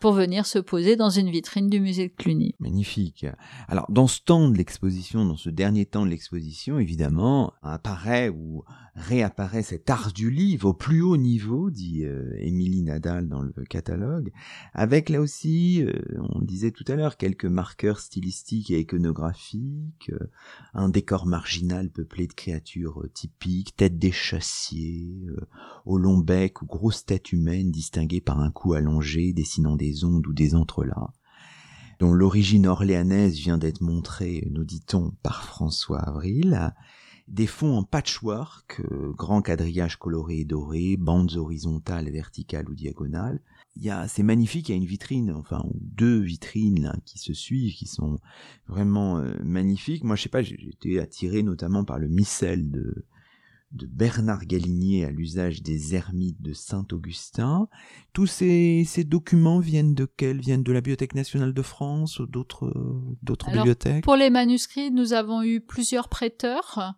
pour 0.00 0.12
venir 0.12 0.46
se 0.46 0.58
poser 0.58 0.96
dans 0.96 1.10
une 1.10 1.30
vitrine 1.30 1.68
du 1.68 1.78
musée 1.78 2.08
de 2.08 2.14
Cluny. 2.14 2.54
Magnifique. 2.58 3.26
Alors, 3.68 3.86
dans 3.90 4.06
ce 4.06 4.20
temps 4.20 4.48
de 4.48 4.56
l'exposition, 4.56 5.26
dans 5.26 5.36
ce 5.36 5.50
dernier 5.50 5.84
temps 5.84 6.06
de 6.06 6.10
l'exposition, 6.10 6.78
évidemment, 6.78 7.52
apparaît 7.62 8.30
ou 8.30 8.64
réapparaît 8.94 9.62
cet 9.62 9.88
art 9.90 10.12
du 10.12 10.30
livre 10.30 10.68
au 10.70 10.74
plus 10.74 11.02
haut 11.02 11.16
niveau, 11.16 11.70
dit 11.70 12.04
euh, 12.04 12.32
Émilie 12.38 12.82
Nadal 12.82 13.28
dans 13.28 13.42
le 13.42 13.52
catalogue, 13.68 14.32
avec 14.72 15.08
là 15.08 15.20
aussi, 15.20 15.82
euh, 15.82 15.92
on 16.34 16.40
disait 16.40 16.70
tout 16.70 16.84
à 16.88 16.96
l'heure, 16.96 17.16
quelques 17.16 17.44
marqueurs 17.44 18.00
stylistiques 18.00 18.70
et 18.70 18.80
iconographiques, 18.80 20.10
euh, 20.12 20.30
un 20.74 20.88
décor 20.88 21.26
marginal 21.26 21.90
peuplé 21.90 22.26
de 22.26 22.32
créatures 22.32 23.04
typiques, 23.14 23.76
tête 23.76 23.98
des 23.98 24.12
chassiers, 24.12 25.26
au 25.84 25.98
long 25.98 26.18
bec 26.18 26.62
ou 26.62 26.66
grosses 26.66 27.04
têtes 27.04 27.32
humaines 27.32 27.70
distinguées 27.70 28.20
par 28.20 28.40
un 28.40 28.50
cou 28.50 28.74
allongé 28.74 29.32
dessinant 29.32 29.76
des 29.76 29.89
ondes 30.04 30.26
ou 30.26 30.32
des 30.32 30.54
entrelacs 30.54 31.10
dont 32.00 32.12
l'origine 32.14 32.66
orléanaise 32.66 33.34
vient 33.34 33.58
d'être 33.58 33.82
montrée, 33.82 34.48
nous 34.50 34.64
dit-on, 34.64 35.12
par 35.22 35.44
François 35.44 36.00
Avril, 36.00 36.72
des 37.28 37.46
fonds 37.46 37.76
en 37.76 37.84
patchwork, 37.84 38.82
grands 39.16 39.42
quadrillages 39.42 39.96
colorés 39.96 40.40
et 40.40 40.44
dorés, 40.44 40.96
bandes 40.96 41.36
horizontales, 41.36 42.10
verticales 42.10 42.68
ou 42.68 42.74
diagonales. 42.74 43.40
Il 43.76 43.84
y 43.84 43.90
a, 43.90 44.08
c'est 44.08 44.24
magnifique, 44.24 44.68
il 44.68 44.72
y 44.72 44.74
a 44.74 44.78
une 44.78 44.86
vitrine, 44.86 45.30
enfin 45.30 45.62
deux 45.74 46.18
vitrines 46.18 46.82
là, 46.82 46.96
qui 47.04 47.18
se 47.18 47.34
suivent, 47.34 47.74
qui 47.74 47.86
sont 47.86 48.18
vraiment 48.66 49.18
euh, 49.18 49.34
magnifiques. 49.44 50.02
Moi, 50.02 50.16
je 50.16 50.22
sais 50.22 50.28
pas, 50.28 50.42
j'ai 50.42 50.70
été 50.70 50.98
attiré 50.98 51.42
notamment 51.42 51.84
par 51.84 51.98
le 51.98 52.08
missel 52.08 52.70
de, 52.70 53.04
de 53.72 53.86
Bernard 53.86 54.46
Galinier 54.46 55.04
à 55.04 55.10
l'usage 55.10 55.62
des 55.62 55.94
ermites 55.94 56.42
de 56.42 56.52
Saint-Augustin. 56.52 57.68
Tous 58.12 58.26
ces, 58.26 58.84
ces, 58.84 59.04
documents 59.04 59.60
viennent 59.60 59.94
de 59.94 60.06
quels 60.06 60.40
Viennent 60.40 60.62
de 60.62 60.72
la 60.72 60.80
Bibliothèque 60.80 61.14
nationale 61.14 61.54
de 61.54 61.62
France 61.62 62.18
ou 62.18 62.26
d'autres 62.26 62.72
d'autres 63.22 63.50
bibliothèques? 63.50 64.04
Pour 64.04 64.16
les 64.16 64.30
manuscrits, 64.30 64.90
nous 64.90 65.12
avons 65.12 65.42
eu 65.42 65.60
plusieurs 65.60 66.08
prêteurs. 66.08 66.94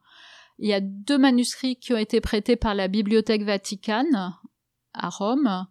Il 0.59 0.69
y 0.69 0.73
a 0.73 0.81
deux 0.81 1.19
manuscrits 1.19 1.77
qui 1.77 1.93
ont 1.93 1.99
été 1.99 2.21
prêtés 2.21 2.57
par 2.57 2.75
la 2.75 2.89
Bibliothèque 2.89 3.43
Vaticane 3.43 4.35
à 4.95 5.09
Rome, 5.09 5.67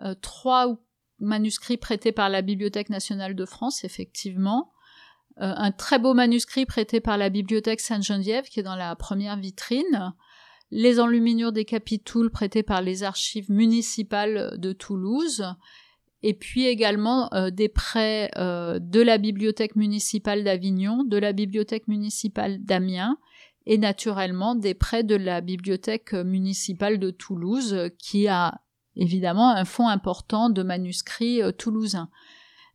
euh, 0.00 0.14
trois 0.14 0.78
manuscrits 1.18 1.76
prêtés 1.76 2.12
par 2.12 2.28
la 2.28 2.42
Bibliothèque 2.42 2.90
nationale 2.90 3.34
de 3.34 3.44
France, 3.44 3.84
effectivement, 3.84 4.70
euh, 4.70 4.73
un 5.36 5.72
très 5.72 5.98
beau 5.98 6.14
manuscrit 6.14 6.64
prêté 6.64 7.00
par 7.00 7.18
la 7.18 7.28
Bibliothèque 7.28 7.80
Sainte-Geneviève 7.80 8.44
qui 8.44 8.60
est 8.60 8.64
dans 8.64 8.76
la 8.76 8.94
première 8.94 9.36
vitrine, 9.36 10.14
les 10.70 11.00
enluminures 11.00 11.52
des 11.52 11.64
capitouls 11.64 12.30
prêtés 12.30 12.62
par 12.62 12.82
les 12.82 13.02
archives 13.02 13.50
municipales 13.50 14.54
de 14.58 14.72
Toulouse, 14.72 15.44
et 16.22 16.34
puis 16.34 16.66
également 16.66 17.32
euh, 17.34 17.50
des 17.50 17.68
prêts 17.68 18.30
de 18.36 19.00
la 19.00 19.18
Bibliothèque 19.18 19.76
municipale 19.76 20.44
d'Avignon, 20.44 21.04
de 21.04 21.18
la 21.18 21.32
Bibliothèque 21.32 21.88
municipale 21.88 22.64
d'Amiens 22.64 23.18
et 23.66 23.78
naturellement 23.78 24.54
des 24.54 24.74
prêts 24.74 25.04
de 25.04 25.16
la 25.16 25.40
bibliothèque 25.40 26.12
municipale 26.12 26.98
de 26.98 27.10
Toulouse 27.10 27.90
qui 27.98 28.28
a 28.28 28.60
évidemment 28.96 29.50
un 29.50 29.64
fonds 29.64 29.88
important 29.88 30.50
de 30.50 30.62
manuscrits 30.62 31.42
euh, 31.42 31.52
toulousains. 31.52 32.10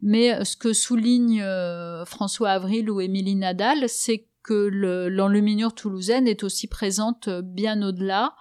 Mais 0.01 0.33
euh, 0.33 0.43
ce 0.43 0.55
que 0.55 0.73
souligne 0.73 1.41
euh, 1.41 2.05
François 2.05 2.51
Avril 2.51 2.89
ou 2.89 3.01
Émilie 3.01 3.35
Nadal, 3.35 3.87
c'est 3.87 4.27
que 4.41 5.07
l'enluminure 5.09 5.75
toulousaine 5.75 6.27
est 6.27 6.43
aussi 6.43 6.67
présente 6.67 7.29
bien 7.29 7.81
au-delà, 7.83 8.35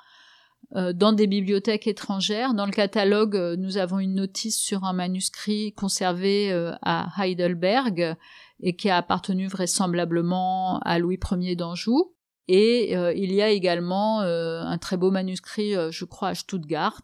dans 0.75 1.13
des 1.13 1.27
bibliothèques 1.27 1.87
étrangères. 1.87 2.55
Dans 2.55 2.67
le 2.67 2.73
catalogue, 2.73 3.37
nous 3.59 3.77
avons 3.77 3.99
une 3.99 4.15
notice 4.15 4.59
sur 4.59 4.85
un 4.85 4.93
manuscrit 4.93 5.75
conservé 5.75 6.53
à 6.83 7.09
Heidelberg 7.19 8.17
et 8.61 8.77
qui 8.77 8.89
a 8.89 8.97
appartenu 8.97 9.49
vraisemblablement 9.49 10.79
à 10.81 10.99
Louis 10.99 11.19
Ier 11.33 11.57
d'Anjou. 11.57 12.15
Et 12.49 12.97
euh, 12.97 13.13
il 13.13 13.33
y 13.33 13.43
a 13.43 13.51
également 13.51 14.23
euh, 14.23 14.63
un 14.63 14.79
très 14.79 14.97
beau 14.97 15.11
manuscrit, 15.11 15.77
euh, 15.77 15.91
je 15.91 16.07
crois, 16.07 16.29
à 16.29 16.35
Stuttgart. 16.35 17.03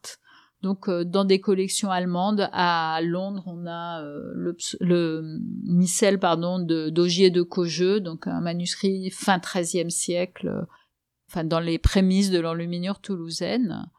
Donc, 0.64 0.88
dans 0.88 1.26
des 1.26 1.42
collections 1.42 1.90
allemandes, 1.90 2.48
à 2.50 2.98
Londres, 3.02 3.42
on 3.44 3.66
a 3.66 4.02
le, 4.02 4.56
le 4.80 5.38
missel, 5.62 6.18
pardon, 6.18 6.58
de 6.58 6.88
d'Ogier 6.88 7.28
de 7.28 7.42
Cogeux, 7.42 8.00
donc 8.00 8.26
un 8.26 8.40
manuscrit 8.40 9.10
fin 9.10 9.38
XIIIe 9.38 9.90
siècle, 9.90 10.50
enfin 11.28 11.44
dans 11.44 11.60
les 11.60 11.78
prémices 11.78 12.30
de 12.30 12.40
l'enluminure 12.40 13.00
toulousaine. 13.00 13.90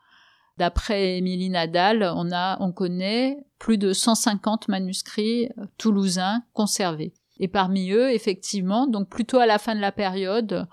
D'après 0.57 1.19
Émilie 1.19 1.51
Nadal, 1.51 2.11
on 2.15 2.31
a, 2.31 2.57
on 2.59 2.71
connaît 2.71 3.37
plus 3.59 3.77
de 3.77 3.93
150 3.93 4.67
manuscrits 4.67 5.49
toulousains 5.77 6.41
conservés. 6.53 7.13
Et 7.37 7.47
parmi 7.47 7.91
eux, 7.91 8.11
effectivement, 8.11 8.87
donc 8.87 9.07
plutôt 9.07 9.37
à 9.37 9.45
la 9.45 9.59
fin 9.59 9.75
de 9.75 9.81
la 9.81 9.91
période, 9.91 10.67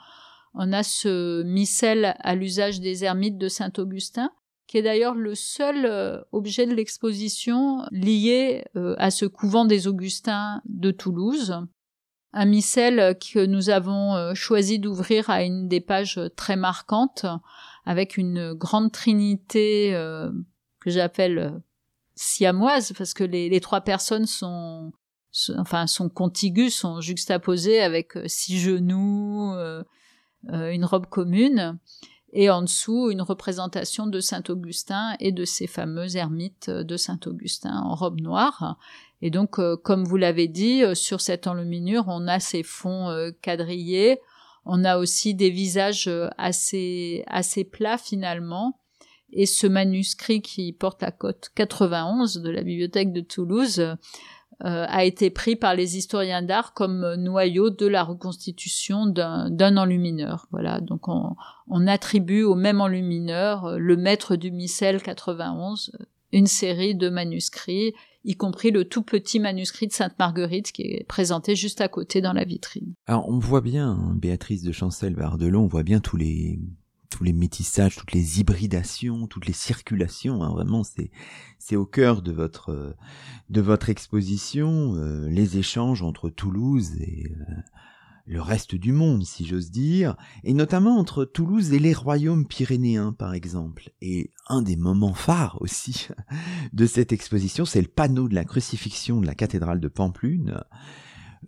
on 0.55 0.73
a 0.73 0.83
ce 0.83 1.43
missel 1.43 2.17
à 2.19 2.35
l'usage 2.35 2.81
des 2.81 3.05
ermites 3.05 3.37
de 3.37 3.49
Saint-Augustin, 3.49 4.31
qui 4.73 4.79
est 4.79 4.83
d'ailleurs 4.83 5.15
le 5.15 5.35
seul 5.35 5.85
euh, 5.85 6.23
objet 6.33 6.65
de 6.65 6.73
l'exposition 6.73 7.85
lié 7.91 8.65
euh, 8.75 8.95
à 8.97 9.11
ce 9.11 9.27
couvent 9.27 9.67
des 9.67 9.87
Augustins 9.87 10.63
de 10.65 10.91
Toulouse. 10.91 11.59
Un 12.33 12.47
missel 12.47 13.19
que 13.19 13.45
nous 13.45 13.69
avons 13.69 14.17
euh, 14.17 14.33
choisi 14.33 14.79
d'ouvrir 14.79 15.29
à 15.29 15.43
une 15.43 15.69
des 15.69 15.83
pages 15.83 16.19
très 16.37 16.57
marquantes, 16.57 17.27
avec 17.85 18.17
une 18.17 18.55
grande 18.55 18.93
trinité 18.93 19.91
que 20.81 20.91
j'appelle 20.91 21.61
siamoise, 22.15 22.95
parce 22.97 23.13
que 23.13 23.25
les, 23.25 23.61
trois 23.61 23.83
personnes 23.83 24.25
sont, 24.25 24.93
enfin, 25.59 25.87
sont 25.87 26.09
contiguës, 26.09 26.75
sont 26.75 27.03
juxtaposées 27.03 27.83
avec 27.83 28.13
six 28.25 28.59
genoux, 28.59 29.53
une 30.49 30.85
robe 30.87 31.07
commune, 31.07 31.79
et 32.33 32.51
en 32.51 32.63
dessous 32.63 33.11
une 33.11 33.23
représentation 33.23 34.07
de 34.07 34.21
Saint 34.21 34.43
Augustin 34.49 35.17
et 35.21 35.33
de 35.33 35.45
ces 35.45 35.67
fameux 35.67 36.17
ermites 36.17 36.71
de 36.71 36.97
Saint 36.97 37.21
Augustin 37.27 37.77
en 37.85 37.95
robe 37.95 38.21
noire. 38.21 38.79
Et 39.21 39.31
donc, 39.31 39.59
euh, 39.59 39.77
comme 39.77 40.05
vous 40.05 40.17
l'avez 40.17 40.49
dit, 40.49 40.83
euh, 40.83 40.95
sur 40.95 41.21
cette 41.21 41.47
enluminure, 41.47 42.05
on 42.09 42.27
a 42.27 42.41
ces 42.41 42.63
fonds 42.63 43.33
quadrillés, 43.43 44.21
on 44.65 44.85
a 44.85 44.99
aussi 44.99 45.35
des 45.35 45.51
visages 45.51 46.11
assez 46.39 47.25
assez 47.27 47.65
plats 47.65 47.99
finalement. 47.99 48.79
Et 49.33 49.47
ce 49.47 49.67
manuscrit 49.67 50.43
qui 50.43 50.73
porte 50.73 51.03
la 51.03 51.11
cote 51.11 51.51
91 51.55 52.43
de 52.43 52.51
la 52.51 52.63
bibliothèque 52.63 53.13
de 53.13 53.23
Toulouse 53.23 53.81
euh, 53.81 53.95
a 54.65 55.05
été 55.05 55.31
pris 55.31 55.57
par 55.57 55.75
les 55.75 55.97
historiens 55.97 56.43
d'art 56.43 56.73
comme 56.73 57.15
noyau 57.15 57.71
de 57.71 57.87
la 57.87 58.05
reconstitution 58.05 59.07
d'un 59.07 59.77
enlumineur. 59.77 60.47
Voilà, 60.53 60.81
donc 60.81 61.09
on, 61.09 61.35
on, 61.69 61.87
attribue 61.87 62.43
au 62.43 62.55
même 62.55 62.81
enlumineur, 62.81 63.67
euh, 63.67 63.79
le 63.79 63.97
maître 63.97 64.37
du 64.37 64.51
missel 64.51 65.03
91, 65.03 65.93
euh, 65.95 66.05
une 66.33 66.47
série 66.47 66.95
de 66.95 67.09
manuscrits, 67.09 67.95
y 68.25 68.37
compris 68.37 68.71
le 68.71 68.85
tout 68.85 69.03
petit 69.03 69.41
manuscrit 69.41 69.87
de 69.87 69.93
Sainte 69.93 70.19
Marguerite 70.19 70.73
qui 70.73 70.83
est 70.83 71.05
présenté 71.09 71.57
juste 71.57 71.81
à 71.81 71.89
côté 71.89 72.21
dans 72.21 72.33
la 72.33 72.45
vitrine. 72.45 72.95
Alors 73.07 73.29
on 73.29 73.39
voit 73.39 73.61
bien, 73.61 73.89
hein, 73.89 74.15
Béatrice 74.17 74.63
de 74.63 74.73
Chancel 74.73 75.15
Bardelot, 75.15 75.61
on 75.61 75.67
voit 75.67 75.83
bien 75.83 76.01
tous 76.01 76.17
les 76.17 76.59
tous 77.13 77.25
les 77.25 77.33
métissages, 77.33 77.97
toutes 77.97 78.13
les 78.13 78.41
hybridations, 78.41 79.27
toutes 79.27 79.47
les 79.47 79.53
circulations. 79.53 80.43
Hein, 80.43 80.51
vraiment, 80.51 80.83
c'est 80.83 81.11
c'est 81.59 81.77
au 81.77 81.87
cœur 81.87 82.23
de 82.23 82.33
votre 82.33 82.97
de 83.51 83.61
votre 83.61 83.91
exposition, 83.91 84.95
euh, 84.97 85.29
les 85.29 85.59
échanges 85.59 86.03
entre 86.03 86.31
Toulouse 86.31 86.93
et 87.01 87.31
euh, 87.31 87.55
le 88.27 88.41
reste 88.41 88.75
du 88.75 88.93
monde, 88.93 89.25
si 89.25 89.45
j'ose 89.45 89.71
dire, 89.71 90.17
et 90.45 90.55
notamment 90.55 90.99
entre 90.99 91.25
Toulouse 91.25 91.73
et 91.73 91.79
les 91.79 91.93
royaumes 91.93 92.47
pyrénéens, 92.47 93.13
par 93.13 93.35
exemple. 93.35 93.91
Et 94.01 94.31
un 94.49 94.63
des 94.63 94.77
moments 94.77 95.15
phares 95.15 95.61
aussi 95.61 96.09
de 96.73 96.87
cette 96.87 97.13
exposition, 97.13 97.65
c'est 97.65 97.83
le 97.83 97.89
panneau 97.89 98.29
de 98.29 98.35
la 98.35 98.45
crucifixion 98.45 99.21
de 99.21 99.27
la 99.27 99.35
cathédrale 99.35 99.81
de 99.81 99.89
Pamplune, 99.89 100.63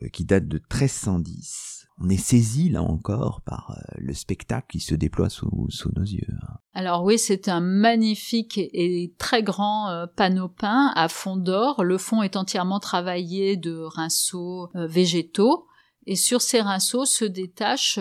euh, 0.03 0.09
qui 0.09 0.25
date 0.25 0.49
de 0.49 0.59
1310 0.59 1.84
on 2.01 2.09
est 2.09 2.17
saisi 2.17 2.69
là 2.71 2.83
encore 2.83 3.41
par 3.43 3.71
euh, 3.71 3.95
le 3.99 4.15
spectacle 4.15 4.67
qui 4.69 4.81
se 4.81 4.95
déploie 4.95 5.31
sous, 5.31 5.69
nos 5.95 6.03
yeux. 6.03 6.27
Alors 6.73 7.05
oui, 7.05 7.19
c'est 7.19 7.49
un 7.49 7.61
magnifique 7.61 8.59
et 8.59 9.15
très 9.19 9.43
grand 9.43 9.91
euh, 9.91 10.07
panneau 10.07 10.49
peint 10.49 10.93
à 10.97 11.09
fond 11.09 11.37
d'or. 11.37 11.85
Le 11.85 11.99
fond 11.99 12.23
est 12.23 12.37
entièrement 12.37 12.81
travaillé 12.81 13.57
de 13.57 13.79
rinceaux 13.79 14.71
euh, 14.75 14.87
végétaux 14.87 15.67
et 16.07 16.17
sur 16.17 16.43
ces 16.43 16.61
rinceaux 16.61 17.05
se 17.05 17.25
détache 17.25 18.01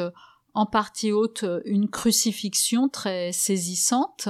en 0.56 0.66
partie 0.66 1.12
haute 1.12 1.46
une 1.66 1.90
crucifixion 1.90 2.90
très 2.90 3.32
saisissante. 3.32 4.28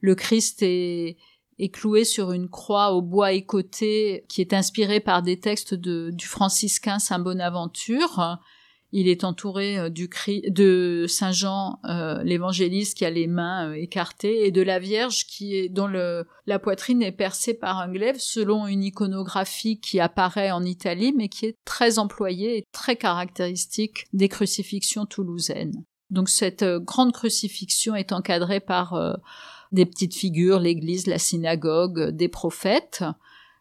Le 0.00 0.14
Christ 0.14 0.62
est, 0.62 1.16
est 1.58 1.68
cloué 1.70 2.04
sur 2.04 2.32
une 2.32 2.48
croix 2.48 2.92
au 2.92 3.02
bois 3.02 3.32
écoté 3.32 4.24
qui 4.28 4.40
est 4.40 4.52
inspirée 4.52 5.00
par 5.00 5.22
des 5.22 5.40
textes 5.40 5.74
de, 5.74 6.10
du 6.12 6.26
franciscain 6.26 6.98
Saint 6.98 7.18
Bonaventure 7.18 8.38
il 8.92 9.08
est 9.08 9.24
entouré 9.24 9.78
euh, 9.78 9.88
du 9.88 10.08
cri 10.08 10.42
de 10.48 11.06
Saint 11.08 11.32
Jean 11.32 11.78
euh, 11.84 12.22
l'évangéliste 12.22 12.96
qui 12.96 13.04
a 13.04 13.10
les 13.10 13.26
mains 13.26 13.70
euh, 13.70 13.74
écartées 13.74 14.46
et 14.46 14.50
de 14.50 14.62
la 14.62 14.78
Vierge 14.78 15.26
qui 15.26 15.54
est 15.56 15.68
dont 15.68 15.86
le, 15.86 16.26
la 16.46 16.58
poitrine 16.58 17.02
est 17.02 17.12
percée 17.12 17.54
par 17.54 17.78
un 17.78 17.90
glaive 17.90 18.18
selon 18.18 18.66
une 18.66 18.82
iconographie 18.82 19.80
qui 19.80 20.00
apparaît 20.00 20.50
en 20.50 20.64
Italie 20.64 21.12
mais 21.16 21.28
qui 21.28 21.46
est 21.46 21.56
très 21.64 21.98
employée 21.98 22.58
et 22.58 22.66
très 22.72 22.96
caractéristique 22.96 24.06
des 24.12 24.28
crucifixions 24.28 25.06
toulousaines. 25.06 25.84
Donc 26.10 26.28
cette 26.28 26.64
grande 26.64 27.12
crucifixion 27.12 27.94
est 27.94 28.12
encadrée 28.12 28.58
par 28.58 29.20
des 29.70 29.86
petites 29.86 30.16
figures, 30.16 30.58
l'église, 30.58 31.06
la 31.06 31.18
synagogue, 31.18 32.10
des 32.10 32.26
prophètes, 32.26 33.04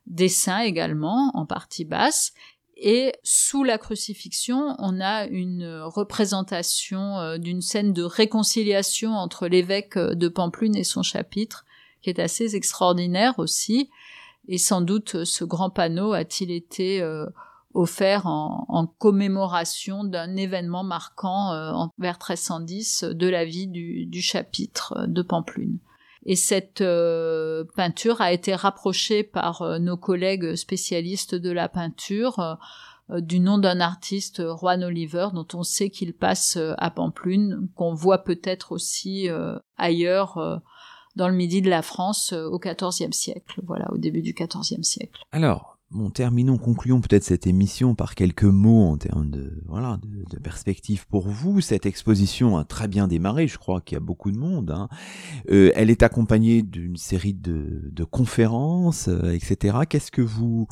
des 0.08 0.30
saints 0.30 0.62
également, 0.62 1.30
en 1.36 1.46
partie 1.46 1.86
basse, 1.86 2.34
et 2.82 3.12
sous 3.24 3.66
la 3.66 3.78
crucifixion, 3.78 4.76
on 4.80 5.02
a 5.02 5.26
une 5.26 5.82
représentation 5.84 7.20
euh, 7.20 7.38
d'une 7.38 7.62
scène 7.62 7.92
de 7.92 8.04
réconciliation 8.04 9.12
entre 9.12 9.48
l'évêque 9.48 9.98
euh, 9.98 10.16
de 10.16 10.30
Pamplune 10.30 10.78
et 10.78 10.86
son 10.86 11.04
chapitre, 11.04 11.66
qui 12.02 12.10
est 12.10 12.20
assez 12.20 12.56
extraordinaire 12.56 13.38
aussi. 13.38 13.90
Et 14.48 14.58
sans 14.58 14.80
doute 14.80 15.26
ce 15.26 15.44
grand 15.44 15.70
panneau 15.70 16.14
a-t-il 16.14 16.52
été 16.52 17.02
euh, 17.02 17.26
offert 17.74 18.26
en, 18.26 18.88
commémoration 18.98 20.06
d'un 20.06 20.38
événement 20.38 20.84
marquant 20.84 21.54
en 21.54 21.92
vers 22.00 22.16
1310 22.16 23.04
de 23.04 23.28
la 23.28 23.46
vie 23.46 23.68
du, 23.68 24.06
du 24.08 24.22
chapitre 24.22 25.06
de 25.08 25.22
Pamplune. 25.22 25.78
Et 26.30 26.36
cette 26.36 26.82
euh, 26.82 27.64
peinture 27.76 28.22
a 28.22 28.32
été 28.32 28.54
rapprochée 28.54 29.24
par 29.24 29.64
euh, 29.64 29.80
nos 29.80 29.98
collègues 29.98 30.54
spécialistes 30.54 31.34
de 31.34 31.50
la 31.50 31.68
peinture 31.70 32.60
euh, 33.10 33.20
du 33.20 33.40
nom 33.40 33.58
d'un 33.58 33.80
artiste, 33.80 34.44
Juan 34.60 34.84
Oliver, 34.84 35.30
dont 35.34 35.48
on 35.56 35.64
sait 35.64 35.90
qu'il 35.90 36.14
passe 36.14 36.60
à 36.78 36.92
Pamplune, 36.92 37.68
qu'on 37.74 37.96
voit 37.96 38.20
peut-être 38.20 38.72
aussi 38.72 39.28
ailleurs 39.78 40.62
dans 41.16 41.28
le 41.28 41.34
midi 41.34 41.64
de 41.64 41.72
la 41.72 41.82
France 41.82 42.34
au 42.34 42.60
XIVe 42.60 43.12
siècle, 43.12 43.62
voilà, 43.66 43.92
au 43.92 43.98
début 43.98 44.22
du 44.22 44.34
XIVe 44.34 44.84
siècle. 44.84 45.24
Alors, 45.32 45.79
Bon, 45.92 46.12
terminons, 46.12 46.60
concluons 46.60 47.02
peut-être 47.02 47.24
cette 47.24 47.48
émission 47.48 47.96
par 47.96 48.14
quelques 48.14 48.44
mots 48.44 48.84
en 48.84 48.98
termes 48.98 49.32
de 49.32 49.60
voilà 49.66 50.00
de, 50.04 50.24
de, 50.30 50.38
perspective 50.40 51.08
pour 51.08 51.28
vous. 51.28 51.62
Cette 51.62 51.88
exposition 51.88 52.60
a 52.60 52.64
très 52.64 52.88
bien 52.88 53.08
démarré, 53.08 53.48
je 53.48 53.58
crois 53.58 53.82
qu'il 53.82 53.96
y 53.96 53.98
a 53.98 54.00
beaucoup 54.00 54.32
de 54.32 54.38
monde. 54.38 54.70
Hein. 54.70 54.88
Euh, 55.50 55.72
elle 55.74 55.90
est 55.90 56.04
accompagnée 56.04 56.62
d'une 56.62 56.96
série 56.96 57.34
de, 57.34 58.04
conférences, 58.04 59.08
euh, 59.08 59.34
etc. 59.34 59.80
Qu'est-ce 59.90 60.12
que 60.12 60.22
vous 60.22 60.68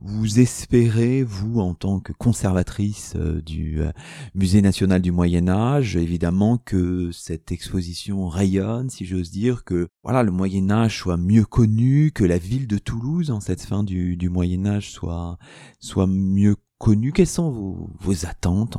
vous 0.00 0.38
espérez, 0.38 1.24
vous, 1.24 1.60
en 1.60 1.74
tant 1.74 1.98
que 1.98 2.12
conservatrice 2.12 3.14
euh, 3.16 3.42
du 3.42 3.80
euh, 3.80 3.90
Musée 4.34 4.62
national 4.62 5.02
du 5.02 5.10
Moyen 5.10 5.48
Âge, 5.48 5.96
évidemment 5.96 6.56
que 6.56 7.10
cette 7.10 7.50
exposition 7.50 8.28
rayonne, 8.28 8.90
si 8.90 9.04
j'ose 9.04 9.30
dire, 9.30 9.64
que 9.64 9.88
voilà 10.04 10.22
le 10.22 10.30
Moyen 10.30 10.70
Âge 10.70 10.98
soit 10.98 11.16
mieux 11.16 11.44
connu, 11.44 12.12
que 12.12 12.24
la 12.24 12.38
ville 12.38 12.68
de 12.68 12.78
Toulouse, 12.78 13.32
en 13.32 13.40
cette 13.40 13.62
fin 13.62 13.82
du, 13.82 14.16
Moyen 14.30 14.66
Âge, 14.66 14.90
soit 14.92 15.38
soit 15.80 16.06
mieux 16.06 16.56
connue. 16.78 17.12
Quelles 17.12 17.26
sont 17.26 17.50
vos, 17.50 17.90
vos 17.98 18.24
attentes 18.24 18.76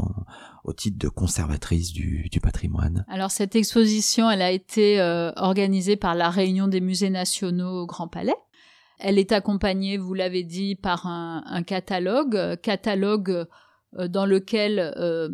au 0.63 0.71
titre 0.71 0.97
de 0.97 1.09
conservatrice 1.09 1.91
du, 1.91 2.29
du, 2.31 2.39
patrimoine? 2.39 3.05
Alors 3.09 3.31
cette 3.31 3.55
exposition, 3.57 4.29
elle 4.31 4.41
a 4.41 4.51
été 4.51 5.01
euh, 5.01 5.33
organisée 5.35 5.97
par 5.97 6.15
la 6.15 6.29
Réunion 6.29 6.69
des 6.69 6.79
musées 6.79 7.09
nationaux 7.09 7.81
au 7.81 7.85
Grand 7.85 8.07
Palais 8.07 8.35
elle 8.99 9.17
est 9.17 9.31
accompagnée, 9.31 9.97
vous 9.97 10.13
l'avez 10.13 10.43
dit, 10.43 10.75
par 10.75 11.07
un, 11.07 11.63
catalogue, 11.63 12.57
catalogue 12.61 13.47
euh, 13.97 14.07
dans 14.07 14.25
lequel 14.25 14.93
euh, 14.97 15.29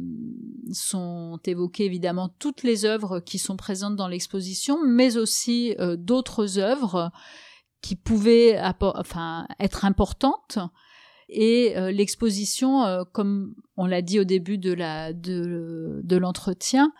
sont 0.72 1.40
évoquées 1.46 1.86
évidemment 1.86 2.30
toutes 2.40 2.64
les 2.64 2.86
œuvres 2.86 3.20
qui 3.20 3.38
sont 3.38 3.58
présentes 3.58 3.96
dans 3.96 4.08
l'exposition, 4.08 4.78
mais 4.86 5.18
aussi 5.18 5.76
euh, 5.80 5.96
d'autres 5.98 6.60
œuvres 6.60 7.12
qui 7.82 7.96
pouvaient 7.96 8.60
être 9.60 9.86
importantes. 9.86 10.60
Et 11.28 11.74
l'exposition, 11.92 13.06
comme 13.14 13.56
on 13.78 13.88
l'a 13.88 14.04
dit 14.04 14.20
au 14.20 14.24
début 14.24 14.58
de 14.60 16.16
l'entretien, 16.16 16.92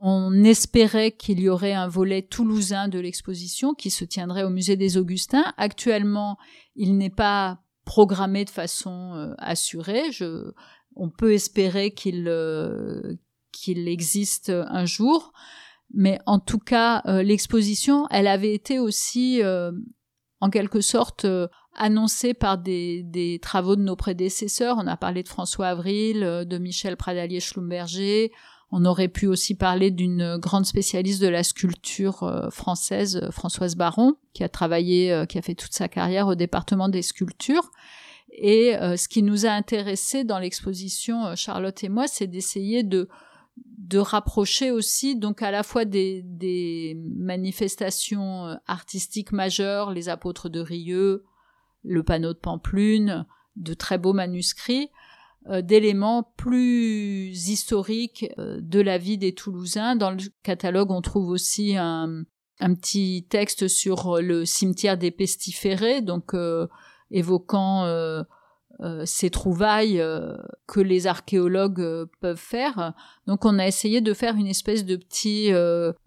on 0.00 0.44
espérait 0.44 1.12
qu'il 1.12 1.40
y 1.40 1.50
aurait 1.50 1.74
un 1.74 1.86
volet 1.86 2.22
toulousain 2.22 2.88
de 2.88 2.98
l'exposition 2.98 3.74
qui 3.74 3.90
se 3.90 4.04
tiendrait 4.04 4.44
au 4.44 4.50
musée 4.50 4.76
des 4.76 4.96
Augustins. 4.96 5.52
Actuellement, 5.58 6.38
il 6.74 6.96
n'est 6.96 7.10
pas 7.10 7.60
programmé 7.84 8.46
de 8.46 8.50
façon 8.50 9.14
euh, 9.14 9.34
assurée. 9.36 10.10
Je, 10.10 10.52
on 10.96 11.10
peut 11.10 11.34
espérer 11.34 11.92
qu'il 11.92 12.28
euh, 12.28 13.16
qu'il 13.52 13.88
existe 13.88 14.50
un 14.50 14.86
jour, 14.86 15.32
mais 15.92 16.18
en 16.24 16.38
tout 16.38 16.60
cas, 16.60 17.02
euh, 17.04 17.22
l'exposition, 17.22 18.06
elle 18.10 18.28
avait 18.28 18.54
été 18.54 18.78
aussi 18.78 19.42
en 20.40 20.50
quelque 20.50 20.80
sorte 20.80 21.26
annoncée 21.74 22.32
par 22.32 22.56
des, 22.56 23.02
des, 23.02 23.38
travaux 23.40 23.76
de 23.76 23.82
nos 23.82 23.96
prédécesseurs. 23.96 24.76
On 24.78 24.86
a 24.86 24.96
parlé 24.96 25.22
de 25.22 25.28
François 25.28 25.66
Avril, 25.66 26.20
de 26.20 26.58
Michel 26.58 26.96
Pradalier-Schlumberger. 26.96 28.30
On 28.72 28.84
aurait 28.84 29.08
pu 29.08 29.26
aussi 29.26 29.56
parler 29.56 29.90
d'une 29.90 30.36
grande 30.36 30.64
spécialiste 30.64 31.20
de 31.20 31.28
la 31.28 31.42
sculpture 31.42 32.22
euh, 32.22 32.50
française, 32.50 33.16
euh, 33.16 33.30
Françoise 33.32 33.74
Baron, 33.74 34.14
qui 34.32 34.44
a 34.44 34.48
travaillé, 34.48 35.12
euh, 35.12 35.26
qui 35.26 35.38
a 35.38 35.42
fait 35.42 35.56
toute 35.56 35.72
sa 35.72 35.88
carrière 35.88 36.28
au 36.28 36.36
département 36.36 36.88
des 36.88 37.02
sculptures. 37.02 37.70
Et 38.32 38.76
ce 38.96 39.08
qui 39.08 39.24
nous 39.24 39.44
a 39.44 39.50
intéressé 39.50 40.22
dans 40.22 40.38
l'exposition, 40.38 41.34
Charlotte 41.34 41.82
et 41.82 41.88
moi, 41.88 42.06
c'est 42.06 42.28
d'essayer 42.28 42.84
de 42.84 43.08
de 43.56 43.98
rapprocher 43.98 44.70
aussi 44.70 45.16
donc 45.16 45.42
à 45.42 45.50
la 45.50 45.64
fois 45.64 45.84
des, 45.84 46.22
des 46.24 46.96
manifestations 47.16 48.56
artistiques 48.68 49.32
majeures, 49.32 49.90
les 49.90 50.08
apôtres 50.08 50.48
de 50.48 50.60
Rieux, 50.60 51.24
le 51.82 52.04
panneau 52.04 52.32
de 52.32 52.38
Pamplune, 52.38 53.26
de 53.56 53.74
très 53.74 53.98
beaux 53.98 54.12
manuscrits, 54.12 54.90
d'éléments 55.48 56.22
plus 56.36 57.48
historiques 57.48 58.30
euh, 58.38 58.58
de 58.60 58.80
la 58.80 58.98
vie 58.98 59.18
des 59.18 59.34
Toulousains. 59.34 59.96
Dans 59.96 60.10
le 60.10 60.18
catalogue, 60.42 60.90
on 60.90 61.00
trouve 61.00 61.30
aussi 61.30 61.76
un, 61.76 62.24
petit 62.58 63.26
texte 63.30 63.68
sur 63.68 64.20
le 64.20 64.44
cimetière 64.44 64.98
des 64.98 65.10
pestiférés, 65.10 66.02
donc 66.02 66.34
euh, 66.34 66.66
évoquant 67.10 67.86
ces 69.04 69.28
trouvailles 69.28 70.02
que 70.66 70.80
les 70.80 71.06
archéologues 71.06 72.06
peuvent 72.20 72.36
faire. 72.36 72.94
Donc 73.26 73.44
on 73.44 73.58
a 73.58 73.66
essayé 73.66 74.00
de 74.00 74.14
faire 74.14 74.36
une 74.36 74.46
espèce 74.46 74.86
de 74.86 74.96
petit 74.96 75.50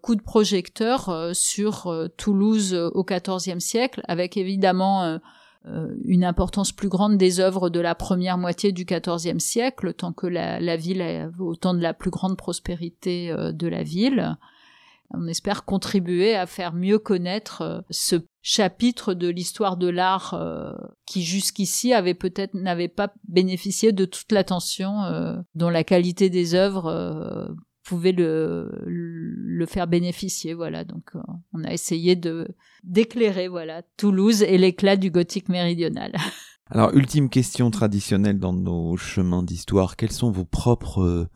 coup 0.00 0.14
de 0.16 0.22
projecteur 0.22 1.30
sur 1.32 1.92
Toulouse 2.16 2.74
au 2.74 3.04
XIVe 3.04 3.60
siècle, 3.60 4.00
avec 4.08 4.36
évidemment 4.36 5.04
euh, 5.04 5.18
une 6.04 6.24
importance 6.24 6.72
plus 6.72 6.88
grande 6.88 7.16
des 7.16 7.40
œuvres 7.40 7.70
de 7.70 7.80
la 7.80 7.94
première 7.94 8.36
moitié 8.36 8.72
du 8.72 8.84
XIVe 8.84 9.38
siècle, 9.38 9.94
tant 9.94 10.12
que 10.12 10.26
la, 10.26 10.60
la 10.60 10.76
ville 10.76 11.00
est 11.00 11.26
au 11.38 11.54
temps 11.54 11.74
de 11.74 11.80
la 11.80 11.94
plus 11.94 12.10
grande 12.10 12.36
prospérité 12.36 13.30
euh, 13.30 13.52
de 13.52 13.66
la 13.66 13.82
ville. 13.82 14.36
On 15.10 15.26
espère 15.26 15.64
contribuer 15.64 16.34
à 16.34 16.46
faire 16.46 16.72
mieux 16.74 16.98
connaître 16.98 17.62
euh, 17.62 17.80
ce 17.90 18.16
chapitre 18.42 19.14
de 19.14 19.28
l'histoire 19.28 19.78
de 19.78 19.88
l'art 19.88 20.38
qui 21.06 21.22
jusqu'ici 21.22 21.94
avait 21.94 22.12
peut-être 22.12 22.52
n'avait 22.52 22.88
pas 22.88 23.14
bénéficié 23.26 23.92
de 23.92 24.04
toute 24.04 24.32
l'attention 24.32 25.42
dont 25.54 25.70
la 25.70 25.82
qualité 25.82 26.28
des 26.28 26.54
œuvres 26.54 27.56
pouvait 27.84 28.12
le, 28.12 28.70
le 28.86 29.66
faire 29.66 29.86
bénéficier. 29.86 30.54
Voilà, 30.54 30.84
donc 30.84 31.10
euh, 31.14 31.20
on 31.52 31.64
a 31.64 31.72
essayé 31.72 32.16
de 32.16 32.48
d'éclairer 32.82 33.48
voilà 33.48 33.82
Toulouse 33.96 34.42
et 34.42 34.58
l'éclat 34.58 34.96
du 34.96 35.10
gothique 35.10 35.48
méridional. 35.48 36.12
Alors, 36.70 36.94
ultime 36.94 37.28
question 37.28 37.70
traditionnelle 37.70 38.38
dans 38.38 38.54
nos 38.54 38.96
chemins 38.96 39.42
d'histoire. 39.42 39.96
Quels 39.96 40.12
sont 40.12 40.30
vos 40.30 40.46
propres 40.46 41.02
euh, 41.02 41.28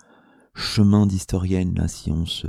chemins 0.55 1.07
d'historienne 1.07 1.75
là, 1.77 1.87
si 1.87 2.11
on 2.11 2.25
se 2.25 2.49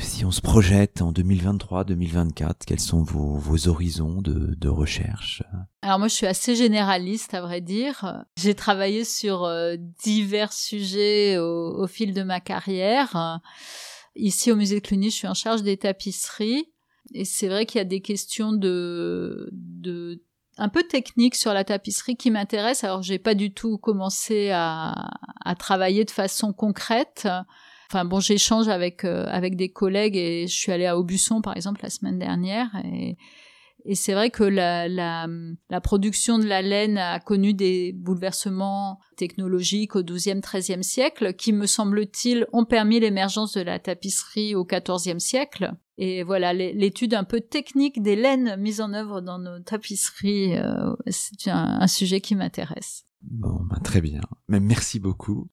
si 0.00 0.24
on 0.24 0.30
se 0.30 0.40
projette 0.40 1.02
en 1.02 1.12
2023-2024, 1.12 2.64
quels 2.66 2.80
sont 2.80 3.02
vos, 3.02 3.68
horizons 3.68 4.20
de, 4.22 4.68
recherche? 4.68 5.42
Alors 5.82 5.98
moi, 5.98 6.08
je 6.08 6.14
suis 6.14 6.26
assez 6.26 6.54
généraliste, 6.54 7.34
à 7.34 7.40
vrai 7.40 7.60
dire. 7.60 8.24
J'ai 8.36 8.54
travaillé 8.54 9.04
sur 9.04 9.44
euh, 9.44 9.76
divers 10.02 10.52
sujets 10.52 11.38
au, 11.38 11.86
fil 11.86 12.14
de 12.14 12.22
ma 12.22 12.40
carrière. 12.40 13.40
Ici 14.14 14.52
au 14.52 14.56
musée 14.56 14.80
de 14.80 14.86
Cluny, 14.86 15.10
je 15.10 15.16
suis 15.16 15.28
en 15.28 15.34
charge 15.34 15.62
des 15.62 15.76
tapisseries. 15.76 16.72
Et 17.14 17.24
c'est 17.24 17.48
vrai 17.48 17.64
qu'il 17.64 17.78
y 17.78 17.82
a 17.82 17.84
des 17.84 18.00
questions 18.00 18.52
de, 18.52 19.50
un 20.58 20.68
peu 20.68 20.82
techniques 20.82 21.36
sur 21.36 21.54
la 21.54 21.64
tapisserie 21.64 22.16
qui 22.16 22.30
m'intéressent. 22.30 22.84
Alors 22.84 23.02
j'ai 23.02 23.18
pas 23.18 23.34
du 23.34 23.52
tout 23.54 23.78
commencé 23.78 24.50
à 24.50 25.54
travailler 25.58 26.04
de 26.04 26.10
façon 26.10 26.52
concrète. 26.52 27.26
Enfin 27.90 28.04
bon, 28.04 28.20
j'échange 28.20 28.68
avec 28.68 29.04
euh, 29.04 29.24
avec 29.28 29.56
des 29.56 29.70
collègues 29.70 30.16
et 30.16 30.46
je 30.46 30.54
suis 30.54 30.72
allée 30.72 30.86
à 30.86 30.98
Aubusson 30.98 31.40
par 31.40 31.56
exemple 31.56 31.80
la 31.82 31.90
semaine 31.90 32.18
dernière 32.18 32.68
et 32.84 33.16
et 33.84 33.94
c'est 33.94 34.12
vrai 34.12 34.30
que 34.30 34.44
la, 34.44 34.86
la, 34.86 35.26
la, 35.70 35.80
production 35.80 36.38
de 36.38 36.44
la 36.44 36.62
laine 36.62 36.98
a 36.98 37.20
connu 37.20 37.54
des 37.54 37.92
bouleversements 37.92 38.98
technologiques 39.16 39.96
au 39.96 40.02
XIIe, 40.02 40.40
XIIIe 40.40 40.84
siècle, 40.84 41.32
qui, 41.34 41.52
me 41.52 41.66
semble-t-il, 41.66 42.46
ont 42.52 42.64
permis 42.64 43.00
l'émergence 43.00 43.54
de 43.54 43.62
la 43.62 43.78
tapisserie 43.78 44.54
au 44.54 44.66
XIVe 44.66 45.18
siècle. 45.18 45.72
Et 45.96 46.22
voilà, 46.22 46.52
l'étude 46.52 47.14
un 47.14 47.24
peu 47.24 47.40
technique 47.40 48.02
des 48.02 48.14
laines 48.14 48.56
mises 48.56 48.80
en 48.80 48.92
œuvre 48.92 49.20
dans 49.20 49.38
nos 49.38 49.58
tapisseries, 49.60 50.58
euh, 50.58 50.94
c'est 51.06 51.50
un, 51.50 51.86
sujet 51.86 52.20
qui 52.20 52.34
m'intéresse. 52.34 53.04
Bon, 53.22 53.60
ben, 53.70 53.80
très 53.82 54.00
bien. 54.00 54.20
Mais 54.48 54.60
merci 54.60 55.00
beaucoup. 55.00 55.48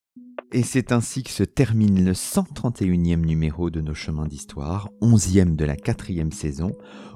Et 0.51 0.63
c'est 0.63 0.91
ainsi 0.91 1.23
que 1.23 1.31
se 1.31 1.43
termine 1.43 2.05
le 2.05 2.13
131e 2.13 3.25
numéro 3.25 3.69
de 3.69 3.81
nos 3.81 3.93
chemins 3.93 4.27
d'histoire, 4.27 4.89
11e 5.01 5.55
de 5.55 5.65
la 5.65 5.75
quatrième 5.75 6.31
saison. 6.31 6.71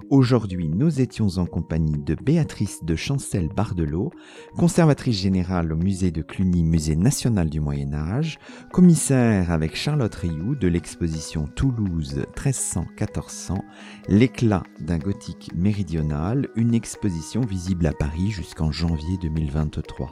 Aujourd'hui, 0.09 0.67
nous 0.67 0.99
étions 0.99 1.27
en 1.38 1.45
compagnie 1.45 1.99
de 1.99 2.15
Béatrice 2.15 2.84
de 2.84 2.95
Chancel-Bardelot, 2.95 4.11
conservatrice 4.57 5.21
générale 5.21 5.71
au 5.71 5.75
musée 5.75 6.09
de 6.09 6.23
Cluny, 6.23 6.63
musée 6.63 6.95
national 6.95 7.49
du 7.49 7.59
Moyen 7.59 7.93
Âge, 7.93 8.39
commissaire 8.71 9.51
avec 9.51 9.75
Charlotte 9.75 10.15
Rioux 10.15 10.55
de 10.55 10.67
l'exposition 10.67 11.47
Toulouse 11.55 12.25
1300-1400, 12.36 13.59
l'éclat 14.07 14.63
d'un 14.80 14.97
gothique 14.97 15.51
méridional, 15.55 16.47
une 16.55 16.73
exposition 16.73 17.41
visible 17.41 17.86
à 17.86 17.93
Paris 17.93 18.32
jusqu'en 18.32 18.71
janvier 18.71 19.17
2023. 19.21 20.11